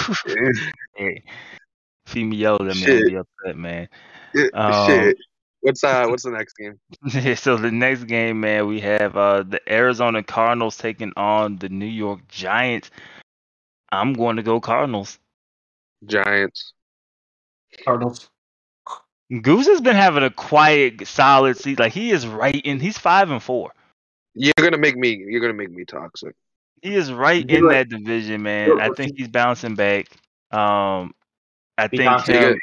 Hey, 0.96 1.24
if 2.06 2.14
he 2.14 2.24
yelled 2.28 2.62
at 2.62 2.76
me, 2.76 3.04
be 3.04 3.18
upset, 3.18 3.58
man. 3.58 3.90
Um, 4.54 4.88
Shit. 4.88 5.18
What's 5.68 5.84
uh 5.84 6.06
what's 6.10 6.24
the 6.24 6.32
next 6.32 6.54
game? 6.54 6.80
so 7.36 7.58
the 7.58 7.72
next 7.72 8.06
game, 8.06 8.40
man, 8.40 8.68
we 8.68 8.80
have 8.80 9.18
uh 9.18 9.44
the 9.44 9.60
Arizona 9.70 10.24
Cardinals 10.24 10.78
taking 10.78 11.12
on 11.18 11.58
the 11.58 11.68
New 11.68 11.86
York 11.86 12.26
Giants. 12.30 12.90
I'm 13.92 14.14
going 14.14 14.38
to 14.38 14.44
go 14.44 14.62
Cardinals. 14.62 15.20
Giants. 16.06 16.72
Cardinals. 17.84 18.30
Goose 19.42 19.68
has 19.68 19.82
been 19.82 19.98
having 19.98 20.24
a 20.24 20.30
quiet, 20.30 21.06
solid 21.06 21.58
season. 21.58 21.84
Like 21.84 21.92
he 21.92 22.12
is 22.12 22.26
right 22.26 22.62
in. 22.64 22.80
He's 22.80 22.98
five 22.98 23.30
and 23.30 23.44
four. 23.44 23.74
You're 24.36 24.54
gonna 24.58 24.78
make 24.78 24.96
me 24.96 25.22
you're 25.28 25.42
gonna 25.42 25.54
make 25.54 25.72
me 25.72 25.84
toxic. 25.84 26.34
He 26.82 26.96
is 26.96 27.12
right 27.12 27.46
Do 27.46 27.56
in 27.58 27.66
it. 27.66 27.70
that 27.74 27.90
division, 27.90 28.42
man. 28.42 28.80
I 28.80 28.90
think 28.96 29.18
he's 29.18 29.28
bouncing 29.28 29.76
back. 29.76 30.08
Um, 30.52 31.14
I 31.78 31.90
think 31.90 32.04
him, 32.04 32.56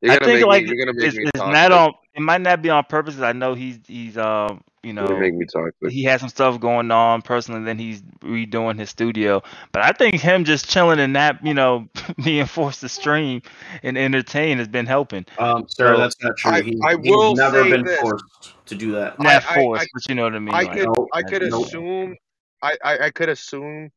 You're 0.00 0.12
I 0.12 0.18
gonna 0.18 0.32
think 0.32 0.46
like 0.46 0.64
me. 0.64 0.72
You're 0.74 0.86
gonna 0.86 0.98
make 0.98 1.06
it's, 1.06 1.16
me 1.16 1.22
it's 1.22 1.38
toxic. 1.38 1.52
not 1.52 1.70
on. 1.70 1.92
It 2.16 2.22
might 2.22 2.40
not 2.40 2.62
be 2.62 2.70
on 2.70 2.82
purpose. 2.84 3.14
'cause 3.14 3.22
I 3.22 3.32
know 3.32 3.54
he's 3.54 3.78
he's 3.86 4.16
um 4.16 4.62
you 4.82 4.92
You're 4.94 5.04
gonna 5.04 5.14
know 5.16 5.20
make 5.20 5.34
me 5.34 5.44
toxic. 5.46 5.90
he 5.90 6.04
has 6.04 6.20
some 6.20 6.30
stuff 6.30 6.58
going 6.58 6.90
on 6.90 7.20
personally. 7.22 7.62
Then 7.64 7.78
he's 7.78 8.00
redoing 8.22 8.78
his 8.78 8.88
studio. 8.88 9.42
But 9.72 9.82
I 9.84 9.92
think 9.92 10.14
him 10.20 10.44
just 10.44 10.68
chilling 10.70 10.98
and 10.98 11.12
not 11.12 11.44
you 11.44 11.52
know 11.54 11.88
being 12.24 12.46
forced 12.46 12.80
to 12.80 12.88
stream 12.88 13.42
and 13.82 13.98
entertain 13.98 14.58
has 14.58 14.68
been 14.68 14.86
helping. 14.86 15.26
Um, 15.38 15.66
sir, 15.68 15.94
So- 15.94 16.00
that's 16.00 16.22
not 16.22 16.36
true. 16.38 16.52
I- 16.52 16.62
He, 16.62 16.78
I 16.82 16.96
he's 17.02 17.10
will 17.10 17.34
never 17.34 17.62
say 17.64 17.70
been 17.70 17.84
this. 17.84 18.00
forced 18.00 18.24
to 18.66 18.74
do 18.74 18.92
that. 18.92 19.18
Not 19.20 19.44
I- 19.44 19.54
forced, 19.54 19.82
I- 19.82 19.86
but 19.92 20.08
you 20.08 20.14
know 20.14 20.24
what 20.24 20.34
I 20.34 20.38
mean. 20.38 20.54
I 20.54 20.62
like, 20.62 20.72
could. 20.72 20.86
Nope. 20.86 21.08
I 21.12 21.22
could 21.22 21.42
Nope. 21.42 21.66
assume. 21.66 22.16
I, 22.62 22.76
I, 22.82 22.98
I 23.06 23.10
could 23.10 23.28
assume, 23.28 23.90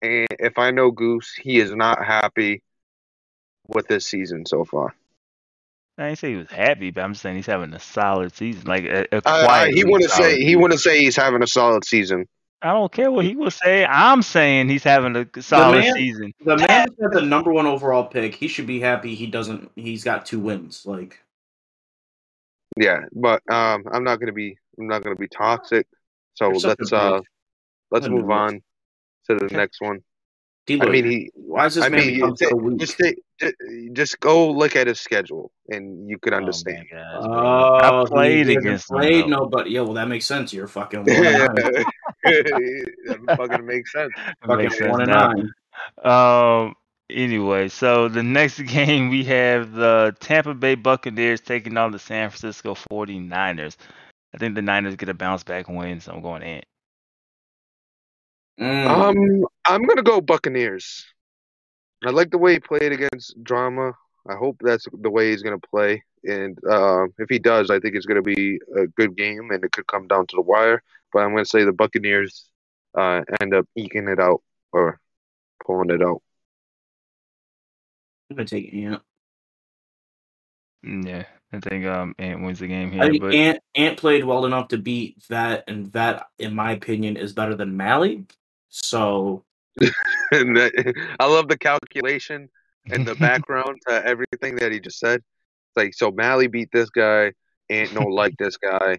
and 0.00 0.26
if 0.40 0.58
I 0.58 0.70
know 0.70 0.90
Goose, 0.90 1.34
he 1.34 1.58
is 1.60 1.74
not 1.74 2.02
happy 2.04 2.62
with 3.68 3.86
this 3.88 4.06
season 4.06 4.46
so 4.46 4.64
far. 4.64 4.94
I 5.98 6.08
ain't 6.08 6.18
say 6.18 6.30
he 6.30 6.36
was 6.36 6.50
happy, 6.50 6.90
but 6.90 7.02
I'm 7.02 7.12
just 7.12 7.22
saying 7.22 7.36
he's 7.36 7.46
having 7.46 7.72
a 7.72 7.78
solid 7.80 8.34
season. 8.34 8.64
Like 8.66 8.84
a, 8.84 9.06
a 9.12 9.22
I, 9.24 9.40
I, 9.40 9.44
quiet. 9.44 9.74
he 9.74 9.84
wouldn't 9.84 10.10
solid 10.10 10.30
say. 10.30 10.44
He 10.44 10.54
wouldn't 10.56 10.80
say 10.80 11.00
he's 11.00 11.16
having 11.16 11.42
a 11.42 11.46
solid 11.46 11.84
season. 11.84 12.26
I 12.62 12.72
don't 12.72 12.90
care 12.92 13.10
what 13.10 13.24
he 13.24 13.36
would 13.36 13.52
say. 13.52 13.84
I'm 13.84 14.22
saying 14.22 14.68
he's 14.68 14.82
having 14.82 15.14
a 15.16 15.42
solid 15.42 15.80
man- 15.80 15.94
season. 15.94 16.32
The 16.44 16.56
man 16.56 16.66
that's 16.66 16.94
got 17.00 17.12
the 17.12 17.22
number 17.22 17.52
one 17.52 17.66
overall 17.66 18.04
pick. 18.04 18.34
He 18.34 18.48
should 18.48 18.66
be 18.66 18.80
happy. 18.80 19.14
He 19.14 19.26
doesn't. 19.26 19.70
He's 19.76 20.04
got 20.04 20.26
two 20.26 20.40
wins. 20.40 20.84
Like 20.84 21.20
Yeah, 22.76 23.00
but 23.12 23.42
um, 23.50 23.84
I'm 23.92 24.04
not 24.04 24.20
gonna 24.20 24.32
be. 24.32 24.58
I'm 24.78 24.88
not 24.88 25.02
gonna 25.02 25.16
be 25.16 25.28
toxic. 25.28 25.86
So 26.34 26.50
You're 26.50 26.60
such 26.60 26.78
a 26.78 26.82
let's 26.82 26.92
uh, 26.92 27.20
let's 27.90 28.08
move 28.08 28.30
on 28.30 28.62
to 29.28 29.34
the 29.36 29.46
next 29.54 29.80
one. 29.80 30.00
D. 30.66 30.80
I 30.80 30.86
mean, 30.86 31.04
he. 31.04 31.30
why 31.34 31.66
is 31.66 31.76
this 31.76 31.84
I 31.84 31.88
man 31.88 32.00
mean, 32.00 32.14
become 32.14 32.36
so 32.36 32.54
weak? 32.56 32.78
just 32.78 32.98
take- 32.98 33.16
ju- 33.16 33.22
just 33.92 34.18
go 34.20 34.50
look 34.50 34.76
at 34.76 34.86
his 34.86 35.00
schedule, 35.00 35.50
and 35.68 36.08
you 36.08 36.18
could 36.18 36.32
Oh, 36.32 36.38
understand. 36.38 36.86
my 36.90 36.98
gosh, 36.98 37.24
bro. 37.24 37.34
Oh, 37.34 38.02
I 38.04 38.06
played 38.08 38.48
against. 38.48 38.88
Played 38.88 39.24
though. 39.24 39.44
nobody. 39.44 39.70
Yeah, 39.72 39.80
well, 39.82 39.94
that 39.94 40.08
makes 40.08 40.26
sense. 40.26 40.52
You're 40.52 40.66
fucking 40.68 41.00
one 41.04 41.06
Yeah. 41.22 41.46
nine. 41.46 41.54
that 42.24 43.34
fucking 43.36 43.66
makes 43.66 43.92
sense. 43.92 44.12
It 44.16 44.48
makes 44.48 44.48
Fucking 44.48 44.70
sense 44.70 44.90
one 44.92 45.00
and 45.02 45.10
nine. 45.10 45.50
Um. 46.68 46.74
Anyway, 47.08 47.68
so 47.68 48.08
the 48.08 48.22
next 48.22 48.58
game 48.62 49.10
we 49.10 49.22
have 49.24 49.72
the 49.72 50.16
Tampa 50.18 50.54
Bay 50.54 50.74
Buccaneers 50.74 51.40
taking 51.40 51.76
on 51.76 51.92
the 51.92 51.98
San 52.00 52.30
Francisco 52.30 52.74
49ers. 52.90 53.76
I 54.34 54.38
think 54.38 54.54
the 54.56 54.62
Niners 54.62 54.96
get 54.96 55.08
a 55.08 55.14
bounce 55.14 55.44
back 55.44 55.68
win, 55.68 56.00
so 56.00 56.12
I'm 56.12 56.20
going 56.20 56.42
in. 56.42 56.62
Mm. 58.60 58.86
Um, 58.88 59.46
I'm 59.66 59.82
gonna 59.86 60.02
go 60.02 60.20
Buccaneers. 60.20 61.06
I 62.04 62.10
like 62.10 62.30
the 62.30 62.38
way 62.38 62.54
he 62.54 62.60
played 62.60 62.92
against 62.92 63.42
Drama. 63.42 63.92
I 64.28 64.34
hope 64.34 64.56
that's 64.60 64.86
the 64.92 65.10
way 65.10 65.30
he's 65.30 65.42
gonna 65.42 65.58
play, 65.58 66.02
and 66.24 66.58
uh, 66.68 67.04
if 67.18 67.28
he 67.28 67.38
does, 67.38 67.70
I 67.70 67.78
think 67.78 67.94
it's 67.94 68.06
gonna 68.06 68.22
be 68.22 68.58
a 68.76 68.86
good 68.88 69.16
game, 69.16 69.50
and 69.50 69.64
it 69.64 69.72
could 69.72 69.86
come 69.86 70.06
down 70.08 70.26
to 70.26 70.36
the 70.36 70.42
wire. 70.42 70.82
But 71.12 71.20
I'm 71.20 71.30
gonna 71.30 71.44
say 71.44 71.64
the 71.64 71.72
Buccaneers 71.72 72.48
uh, 72.96 73.22
end 73.40 73.54
up 73.54 73.66
eking 73.76 74.08
it 74.08 74.18
out 74.18 74.42
or 74.72 75.00
pulling 75.64 75.90
it 75.90 76.02
out. 76.02 76.22
I'm 78.30 78.36
gonna 78.36 78.48
take 78.48 78.74
Ant. 78.74 79.02
Mm, 80.84 81.06
Yeah, 81.06 81.24
I 81.52 81.60
think 81.60 81.86
um 81.86 82.14
Ant 82.18 82.42
wins 82.42 82.58
the 82.58 82.66
game 82.66 82.90
I 82.90 82.94
here, 82.94 83.10
think 83.10 83.22
but 83.22 83.34
Ant 83.34 83.60
Ant 83.74 83.96
played 83.98 84.24
well 84.24 84.44
enough 84.44 84.68
to 84.68 84.78
beat 84.78 85.22
Vet, 85.28 85.64
and 85.68 85.86
Vet, 85.86 86.26
in 86.38 86.54
my 86.54 86.72
opinion, 86.72 87.16
is 87.16 87.32
better 87.32 87.54
than 87.54 87.76
Mally. 87.76 88.26
So 88.68 89.44
and 90.32 90.56
that, 90.56 90.94
I 91.20 91.26
love 91.26 91.48
the 91.48 91.58
calculation 91.58 92.48
and 92.90 93.06
the 93.06 93.14
background 93.26 93.80
to 93.88 94.06
everything 94.06 94.56
that 94.56 94.72
he 94.72 94.80
just 94.80 94.98
said. 94.98 95.16
It's 95.16 95.76
like 95.76 95.94
so, 95.94 96.10
Mally 96.10 96.46
beat 96.46 96.70
this 96.72 96.90
guy, 96.90 97.32
Ant 97.68 97.92
no 97.94 98.02
like 98.02 98.34
this 98.38 98.56
guy, 98.56 98.98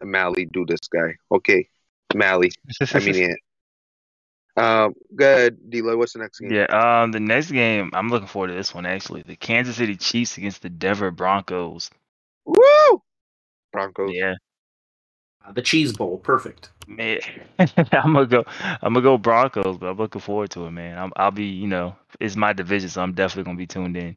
and 0.00 0.10
Mally 0.10 0.46
do 0.52 0.64
this 0.66 0.86
guy. 0.92 1.14
Okay, 1.30 1.68
Mally. 2.14 2.50
I 2.92 2.98
mean 3.00 3.30
Ant. 3.30 3.38
Um, 4.56 4.94
go 5.14 5.32
ahead, 5.32 5.70
D'Lo. 5.70 5.96
What's 5.96 6.14
the 6.14 6.18
next 6.18 6.40
game? 6.40 6.50
yeah. 6.50 6.64
Um, 6.64 7.12
the 7.12 7.20
next 7.20 7.52
game 7.52 7.90
I'm 7.92 8.10
looking 8.10 8.26
forward 8.26 8.48
to 8.48 8.54
this 8.54 8.74
one 8.74 8.86
actually. 8.86 9.22
The 9.22 9.36
Kansas 9.36 9.76
City 9.76 9.96
Chiefs 9.96 10.36
against 10.36 10.62
the 10.62 10.68
Denver 10.68 11.12
Broncos. 11.12 11.90
Woo! 12.44 13.02
Broncos. 13.72 14.10
Yeah, 14.12 14.34
the 15.52 15.62
Cheese 15.62 15.92
Bowl, 15.92 16.18
perfect. 16.18 16.70
man. 16.86 17.20
I'm 17.58 18.12
gonna 18.14 18.26
go. 18.26 18.44
I'm 18.82 18.94
gonna 18.94 19.02
go 19.02 19.18
Broncos, 19.18 19.78
but 19.78 19.86
I'm 19.90 19.96
looking 19.96 20.20
forward 20.20 20.50
to 20.52 20.66
it, 20.66 20.70
man. 20.70 20.98
I'm, 20.98 21.12
I'll 21.16 21.30
be, 21.30 21.44
you 21.46 21.66
know, 21.66 21.96
it's 22.20 22.36
my 22.36 22.52
division, 22.52 22.88
so 22.88 23.02
I'm 23.02 23.12
definitely 23.12 23.44
gonna 23.44 23.58
be 23.58 23.66
tuned 23.66 23.96
in. 23.96 24.16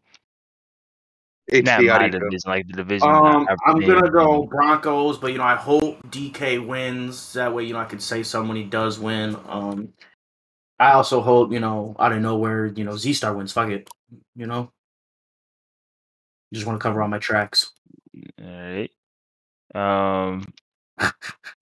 It's 1.48 1.66
Not 1.66 1.82
HD, 1.82 1.90
how 1.90 1.98
do 1.98 2.04
my 2.04 2.06
you 2.06 2.12
feel? 2.12 2.20
division, 2.20 2.50
like 2.50 2.68
the 2.68 2.74
division. 2.74 3.10
Um, 3.10 3.48
I- 3.50 3.54
I 3.54 3.56
I'm 3.68 3.76
renamed, 3.76 4.02
gonna 4.02 4.12
go. 4.12 4.44
Broncos, 4.44 5.18
but 5.18 5.32
you 5.32 5.38
know 5.38 5.44
I 5.44 5.56
hope 5.56 6.02
DK 6.10 6.66
wins. 6.66 7.34
That 7.34 7.54
way, 7.54 7.64
you 7.66 7.74
know 7.74 7.80
I 7.80 7.86
could 7.86 8.02
say 8.02 8.24
someone 8.24 8.56
he 8.58 8.64
does 8.64 9.00
win. 9.00 9.38
Um, 9.48 9.90
I 10.80 10.94
also 10.94 11.22
hope 11.22 11.52
you 11.52 11.60
know 11.60 11.96
out 12.00 12.12
of 12.14 12.22
nowhere, 12.22 12.68
you 12.68 12.84
know 12.84 12.96
Z 12.96 13.14
Star 13.14 13.34
wins. 13.36 13.52
Fuck 13.52 13.70
it, 13.70 13.90
you 14.36 14.46
know. 14.48 14.72
Just 16.54 16.66
want 16.66 16.80
to 16.80 16.84
cover 16.84 17.02
all 17.02 17.08
my 17.08 17.18
tracks. 17.20 17.72
All 18.42 18.46
right. 18.48 18.92
Um. 19.74 20.46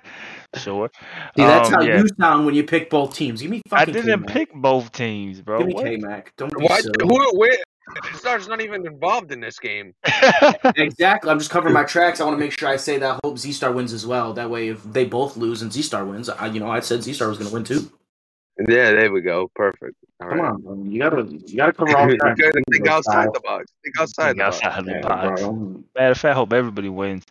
sure. 0.56 0.90
See, 0.94 1.44
that's 1.44 1.68
Um, 1.70 1.74
how 1.74 1.82
yeah. 1.82 1.98
you 2.00 2.08
sound 2.20 2.46
when 2.46 2.56
you 2.56 2.64
pick 2.64 2.90
both 2.90 3.16
teams. 3.16 3.42
Give 3.42 3.52
me 3.52 3.62
fucking. 3.68 3.82
I 3.82 3.86
didn't 3.86 4.06
K-Mac. 4.22 4.28
pick 4.28 4.54
both 4.54 4.92
teams, 4.92 5.42
bro. 5.42 5.60
Give 5.60 5.68
me 5.68 5.74
What? 5.74 5.86
K 5.86 5.98
Mac. 5.98 6.34
Don't 6.38 6.58
be 6.58 6.66
Why? 6.66 6.80
silly. 6.82 6.94
Who? 7.02 7.38
Where? 7.40 7.52
Star's 8.14 8.48
not 8.48 8.62
even 8.62 8.86
involved 8.88 9.32
in 9.32 9.40
this 9.42 9.60
game. 9.60 9.94
Exactly. 10.78 11.30
I'm 11.30 11.40
just 11.40 11.52
covering 11.52 11.74
my 11.74 11.84
tracks. 11.84 12.22
I 12.22 12.24
want 12.26 12.36
to 12.36 12.40
make 12.40 12.58
sure 12.58 12.70
I 12.70 12.78
say 12.78 12.98
that 13.00 13.16
I 13.16 13.20
hope 13.28 13.38
Z 13.38 13.52
Star 13.54 13.72
wins 13.74 13.92
as 13.92 14.06
well. 14.06 14.34
That 14.34 14.50
way, 14.50 14.70
if 14.70 14.82
they 14.84 15.04
both 15.06 15.36
lose 15.36 15.62
and 15.62 15.74
Z 15.74 15.82
Star 15.82 16.06
wins, 16.06 16.30
I, 16.30 16.46
you 16.48 16.60
know, 16.60 16.70
I 16.70 16.80
said 16.80 17.04
Z 17.04 17.14
Star 17.14 17.28
was 17.28 17.38
going 17.38 17.50
to 17.50 17.54
win 17.54 17.64
too. 17.66 17.92
Yeah, 18.68 18.92
there 18.92 19.12
we 19.12 19.22
go. 19.22 19.50
Perfect. 19.56 19.96
All 20.22 20.30
Come 20.30 20.40
right. 20.40 20.52
on, 20.52 20.62
bro. 20.62 20.84
you 20.84 21.00
gotta, 21.00 21.24
you 21.26 21.58
gotta 21.58 21.74
cover 21.74 21.98
all 21.98 22.10
you 22.10 22.18
tracks. 22.18 22.40
gotta 22.40 22.62
think 22.72 22.88
outside 22.88 23.28
the 23.34 23.40
box. 23.44 23.72
Think 23.84 24.00
outside 24.00 24.26
Think 24.28 24.38
the 24.38 24.44
box. 24.44 24.62
outside 24.64 24.86
the 24.86 25.00
box. 25.02 25.42
bro. 25.42 25.84
Matter 25.96 26.12
of 26.12 26.18
fact, 26.18 26.32
I 26.32 26.34
hope 26.36 26.54
everybody 26.54 26.90
wins. 26.90 27.26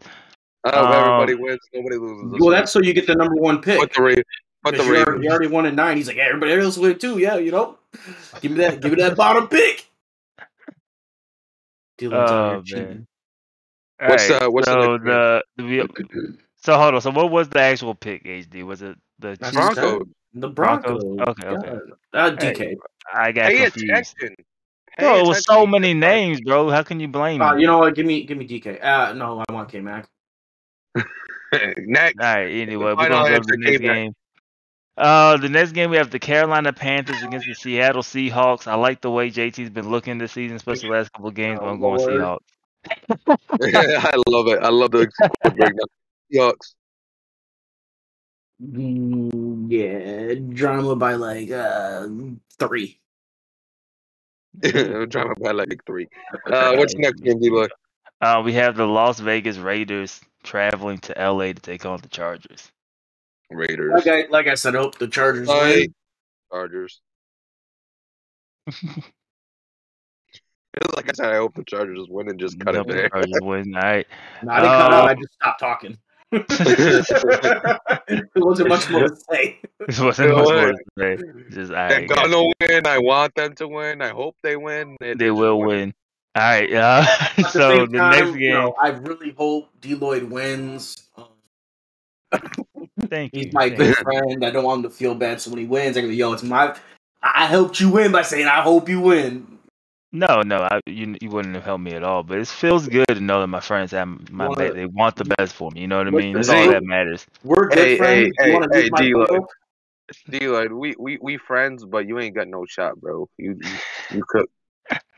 I 0.64 0.70
hope 0.78 0.90
everybody 0.94 1.34
Um, 1.34 1.40
wins. 1.40 1.60
Nobody 1.72 1.96
loses. 1.96 2.40
Well, 2.40 2.50
that's 2.50 2.70
so 2.72 2.80
you 2.80 2.92
get 2.92 3.06
the 3.06 3.14
number 3.14 3.34
one 3.36 3.62
pick. 3.62 3.78
But 3.78 3.92
the 3.94 4.02
Ra- 4.02 4.14
but 4.62 4.76
the 4.76 4.82
Because 4.82 4.86
you, 4.86 4.94
already, 4.94 5.10
Ravens. 5.10 5.24
you 5.24 5.30
already 5.30 5.46
won 5.48 5.66
at 5.66 5.74
nine. 5.74 5.96
He's 5.96 6.06
like, 6.06 6.16
yeah, 6.16 6.24
everybody 6.24 6.52
else 6.52 6.76
win 6.76 6.98
too. 6.98 7.18
Yeah, 7.18 7.36
you 7.36 7.50
know. 7.50 7.78
Give 8.40 8.52
me 8.52 8.58
that. 8.58 8.80
give 8.80 8.92
me 8.92 8.96
that 9.02 9.16
bottom 9.16 9.48
pick. 9.48 9.88
Dylan's 11.98 12.30
Oh 12.30 12.62
man. 12.76 13.06
What's, 13.98 14.30
Alright, 14.30 14.42
uh, 14.42 14.50
what's 14.50 14.66
so 14.66 14.96
next 14.96 15.04
the, 15.04 15.44
the 15.56 15.88
so 16.56 16.78
hold 16.78 16.94
on. 16.94 17.00
So 17.00 17.10
what 17.10 17.30
was 17.30 17.48
the 17.50 17.60
actual 17.60 17.94
pick? 17.94 18.24
HD 18.24 18.62
was 18.64 18.80
it 18.82 18.96
the 19.18 19.36
That's 19.38 19.50
Chiefs? 19.52 19.74
Broncos. 19.74 20.06
The 20.34 20.48
Broncos? 20.48 21.04
Broncos. 21.04 21.28
Okay, 21.28 21.46
okay. 21.48 21.78
Yeah. 22.14 22.20
Uh, 22.20 22.36
Hey, 22.38 22.52
DK. 22.52 22.76
I 23.12 23.32
got 23.32 23.50
Pay 23.50 23.62
confused. 23.64 23.88
attention. 23.88 24.36
Pay 24.96 25.04
Bro, 25.04 25.18
it 25.24 25.28
was 25.28 25.44
so 25.44 25.66
many 25.66 25.92
names, 25.94 26.40
bro. 26.40 26.70
How 26.70 26.82
can 26.82 27.00
you 27.00 27.08
blame 27.08 27.42
Uh, 27.42 27.54
me? 27.54 27.62
you 27.62 27.66
know 27.66 27.78
what? 27.78 27.94
Give 27.94 28.06
me, 28.06 28.24
give 28.24 28.38
me 28.38 28.46
DK. 28.46 28.82
Uh, 28.82 29.12
no, 29.14 29.42
I 29.46 29.52
want 29.52 29.70
K 29.70 29.80
Mac. 29.80 30.08
All 31.52 31.60
Next. 31.78 32.16
right. 32.18 32.46
Anyway, 32.46 32.94
we're 32.94 33.08
gonna 33.08 33.24
go 33.28 33.38
to 33.40 33.46
the 33.46 33.56
next 33.58 33.78
K-Mac. 33.78 33.80
game. 33.80 34.14
Uh, 34.96 35.36
the 35.38 35.48
next 35.48 35.72
game 35.72 35.90
we 35.90 35.96
have 35.96 36.10
the 36.10 36.18
Carolina 36.18 36.72
Panthers 36.72 37.22
against 37.22 37.46
the 37.46 37.54
Seattle 37.54 38.02
Seahawks. 38.02 38.66
I 38.66 38.74
like 38.74 39.00
the 39.00 39.10
way 39.10 39.30
JT's 39.30 39.70
been 39.70 39.88
looking 39.90 40.18
this 40.18 40.32
season, 40.32 40.56
especially 40.56 40.88
the 40.90 40.94
last 40.94 41.12
couple 41.12 41.28
of 41.28 41.34
games. 41.34 41.60
but 41.60 41.66
Oh, 41.66 41.70
I'm 41.70 41.80
going 41.80 42.00
Lord. 42.00 42.10
Seahawks. 42.10 42.38
I 43.50 44.14
love 44.28 44.48
it. 44.48 44.60
I 44.62 44.68
love 44.68 44.90
the 44.92 45.10
squad. 45.10 45.72
Seahawks. 46.32 46.74
Mm, 48.62 49.66
yeah, 49.70 50.34
drama 50.54 50.94
by 50.96 51.14
like 51.14 51.50
uh 51.50 52.06
three. 52.58 53.00
I'm 54.64 55.08
trying 55.10 55.34
to 55.34 55.40
buy 55.40 55.52
like 55.52 55.82
three. 55.86 56.08
Uh, 56.46 56.74
what's 56.76 56.94
next 56.94 57.20
game, 57.22 57.38
D-Boy? 57.40 57.68
Uh, 58.20 58.42
we 58.44 58.52
have 58.54 58.76
the 58.76 58.86
Las 58.86 59.18
Vegas 59.20 59.56
Raiders 59.58 60.20
traveling 60.42 60.98
to 60.98 61.14
LA 61.18 61.46
to 61.48 61.54
take 61.54 61.84
on 61.86 62.00
the 62.00 62.08
Chargers. 62.08 62.70
Raiders. 63.50 63.92
Like 63.94 64.06
I, 64.06 64.26
like 64.30 64.46
I 64.46 64.54
said, 64.54 64.76
I 64.76 64.78
hope 64.78 64.98
the 64.98 65.08
Chargers 65.08 65.48
Like, 65.48 65.74
win. 65.74 65.94
Chargers. 66.52 67.00
like 70.94 71.08
I 71.08 71.12
said, 71.14 71.32
I 71.32 71.36
hope 71.36 71.54
the 71.54 71.64
Chargers 71.64 72.06
win 72.08 72.28
and 72.28 72.38
just 72.38 72.60
cut 72.60 72.76
it 72.76 72.86
the 72.86 72.92
there. 72.92 73.08
Chargers 73.08 73.32
win. 73.42 73.74
All 73.74 73.80
right. 73.82 74.06
No, 74.42 74.52
I 74.52 74.56
didn't 74.60 74.72
cut 74.72 74.92
Uh, 74.92 74.96
out. 74.96 75.08
I 75.08 75.14
just 75.14 75.32
stopped 75.34 75.60
talking. 75.60 75.98
it 76.32 76.46
wasn't 78.36 78.68
much 78.68 78.88
more 78.88 79.08
to 79.08 79.16
say. 79.32 79.58
This 79.84 79.98
wasn't 79.98 80.28
They 80.28 80.34
much 80.36 80.44
more 80.48 80.72
to 80.72 80.78
say. 80.96 81.16
Just 81.50 81.72
all 81.72 81.88
They're 81.88 82.06
gonna 82.06 82.44
win. 82.60 82.86
I 82.86 82.98
want 82.98 83.34
them 83.34 83.52
to 83.56 83.66
win. 83.66 84.00
I 84.00 84.10
hope 84.10 84.36
they 84.44 84.54
win. 84.56 84.96
you. 85.00 85.16
They 85.16 85.32
will 85.32 85.58
win. 85.60 85.92
All 86.36 86.42
right. 86.42 86.72
Uh, 86.72 87.04
At 87.20 87.36
the 87.36 87.42
so 87.50 87.86
the 87.86 87.98
time, 87.98 88.10
next 88.10 88.32
you 88.34 88.38
game. 88.38 88.52
know, 88.54 88.74
I 88.80 88.88
really 88.90 89.30
hope 89.32 89.68
D 89.80 89.94
Lloyd 89.94 90.24
wins. 90.24 90.96
Um, 91.16 91.26
Thank 93.08 93.32
he's 93.34 93.44
you. 93.44 93.44
He's 93.46 93.54
my 93.54 93.68
thank 93.68 93.76
good 93.78 93.96
friend. 93.96 94.44
I 94.44 94.50
don't 94.50 94.64
want 94.64 94.84
him 94.84 94.90
to 94.90 94.96
feel 94.96 95.14
bad. 95.14 95.40
So 95.40 95.50
when 95.50 95.58
he 95.58 95.64
wins, 95.66 95.96
I 95.96 96.02
go, 96.02 96.06
"Yo, 96.08 96.32
it's 96.32 96.42
my." 96.42 96.76
I 97.22 97.46
helped 97.46 97.80
you 97.80 97.90
win 97.90 98.12
by 98.12 98.22
saying 98.22 98.46
I 98.46 98.60
hope 98.62 98.88
you 98.88 99.00
win. 99.00 99.58
No, 100.12 100.42
no, 100.42 100.58
I, 100.58 100.80
you 100.86 101.16
you 101.20 101.30
wouldn't 101.30 101.54
have 101.54 101.64
helped 101.64 101.82
me 101.84 101.92
at 101.92 102.02
all. 102.04 102.22
But 102.22 102.38
it 102.38 102.48
feels 102.48 102.86
good 102.88 103.06
to 103.08 103.20
know 103.20 103.40
that 103.40 103.46
my 103.48 103.60
friends 103.60 103.90
have 103.92 104.30
my 104.30 104.48
Wanna- 104.48 104.56
back. 104.64 104.72
They 104.74 104.86
want 104.86 105.16
the 105.16 105.24
best 105.36 105.54
for 105.54 105.70
me. 105.72 105.80
You 105.82 105.88
know 105.88 105.98
what 105.98 106.06
I 106.06 106.10
mean? 106.10 106.34
That's 106.34 106.48
all 106.48 106.68
that 106.70 106.82
matters. 106.84 107.26
We're 107.42 107.68
good 107.68 107.78
Hey, 107.78 107.96
friends. 107.96 108.32
hey, 108.38 108.48
you 108.48 108.52
want 108.54 108.72
to 108.72 108.78
hey, 108.78 108.82
use 108.82 108.90
my 108.92 109.00
D-Lo. 109.00 109.46
D-Lloyd, 110.28 110.72
we, 110.72 110.94
we 110.98 111.18
we 111.22 111.36
friends, 111.36 111.84
but 111.84 112.06
you 112.06 112.18
ain't 112.18 112.34
got 112.34 112.48
no 112.48 112.64
shot, 112.66 113.00
bro. 113.00 113.28
You 113.38 113.58
you, 113.62 113.70
you 114.16 114.24
could. 114.28 114.46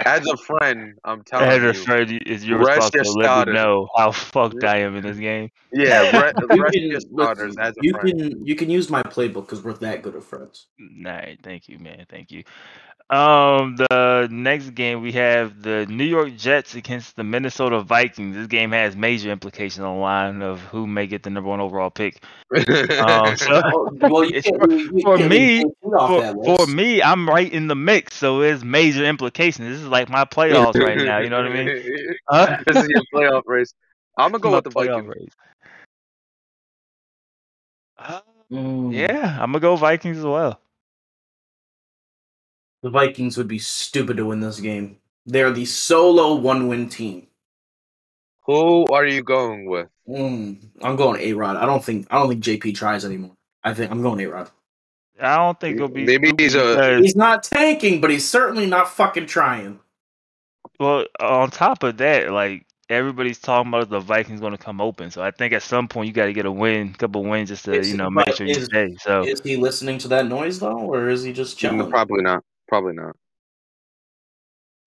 As 0.04 0.26
a 0.26 0.36
friend, 0.36 0.94
I'm 1.04 1.22
telling 1.22 1.48
As 1.50 1.62
a 1.62 1.72
you. 1.74 1.84
friend, 1.84 2.10
you- 2.10 2.20
it's 2.26 2.44
your 2.44 2.58
rest 2.58 2.94
your 2.94 3.02
responsibility 3.04 3.28
to 3.28 3.38
let 3.38 3.46
me 3.48 3.52
know 3.52 3.88
how 3.96 4.10
fucked 4.12 4.64
I 4.64 4.78
am 4.78 4.96
in 4.96 5.02
this 5.02 5.18
game. 5.18 5.50
Yeah, 5.72 6.00
re- 6.20 6.32
You 6.50 6.62
rest 6.62 6.74
can, 6.74 6.90
your 6.90 7.00
starters 7.00 7.56
as 7.58 7.76
a 7.78 7.82
you 7.82 7.92
friend. 7.92 8.20
can 8.20 8.46
you 8.46 8.54
can 8.56 8.70
use 8.70 8.90
my 8.90 9.02
playbook 9.02 9.46
because 9.46 9.62
we're 9.62 9.72
that 9.74 10.02
good 10.02 10.14
of 10.14 10.24
friends. 10.24 10.66
All 10.80 11.12
right, 11.12 11.38
thank 11.42 11.68
you, 11.68 11.78
man. 11.78 12.04
Thank 12.08 12.30
you. 12.30 12.42
Um, 13.10 13.76
the 13.76 14.28
next 14.30 14.70
game 14.70 15.02
we 15.02 15.12
have 15.12 15.62
the 15.62 15.86
New 15.86 16.04
York 16.04 16.36
Jets 16.36 16.74
against 16.74 17.16
the 17.16 17.24
Minnesota 17.24 17.82
Vikings. 17.82 18.36
This 18.36 18.46
game 18.46 18.72
has 18.72 18.96
major 18.96 19.30
implications 19.30 19.84
on 19.84 19.96
the 19.96 20.00
line 20.00 20.42
of 20.42 20.60
who 20.60 20.86
may 20.86 21.06
get 21.06 21.22
the 21.22 21.30
number 21.30 21.48
one 21.50 21.60
overall 21.60 21.90
pick. 21.90 22.22
Um, 22.98 23.36
so 23.36 23.60
well, 24.08 24.24
you 24.24 24.34
can't, 24.42 24.56
for, 24.58 24.68
you, 24.70 24.90
you 24.94 25.04
can't 25.16 25.30
me, 25.30 25.58
even 25.58 25.74
take 25.82 25.92
off 25.94 26.08
for, 26.44 26.56
for 26.56 26.66
me, 26.66 27.02
I'm 27.02 27.28
right 27.28 27.50
in 27.52 27.66
the 27.68 27.74
mix, 27.74 28.14
so 28.16 28.40
it's 28.40 28.62
major 28.64 29.04
implications. 29.04 29.68
This 29.68 29.80
is 29.80 29.88
like 29.88 30.08
my 30.08 30.24
playoffs 30.24 30.80
right 30.80 30.98
now. 30.98 31.18
You 31.18 31.30
know 31.30 31.42
what 31.42 31.46
I 31.46 31.64
mean? 31.64 32.16
Huh? 32.28 32.56
this 32.66 32.76
is 32.76 32.88
your 32.88 33.02
playoff 33.12 33.42
race. 33.46 33.74
I'm 34.16 34.30
gonna 34.30 34.42
go 34.42 34.50
My 34.50 34.56
with 34.56 34.64
the 34.64 34.70
playoff 34.70 35.06
Vikings. 35.06 35.08
race. 35.08 35.28
Uh, 37.98 38.20
Mm. 38.52 38.92
yeah, 38.92 39.38
I'm 39.40 39.50
gonna 39.52 39.60
go 39.60 39.76
Vikings 39.76 40.18
as 40.18 40.24
well. 40.24 40.60
The 42.82 42.90
Vikings 42.90 43.36
would 43.36 43.48
be 43.48 43.58
stupid 43.58 44.16
to 44.16 44.26
win 44.26 44.40
this 44.40 44.60
game. 44.60 44.98
They're 45.24 45.52
the 45.52 45.64
solo 45.64 46.34
one 46.34 46.66
win 46.68 46.88
team. 46.88 47.28
Who 48.46 48.86
are 48.86 49.06
you 49.06 49.22
going 49.22 49.66
with? 49.66 49.88
Mm, 50.08 50.58
I'm 50.82 50.96
going 50.96 51.20
A 51.20 51.32
Rod. 51.34 51.56
I 51.56 51.64
don't 51.64 51.82
think 51.84 52.08
I 52.10 52.18
don't 52.18 52.28
think 52.28 52.42
JP 52.42 52.74
tries 52.74 53.04
anymore. 53.04 53.36
I 53.62 53.72
think 53.72 53.92
I'm 53.92 54.02
going 54.02 54.20
A 54.20 54.26
Rod. 54.26 54.50
I 55.20 55.36
don't 55.36 55.60
think 55.60 55.76
it'll 55.76 55.88
be 55.88 56.04
Maybe 56.04 56.32
he's 56.36 56.56
a- 56.56 56.98
He's 56.98 57.14
not 57.14 57.44
tanking, 57.44 58.00
but 58.00 58.10
he's 58.10 58.28
certainly 58.28 58.66
not 58.66 58.88
fucking 58.90 59.26
trying. 59.26 59.78
Well, 60.80 61.06
on 61.20 61.50
top 61.52 61.84
of 61.84 61.98
that, 61.98 62.32
like 62.32 62.66
everybody's 62.88 63.38
talking 63.38 63.68
about 63.72 63.90
the 63.90 64.00
Vikings 64.00 64.40
going 64.40 64.52
to 64.52 64.58
come 64.58 64.80
open, 64.80 65.12
so 65.12 65.22
I 65.22 65.30
think 65.30 65.52
at 65.52 65.62
some 65.62 65.86
point 65.86 66.08
you 66.08 66.12
got 66.12 66.26
to 66.26 66.32
get 66.32 66.46
a 66.46 66.50
win, 66.50 66.90
a 66.94 66.98
couple 66.98 67.22
wins, 67.22 67.50
just 67.50 67.66
to 67.66 67.74
Is- 67.74 67.92
you 67.92 67.96
know 67.96 68.10
make 68.10 68.26
but 68.26 68.36
sure 68.38 68.46
you 68.48 68.54
stay. 68.54 68.96
So 69.00 69.22
Is 69.22 69.40
he 69.42 69.56
listening 69.56 69.98
to 69.98 70.08
that 70.08 70.26
noise 70.26 70.58
though, 70.58 70.80
or 70.80 71.08
is 71.08 71.22
he 71.22 71.32
just 71.32 71.56
chilling? 71.56 71.88
Probably 71.88 72.22
not. 72.22 72.42
Probably 72.72 72.94
not. 72.94 73.16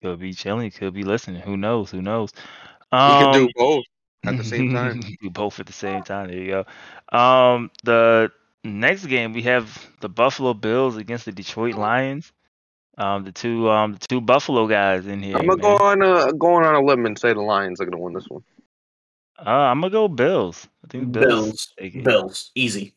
could 0.02 0.20
be 0.20 0.34
chilling, 0.34 0.72
could 0.72 0.96
be 0.96 1.04
listening. 1.04 1.42
Who 1.42 1.56
knows? 1.56 1.92
Who 1.92 2.02
knows? 2.02 2.32
He 2.90 2.98
Um, 2.98 3.24
can 3.24 3.32
do 3.32 3.50
both 3.56 3.86
at 4.26 4.38
the 4.38 4.44
same 4.44 4.72
time. 4.74 5.00
do 5.22 5.30
both 5.30 5.60
at 5.60 5.68
the 5.68 5.74
same 5.74 6.02
time. 6.02 6.30
There 6.30 6.38
you 6.38 6.66
go. 7.12 7.18
Um, 7.18 7.70
the 7.84 8.32
next 8.64 9.06
game 9.06 9.34
we 9.34 9.44
have 9.44 9.88
the 10.02 10.10
Buffalo 10.10 10.56
Bills 10.56 10.98
against 10.98 11.26
the 11.26 11.32
Detroit 11.32 11.76
Lions. 11.76 12.34
Um, 12.98 13.24
the 13.24 13.32
two 13.32 13.70
um 13.70 13.94
the 13.94 14.00
two 14.08 14.20
Buffalo 14.20 14.68
guys 14.68 15.06
in 15.06 15.22
here. 15.22 15.38
I'm 15.38 15.46
gonna 15.46 15.58
man. 15.58 15.62
go 15.62 15.78
on 15.78 16.02
a 16.02 16.34
going 16.34 16.66
on 16.66 16.74
a 16.74 16.82
limb 16.82 17.06
and 17.06 17.20
say 17.20 17.34
the 17.34 17.42
Lions 17.42 17.80
are 17.80 17.86
gonna 17.86 18.02
win 18.02 18.14
this 18.14 18.28
one. 18.30 18.44
Uh, 19.38 19.50
I'm 19.50 19.82
gonna 19.82 19.92
go 19.92 20.08
Bills. 20.08 20.68
I 20.84 20.88
think 20.88 21.12
Bills. 21.12 21.68
Bills. 21.78 22.04
Bills, 22.04 22.52
easy. 22.56 22.96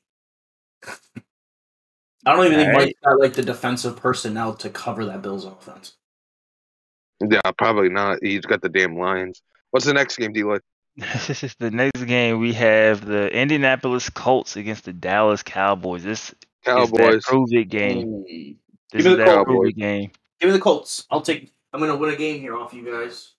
I 2.26 2.34
don't 2.34 2.46
even 2.46 2.58
think 2.58 2.68
Alright. 2.68 2.86
Mike's 2.88 3.00
got 3.04 3.18
like 3.20 3.32
the 3.34 3.42
defensive 3.42 3.96
personnel 3.96 4.54
to 4.56 4.70
cover 4.70 5.04
that 5.06 5.22
Bills 5.22 5.44
offense. 5.44 5.94
Yeah, 7.20 7.40
probably 7.56 7.88
not. 7.88 8.18
He's 8.22 8.44
got 8.44 8.60
the 8.62 8.68
damn 8.68 8.96
Lions. 8.96 9.42
What's 9.70 9.86
the 9.86 9.92
next 9.94 10.16
game, 10.16 10.32
D-Lloyd? 10.32 10.62
the 10.96 11.70
next 11.72 12.04
game 12.04 12.38
we 12.40 12.52
have 12.54 13.04
the 13.04 13.28
Indianapolis 13.36 14.08
Colts 14.10 14.56
against 14.56 14.84
the 14.84 14.92
Dallas 14.92 15.42
Cowboys. 15.42 16.02
This 16.02 16.30
is 16.30 16.34
that 16.64 16.74
Cowboys. 16.90 17.24
prove 17.24 17.48
it 17.52 17.68
game. 17.68 18.24
Mm. 18.28 18.56
This 18.92 19.02
Give 19.02 19.04
me 19.04 19.10
is 19.12 19.16
the 19.18 19.24
that 19.24 19.26
Cowboys. 19.26 19.74
game. 19.74 20.10
Give 20.40 20.48
me 20.48 20.52
the 20.52 20.60
Colts. 20.62 21.06
I'll 21.10 21.20
take. 21.22 21.52
I'm 21.72 21.80
gonna 21.80 21.96
win 21.96 22.12
a 22.14 22.16
game 22.16 22.40
here 22.40 22.56
off 22.56 22.72
you 22.72 22.84
guys. 22.84 23.34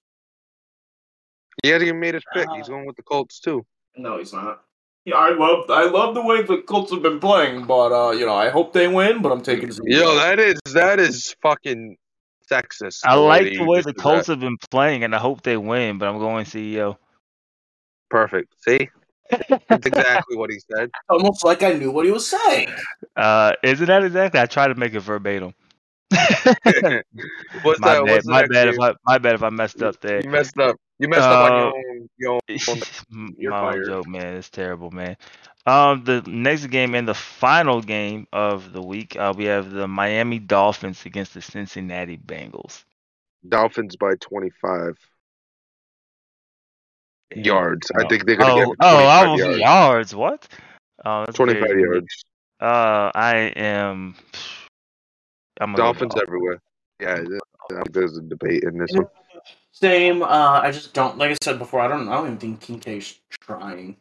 He 1.63 1.69
hasn't 1.69 1.87
even 1.87 1.99
made 1.99 2.13
his 2.13 2.23
pick. 2.33 2.47
He's 2.55 2.65
Uh, 2.69 2.73
going 2.73 2.85
with 2.85 2.95
the 2.95 3.03
Colts 3.03 3.39
too. 3.39 3.65
No, 3.97 4.17
he's 4.19 4.31
not. 4.31 4.61
Yeah, 5.09 5.15
I 5.15 5.31
love 5.31 5.69
I 5.69 5.85
love 5.85 6.15
the 6.15 6.21
way 6.21 6.41
the 6.43 6.61
Colts 6.61 6.91
have 6.91 7.01
been 7.01 7.19
playing, 7.19 7.65
but 7.65 7.91
uh, 7.91 8.11
you 8.11 8.25
know, 8.25 8.35
I 8.35 8.49
hope 8.49 8.73
they 8.73 8.87
win. 8.87 9.21
But 9.21 9.31
I'm 9.31 9.41
taking. 9.41 9.71
Yo, 9.83 10.15
that 10.15 10.39
is 10.39 10.59
that 10.73 10.99
is 10.99 11.35
fucking 11.41 11.97
sexist. 12.49 13.01
I 13.03 13.15
like 13.15 13.51
the 13.51 13.63
way 13.63 13.81
the 13.81 13.93
did 13.93 14.01
Colts 14.01 14.27
that. 14.27 14.33
have 14.33 14.39
been 14.39 14.57
playing, 14.69 15.03
and 15.03 15.15
I 15.15 15.19
hope 15.19 15.43
they 15.43 15.57
win. 15.57 15.97
But 15.97 16.09
I'm 16.09 16.19
going 16.19 16.45
CEO. 16.45 16.97
Perfect. 18.09 18.53
See, 18.63 18.89
that's 19.29 19.85
exactly 19.85 20.37
what 20.37 20.49
he 20.49 20.59
said. 20.71 20.89
Almost 21.09 21.43
like 21.43 21.63
I 21.63 21.73
knew 21.73 21.91
what 21.91 22.05
he 22.05 22.11
was 22.11 22.27
saying. 22.27 22.69
Uh, 23.15 23.53
isn't 23.63 23.85
that 23.85 24.03
exactly? 24.03 24.39
I 24.39 24.45
try 24.45 24.67
to 24.67 24.75
make 24.75 24.93
it 24.93 25.01
verbatim. 25.01 25.53
what's 27.61 27.79
my 27.79 27.95
that? 27.95 28.03
bad. 28.03 28.05
What's 28.05 28.25
My 28.25 28.43
bad. 28.43 28.67
If? 28.69 28.79
I, 28.79 28.93
my 29.05 29.17
bad 29.17 29.35
if 29.35 29.43
I 29.43 29.49
messed 29.49 29.81
up 29.83 29.99
there. 30.01 30.23
You 30.23 30.29
messed 30.29 30.57
up. 30.59 30.77
You 30.99 31.07
messed 31.09 31.31
up 31.31 31.41
on 31.41 31.55
your 31.55 31.67
Uh, 31.67 31.71
own. 31.75 32.09
Your 32.17 32.39
own. 32.67 32.81
You're 33.37 33.51
my 33.51 33.59
own 33.59 33.81
joke, 33.83 34.07
man. 34.07 34.35
It's 34.35 34.49
terrible, 34.49 34.91
man. 34.91 35.17
Um, 35.65 36.03
the 36.03 36.21
next 36.27 36.67
game 36.67 36.95
and 36.95 37.07
the 37.07 37.13
final 37.13 37.81
game 37.81 38.27
of 38.33 38.71
the 38.73 38.81
week, 38.81 39.15
uh, 39.17 39.33
we 39.35 39.45
have 39.45 39.69
the 39.71 39.87
Miami 39.87 40.39
Dolphins 40.39 41.05
against 41.05 41.33
the 41.33 41.41
Cincinnati 41.41 42.17
Bengals. 42.17 42.83
Dolphins 43.47 43.95
by 43.95 44.15
25 44.15 44.97
Damn. 47.31 47.43
yards. 47.45 47.91
I 47.95 48.03
think 48.05 48.25
they're 48.25 48.37
gonna 48.37 48.51
Oh, 48.51 48.53
get 48.53 48.69
oh, 48.79 48.85
25 48.87 49.07
I 49.07 49.25
was 49.31 49.45
yards. 49.45 49.59
yards. 49.59 50.15
What? 50.15 50.47
Oh, 51.05 51.25
25 51.33 51.69
crazy. 51.69 51.75
yards. 51.77 52.23
Uh, 52.59 53.11
I 53.13 53.53
am. 53.55 54.15
I'm 55.59 55.73
Dolphins 55.73 56.13
Dolphins. 56.13 56.21
everywhere. 56.27 56.61
Yeah, 56.99 57.15
th- 57.15 57.27
I 57.71 57.73
think 57.75 57.93
there's 57.93 58.17
a 58.17 58.21
debate 58.21 58.63
in 58.63 58.77
this 58.77 58.91
one. 58.93 59.05
Same. 59.71 60.21
Uh, 60.23 60.59
I 60.63 60.71
just 60.71 60.93
don't. 60.93 61.17
Like 61.17 61.31
I 61.31 61.35
said 61.43 61.59
before, 61.59 61.81
I 61.81 61.87
don't. 61.87 62.07
I 62.09 62.15
don't 62.15 62.25
even 62.25 62.37
think 62.37 62.59
Kincaid's 62.61 63.19
trying. 63.39 63.95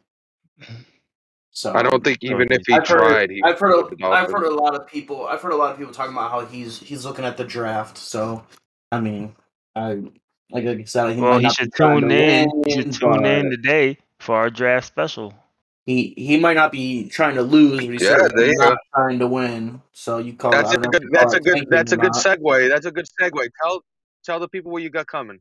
So 1.51 1.73
I 1.73 1.81
don't 1.83 2.03
think 2.03 2.19
even 2.21 2.51
if 2.51 2.61
he 2.67 2.73
I've 2.73 2.87
heard- 2.87 2.99
tried, 2.99 3.29
he 3.31 3.41
I've 3.43 3.59
heard. 3.59 3.71
go 3.71 3.87
with 3.89 3.97
the 3.99 4.05
I've 4.05 4.31
heard 4.31 4.43
a 4.45 4.53
lot 4.53 4.75
of 4.75 4.87
people. 4.87 5.27
I've 5.27 5.41
heard 5.41 5.51
a 5.51 5.55
lot 5.57 5.71
of 5.71 5.77
people 5.77 5.93
talking 5.93 6.13
about 6.13 6.31
how 6.31 6.45
he's 6.45 6.79
he's 6.79 7.05
looking 7.05 7.25
at 7.25 7.37
the 7.37 7.43
draft. 7.43 7.97
So, 7.97 8.43
I 8.91 8.99
mean, 8.99 9.35
I 9.75 10.01
like 10.51 10.65
I 10.65 10.83
said, 10.83 11.15
he 11.15 11.21
Well, 11.21 11.33
might 11.33 11.37
he 11.39 11.43
not 11.43 11.55
should 11.55 11.73
tune 11.75 12.11
in. 12.11 12.49
He 12.65 12.71
should 12.73 12.93
tune 12.93 13.25
in 13.25 13.49
today 13.51 13.97
for 14.19 14.35
our 14.35 14.49
draft 14.49 14.87
special. 14.87 15.33
He 15.89 16.13
he 16.15 16.37
might 16.39 16.53
not 16.53 16.71
be 16.71 17.09
trying 17.09 17.33
to 17.33 17.41
lose, 17.41 17.83
but 17.83 17.93
he's 17.93 18.03
Yeah, 18.03 18.17
certainly 18.17 18.49
there 18.49 18.57
not 18.57 18.77
trying 18.93 19.17
to 19.17 19.25
win. 19.27 19.81
So 19.91 20.19
you 20.19 20.33
call 20.33 20.51
That's 20.51 20.69
I 20.69 20.75
a 20.75 20.77
don't 20.77 20.91
good. 20.91 21.01
if 21.01 21.03
you 21.05 21.09
call 21.09 21.31
That's 21.31 21.33
a 21.33 21.39
good. 21.39 21.67
That's 21.71 21.91
a 21.93 21.97
good 21.97 22.13
not. 22.13 22.23
segue. 22.23 22.69
That's 22.69 22.85
a 22.85 22.91
good 22.91 23.07
segue. 23.19 23.49
Tell 23.63 23.83
tell 24.23 24.39
the 24.39 24.47
people 24.47 24.71
what 24.71 24.83
you 24.83 24.91
got 24.91 25.07
coming. 25.07 25.39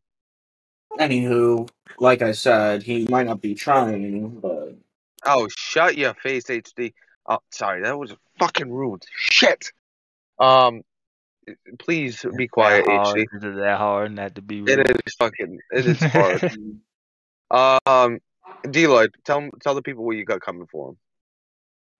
Anywho, 0.98 1.68
like 1.98 2.22
I 2.22 2.32
said, 2.32 2.82
he 2.82 3.06
might 3.10 3.26
not 3.26 3.42
be 3.42 3.54
trying, 3.54 4.40
but 4.40 4.74
Oh, 5.26 5.48
shut 5.54 5.98
your 5.98 6.14
face, 6.14 6.44
HD. 6.44 6.94
Oh, 7.28 7.40
sorry, 7.50 7.82
that 7.82 7.98
was 7.98 8.14
fucking 8.38 8.72
rude. 8.72 9.04
Shit. 9.14 9.70
Um, 10.38 10.80
please 11.78 12.24
be 12.38 12.48
quiet, 12.48 12.86
that 12.86 13.04
hard. 13.04 13.18
HD. 13.18 13.26
Is 13.36 13.44
it 13.44 13.56
that 13.56 13.76
hard 13.76 14.12
not 14.14 14.34
to 14.36 14.40
be 14.40 14.62
rude? 14.62 14.70
It 14.70 15.02
is 15.06 15.14
fucking. 15.18 15.58
It 15.72 15.84
is 15.84 16.00
hard. 17.50 17.82
um, 17.84 18.20
D 18.70 18.86
Lloyd, 18.86 19.14
tell 19.24 19.48
tell 19.62 19.74
the 19.74 19.82
people 19.82 20.04
what 20.04 20.16
you 20.16 20.24
got 20.24 20.40
coming 20.40 20.66
for 20.70 20.88
them. 20.88 20.98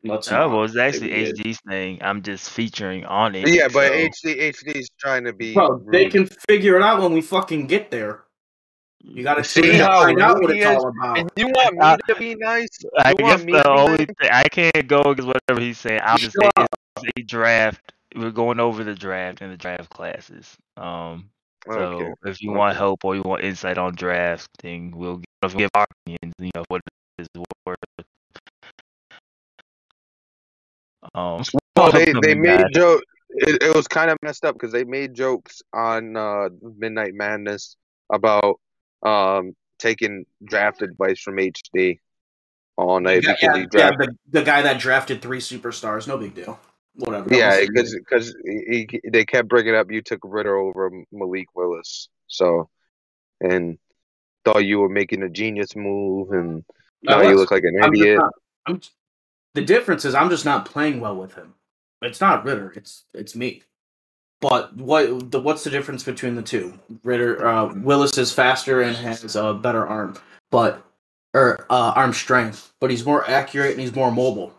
let's 0.04 0.30
Oh, 0.30 0.48
well, 0.48 0.64
it's 0.64 0.76
actually 0.76 1.10
Yeah. 1.10 1.32
HD's 1.32 1.60
thing. 1.68 1.98
I'm 2.02 2.22
just 2.22 2.50
featuring 2.50 3.04
on 3.04 3.34
it. 3.34 3.48
Yeah, 3.48 3.68
but 3.68 3.88
so- 3.88 3.94
HD 4.30 4.40
HD's 4.40 4.88
trying 5.00 5.24
to 5.24 5.32
be. 5.32 5.54
Bro, 5.54 5.84
they 5.90 6.08
can 6.08 6.26
figure 6.48 6.76
it 6.76 6.82
out 6.82 7.00
when 7.00 7.12
we 7.12 7.20
fucking 7.20 7.66
get 7.66 7.90
there. 7.90 8.24
You 9.00 9.22
gotta 9.22 9.44
See 9.44 9.62
tune 9.62 9.70
in 9.72 9.78
to 9.78 9.84
how 9.86 10.02
find 10.02 10.20
out 10.20 10.40
what 10.42 10.50
it's 10.50 10.60
is? 10.64 10.76
all 10.76 10.88
about. 10.88 11.18
And 11.18 11.30
you 11.36 11.46
want 11.46 11.76
me 11.76 12.14
to 12.14 12.18
be 12.18 12.34
nice? 12.34 12.68
I 12.98 13.14
guess 13.14 13.44
the 13.44 13.68
only 13.68 13.98
nice? 13.98 14.06
thing 14.20 14.30
I 14.32 14.44
can't 14.48 14.88
go 14.88 15.00
against 15.02 15.28
whatever 15.28 15.60
he's 15.60 15.78
saying. 15.78 16.00
I'll 16.02 16.18
just 16.18 16.36
say 16.40 16.50
Shut 16.58 16.68
it's 16.96 17.12
a 17.16 17.22
draft. 17.22 17.92
We're 18.16 18.30
going 18.32 18.58
over 18.58 18.82
the 18.82 18.94
draft 18.96 19.40
and 19.40 19.52
the 19.52 19.56
draft 19.56 19.90
classes. 19.90 20.56
Um, 20.76 21.30
so 21.66 21.82
Okay. 21.82 22.12
if 22.24 22.40
you 22.40 22.52
want 22.52 22.76
help 22.76 23.04
or 23.04 23.14
you 23.14 23.22
want 23.22 23.44
insight 23.44 23.78
on 23.78 23.94
drafting, 23.94 24.96
we'll 24.96 25.20
give, 25.42 25.56
give 25.56 25.70
our 25.74 25.86
opinions. 26.06 26.34
You 26.38 26.50
know 26.54 26.64
what 26.68 26.80
it 27.18 27.22
is 27.22 27.42
worth. 27.66 27.76
Um, 31.14 31.42
Well, 31.76 31.92
they 31.92 32.12
they 32.22 32.34
made 32.34 32.58
guys. 32.58 32.70
joke. 32.74 33.02
It, 33.30 33.62
it 33.62 33.74
was 33.76 33.86
kind 33.86 34.10
of 34.10 34.16
messed 34.22 34.44
up 34.44 34.54
because 34.54 34.72
they 34.72 34.84
made 34.84 35.14
jokes 35.14 35.60
on 35.72 36.16
uh, 36.16 36.48
Midnight 36.76 37.14
Madness 37.14 37.76
about 38.12 38.58
um 39.04 39.52
taking 39.78 40.24
draft 40.44 40.82
advice 40.82 41.20
from 41.20 41.38
HD 41.38 42.00
all 42.76 43.00
night 43.00 43.22
Yeah, 43.22 43.34
yeah, 43.40 43.56
he 43.56 43.66
yeah, 43.78 43.90
the, 43.90 44.16
the 44.30 44.42
guy 44.42 44.62
that 44.62 44.80
drafted 44.80 45.22
three 45.22 45.40
superstars, 45.40 46.08
no 46.08 46.16
big 46.18 46.34
deal. 46.34 46.58
Whatever. 46.98 47.32
Yeah, 47.32 47.60
because 47.60 47.94
because 47.94 48.34
he, 48.44 48.86
he- 48.90 49.00
they 49.08 49.24
kept 49.24 49.48
bringing 49.48 49.74
up 49.76 49.90
you 49.90 50.02
took 50.02 50.20
Ritter 50.24 50.56
over 50.56 50.90
Malik 51.12 51.54
Willis. 51.54 52.08
So, 52.26 52.68
and 53.40 53.78
thought 54.44 54.64
you 54.64 54.80
were 54.80 54.88
making 54.88 55.22
a 55.22 55.28
genius 55.28 55.76
move, 55.76 56.32
and 56.32 56.64
now 57.04 57.20
you 57.22 57.36
look 57.36 57.52
like 57.52 57.62
an 57.62 57.80
I'm 57.80 57.94
idiot. 57.94 58.16
not- 58.18 58.32
I'm, 58.66 58.80
the 59.54 59.62
difference 59.64 60.04
is 60.04 60.14
I'm 60.14 60.28
just 60.28 60.44
not 60.44 60.64
playing 60.66 61.00
well 61.00 61.16
with 61.16 61.34
him. 61.34 61.54
It's 62.02 62.20
not 62.20 62.44
Ritter. 62.44 62.72
It's 62.76 63.04
it's 63.14 63.36
me. 63.36 63.62
But 64.40 64.76
what 64.76 65.30
the 65.30 65.40
what's 65.40 65.62
the 65.64 65.70
difference 65.70 66.02
between 66.02 66.34
the 66.34 66.42
two? 66.42 66.78
Ritter 67.04 67.46
uh, 67.46 67.72
Willis 67.74 68.18
is 68.18 68.32
faster 68.32 68.82
and 68.82 68.96
has 68.96 69.36
a 69.36 69.54
better 69.54 69.86
arm, 69.86 70.16
but 70.50 70.84
or 71.32 71.64
uh, 71.70 71.92
arm 71.94 72.12
strength, 72.12 72.72
but 72.80 72.90
he's 72.90 73.04
more 73.06 73.28
accurate 73.28 73.72
and 73.72 73.80
he's 73.80 73.94
more 73.94 74.10
mobile. 74.10 74.52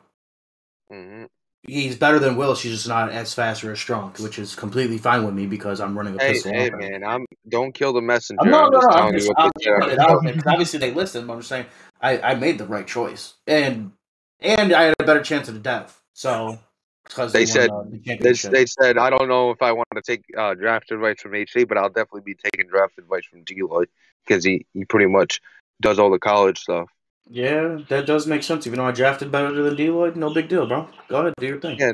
hmm 0.89 1.25
He's 1.69 1.95
better 1.97 2.19
than 2.19 2.35
Willis. 2.35 2.61
He's 2.61 2.73
just 2.73 2.87
not 2.87 3.11
as 3.11 3.33
fast 3.33 3.63
or 3.63 3.71
as 3.71 3.79
strong, 3.79 4.13
which 4.19 4.39
is 4.39 4.55
completely 4.55 4.97
fine 4.97 5.25
with 5.25 5.35
me 5.35 5.45
because 5.45 5.79
I'm 5.79 5.97
running 5.97 6.15
a 6.15 6.19
Hey, 6.19 6.33
pistol. 6.33 6.51
hey, 6.53 6.69
man, 6.71 7.03
I'm 7.03 7.25
don't 7.47 7.73
kill 7.73 7.93
the 7.93 8.01
messenger. 8.01 8.41
I'm, 8.41 8.49
no, 8.49 8.65
I'm 8.65 8.71
no, 8.71 8.79
no. 8.79 8.87
I'm 8.89 9.13
just, 9.13 9.31
I'm 9.37 9.51
just 9.55 9.65
they 9.65 9.71
putting 9.75 9.93
it 9.93 9.99
out 9.99 10.23
there 10.23 10.33
because 10.33 10.51
obviously 10.51 10.79
they 10.79 10.91
listened. 10.91 11.27
But 11.27 11.33
I'm 11.33 11.39
just 11.39 11.49
saying 11.49 11.65
I, 12.01 12.19
I 12.21 12.35
made 12.35 12.57
the 12.57 12.65
right 12.65 12.87
choice, 12.87 13.35
and 13.45 13.91
and 14.39 14.73
I 14.73 14.83
had 14.83 14.95
a 14.99 15.03
better 15.03 15.21
chance 15.21 15.47
of 15.47 15.53
the 15.53 15.59
death. 15.59 16.01
So 16.13 16.57
because 17.03 17.33
They 17.33 17.41
won, 17.41 17.47
said- 17.47 17.69
uh, 17.69 17.83
the 17.91 17.99
They, 18.19 18.49
they 18.49 18.65
said 18.65 18.97
I 18.97 19.09
don't 19.09 19.27
know 19.27 19.51
if 19.51 19.61
I 19.61 19.71
want 19.71 19.87
to 19.95 20.01
take 20.01 20.23
uh, 20.37 20.53
draft 20.55 20.91
advice 20.91 21.21
from 21.21 21.33
HD, 21.33 21.67
but 21.67 21.77
I'll 21.77 21.89
definitely 21.89 22.21
be 22.21 22.35
taking 22.35 22.67
draft 22.69 22.97
advice 22.97 23.25
from 23.25 23.43
D 23.43 23.61
Lloyd 23.61 23.89
because 24.25 24.43
he, 24.43 24.65
he 24.73 24.85
pretty 24.85 25.07
much 25.07 25.39
does 25.81 25.99
all 25.99 26.09
the 26.09 26.19
college 26.19 26.59
stuff. 26.59 26.89
Yeah, 27.31 27.77
that 27.89 28.07
does 28.07 28.25
make 28.25 28.41
sense. 28.41 28.65
Even 28.65 28.79
though 28.79 28.85
I 28.85 28.91
drafted 28.91 29.31
better 29.31 29.51
than 29.63 29.75
D 29.75 29.89
Lloyd, 29.91 30.15
no 30.15 30.33
big 30.33 30.49
deal, 30.49 30.65
bro. 30.65 30.87
Go 31.09 31.17
ahead, 31.21 31.35
do 31.37 31.45
your 31.47 31.59
thing. 31.61 31.77
Yeah, 31.79 31.91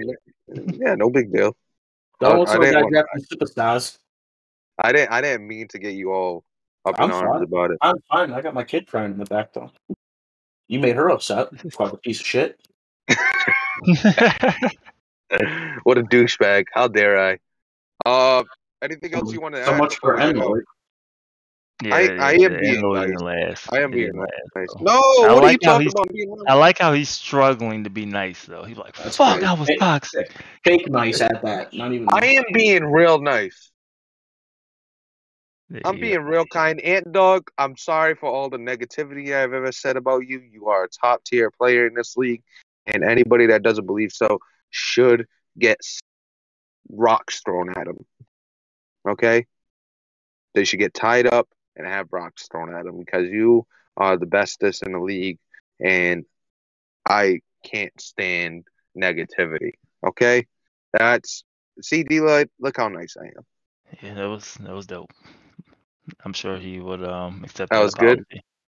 yeah, 0.47 0.95
no 0.95 1.09
big 1.09 1.31
deal. 1.33 1.55
I- 2.21 2.27
also 2.27 2.53
I 2.53 2.57
like 2.57 2.61
didn't 2.67 2.77
I 2.77 2.81
want- 2.83 2.93
drafted 2.93 3.29
superstars. 3.29 3.97
I 4.79 4.91
didn't 4.93 5.11
I 5.11 5.21
didn't 5.21 5.47
mean 5.47 5.67
to 5.69 5.79
get 5.79 5.93
you 5.93 6.11
all 6.13 6.43
up 6.86 6.95
I'm 6.97 7.09
in 7.09 7.15
arms 7.15 7.29
fine. 7.33 7.43
about 7.43 7.71
it. 7.71 7.77
I'm 7.81 7.95
fine. 8.09 8.31
I 8.33 8.41
got 8.41 8.53
my 8.53 8.63
kid 8.63 8.88
crying 8.88 9.11
in 9.11 9.17
the 9.17 9.25
back 9.25 9.51
though. 9.53 9.71
You 10.67 10.79
made 10.79 10.95
her 10.95 11.09
upset. 11.09 11.49
Fucking 11.73 11.99
piece 11.99 12.19
of 12.21 12.25
shit. 12.25 12.59
what 15.83 15.97
a 15.97 16.03
douchebag! 16.03 16.65
How 16.73 16.88
dare 16.88 17.19
I? 17.19 17.38
Uh, 18.05 18.43
anything 18.81 19.13
else 19.13 19.31
you 19.33 19.41
want 19.41 19.55
to 19.55 19.61
add. 19.61 19.65
So 19.67 19.73
add? 19.73 19.77
much 19.79 19.95
for 19.97 20.13
before 20.15 20.27
we 20.27 20.33
go? 20.33 20.39
Enloy. 20.45 20.59
Yeah, 21.84 21.95
I- 21.95 21.99
I 21.99 22.32
am 22.34 22.39
yeah, 22.39 22.59
being 22.61 22.93
nice. 22.93 23.21
last. 23.21 23.73
I 23.73 23.82
am 23.82 23.91
being 23.91 24.05
didn't 24.05 24.19
nice. 24.19 24.30
last, 24.55 24.82
No. 24.82 24.93
I 24.93 25.34
what 25.34 25.43
are 25.43 25.51
you 25.51 25.57
talking 25.57 25.89
about? 25.89 26.11
Being 26.11 26.30
nice? 26.30 26.45
I 26.47 26.53
like 26.53 26.80
how 26.80 26.93
he's 26.93 27.09
struggling 27.09 27.84
to 27.84 27.89
be 27.89 28.05
nice 28.05 28.45
though. 28.45 28.63
He's 28.63 28.78
like, 28.78 28.95
That's 28.95 29.17
"Fuck, 29.17 29.39
great. 29.39 29.49
I 29.49 29.53
was 29.53 29.67
Hey, 29.67 29.76
toxic." 29.78 30.32
Fake 30.63 30.89
nice 30.89 31.21
at 31.21 31.41
that. 31.43 31.73
Not 31.73 31.91
even. 31.91 32.07
I 32.09 32.26
am 32.26 32.43
being 32.53 32.86
real 32.86 33.19
nice. 33.19 33.71
There 35.69 35.82
I'm 35.84 35.95
you 35.95 36.01
being 36.01 36.21
real 36.21 36.45
kind. 36.45 36.80
Ant 36.82 37.11
Dog, 37.11 37.49
I'm 37.57 37.76
sorry 37.76 38.15
for 38.15 38.30
all 38.30 38.49
the 38.49 38.57
negativity 38.57 39.36
I've 39.36 39.51
ever 39.51 39.71
said 39.71 39.97
about 39.97 40.28
you. 40.28 40.39
You 40.39 40.67
are 40.67 40.84
a 40.86 40.89
top 40.89 41.23
tier 41.23 41.49
player 41.51 41.88
in 41.88 41.95
this 41.95 42.15
league, 42.15 42.43
and 42.86 43.03
anybody 43.03 43.47
that 43.47 43.63
doesn't 43.63 43.86
believe 43.88 44.11
so 44.11 44.39
should 44.69 45.28
get 45.57 45.80
rocks 46.89 47.41
thrown 47.43 47.69
at 47.71 47.86
them. 47.86 48.05
Okay? 49.07 49.47
They 50.53 50.63
should 50.63 50.80
get 50.80 50.93
tied 50.93 51.28
up 51.28 51.49
and 51.76 51.88
have 51.88 52.07
rocks 52.11 52.47
thrown 52.47 52.73
at 52.73 52.86
them 52.86 52.97
because 52.99 53.30
you 53.30 53.65
are 53.97 54.17
the 54.17 54.26
bestest 54.26 54.84
in 54.84 54.93
the 54.93 54.99
league, 54.99 55.39
and 55.80 56.26
I 57.07 57.39
can't 57.63 57.99
stand 57.99 58.65
negativity. 58.97 59.73
Okay? 60.05 60.47
That's 60.93 61.43
see, 61.82 62.03
D 62.03 62.19
look 62.19 62.78
how 62.78 62.88
nice 62.88 63.15
I 63.19 63.26
am. 63.26 63.45
Yeah, 64.01 64.13
that 64.15 64.30
was 64.30 64.53
that 64.61 64.73
was 64.73 64.88
dope. 64.88 65.11
I'm 66.23 66.34
sure 66.34 66.57
he 66.57 66.80
would 66.80 67.03
um 67.03 67.43
accept 67.43 67.71
That 67.71 67.78
that 67.78 67.84
was 67.84 67.95
good? 67.95 68.26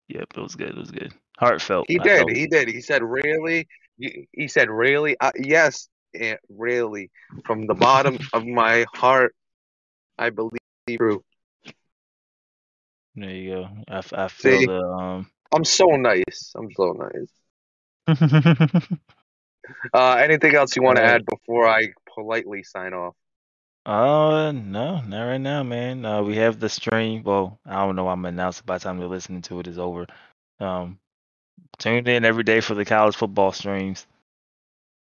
Yep, 0.08 0.28
it 0.36 0.42
was 0.42 0.56
good. 0.56 0.70
It 0.70 0.78
was 0.78 0.92
good. 0.92 1.14
Heartfelt. 1.38 1.86
He 1.88 2.00
I 2.00 2.04
did. 2.04 2.30
He 2.30 2.48
did. 2.48 2.68
He 2.68 2.82
said, 2.82 3.02
"Really?" 3.02 3.68
He 3.98 4.48
said, 4.48 4.70
"Really?" 4.70 5.18
Uh, 5.20 5.32
yes, 5.40 5.90
really. 6.50 7.10
From 7.46 7.66
the 7.66 7.74
bottom 7.74 8.18
of 8.34 8.46
my 8.46 8.86
heart, 8.94 9.36
I 10.18 10.30
believe 10.30 10.60
true. 10.98 11.24
There 13.16 13.30
you 13.30 13.52
go. 13.56 13.70
I 13.90 14.28
feel 14.28 14.60
See? 14.60 14.66
the 14.66 14.80
um. 14.80 15.30
I'm 15.54 15.66
so 15.66 15.86
nice. 15.88 16.54
I'm 16.56 16.70
so 16.74 16.94
nice. 18.08 18.88
Uh, 19.94 20.16
anything 20.16 20.54
else 20.56 20.76
you 20.76 20.82
want 20.82 20.98
to 20.98 21.04
add 21.04 21.26
before 21.26 21.68
I 21.68 21.94
politely 22.14 22.64
sign 22.64 22.94
off? 22.94 23.16
Uh, 23.86 24.52
no, 24.52 25.02
not 25.02 25.24
right 25.24 25.38
now, 25.38 25.64
man. 25.64 26.04
Uh, 26.04 26.22
we 26.22 26.36
have 26.38 26.60
the 26.60 26.68
stream. 26.68 27.24
Well, 27.24 27.60
I 27.66 27.86
don't 27.86 27.96
know. 27.96 28.10
I'm 28.10 28.26
announcing 28.26 28.64
by 28.66 28.78
the 28.78 28.84
time 28.84 28.98
they're 28.98 29.08
listening 29.08 29.44
to 29.44 29.60
it 29.60 29.68
is 29.68 29.80
over. 29.80 30.08
Um, 30.60 31.00
tune 31.78 32.08
in 32.08 32.26
every 32.26 32.44
day 32.44 32.60
for 32.60 32.76
the 32.76 32.84
college 32.86 33.16
football 33.16 33.52
streams. 33.54 34.06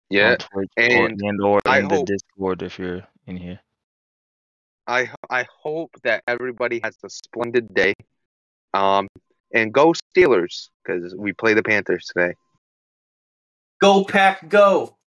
Yeah, 0.09 0.35
Twitch 0.35 0.69
or, 0.77 0.83
and 1.07 1.19
and 1.21 1.41
or 1.41 1.59
I 1.65 1.79
in 1.79 1.87
the 1.87 1.95
hope- 1.95 2.07
Discord 2.07 2.61
if 2.61 2.77
you're 2.77 3.01
in 3.25 3.37
here. 3.37 3.59
I 4.87 5.09
I 5.29 5.45
hope 5.61 5.91
that 6.03 6.23
everybody 6.27 6.81
has 6.83 6.97
a 7.03 7.09
splendid 7.09 7.73
day. 7.73 7.93
Um, 8.73 9.07
and 9.53 9.71
go 9.71 9.93
Steelers 9.93 10.69
because 10.83 11.15
we 11.15 11.31
play 11.33 11.53
the 11.53 11.63
Panthers 11.63 12.05
today. 12.05 12.33
Go 13.81 14.03
pack, 14.03 14.49
go. 14.49 14.97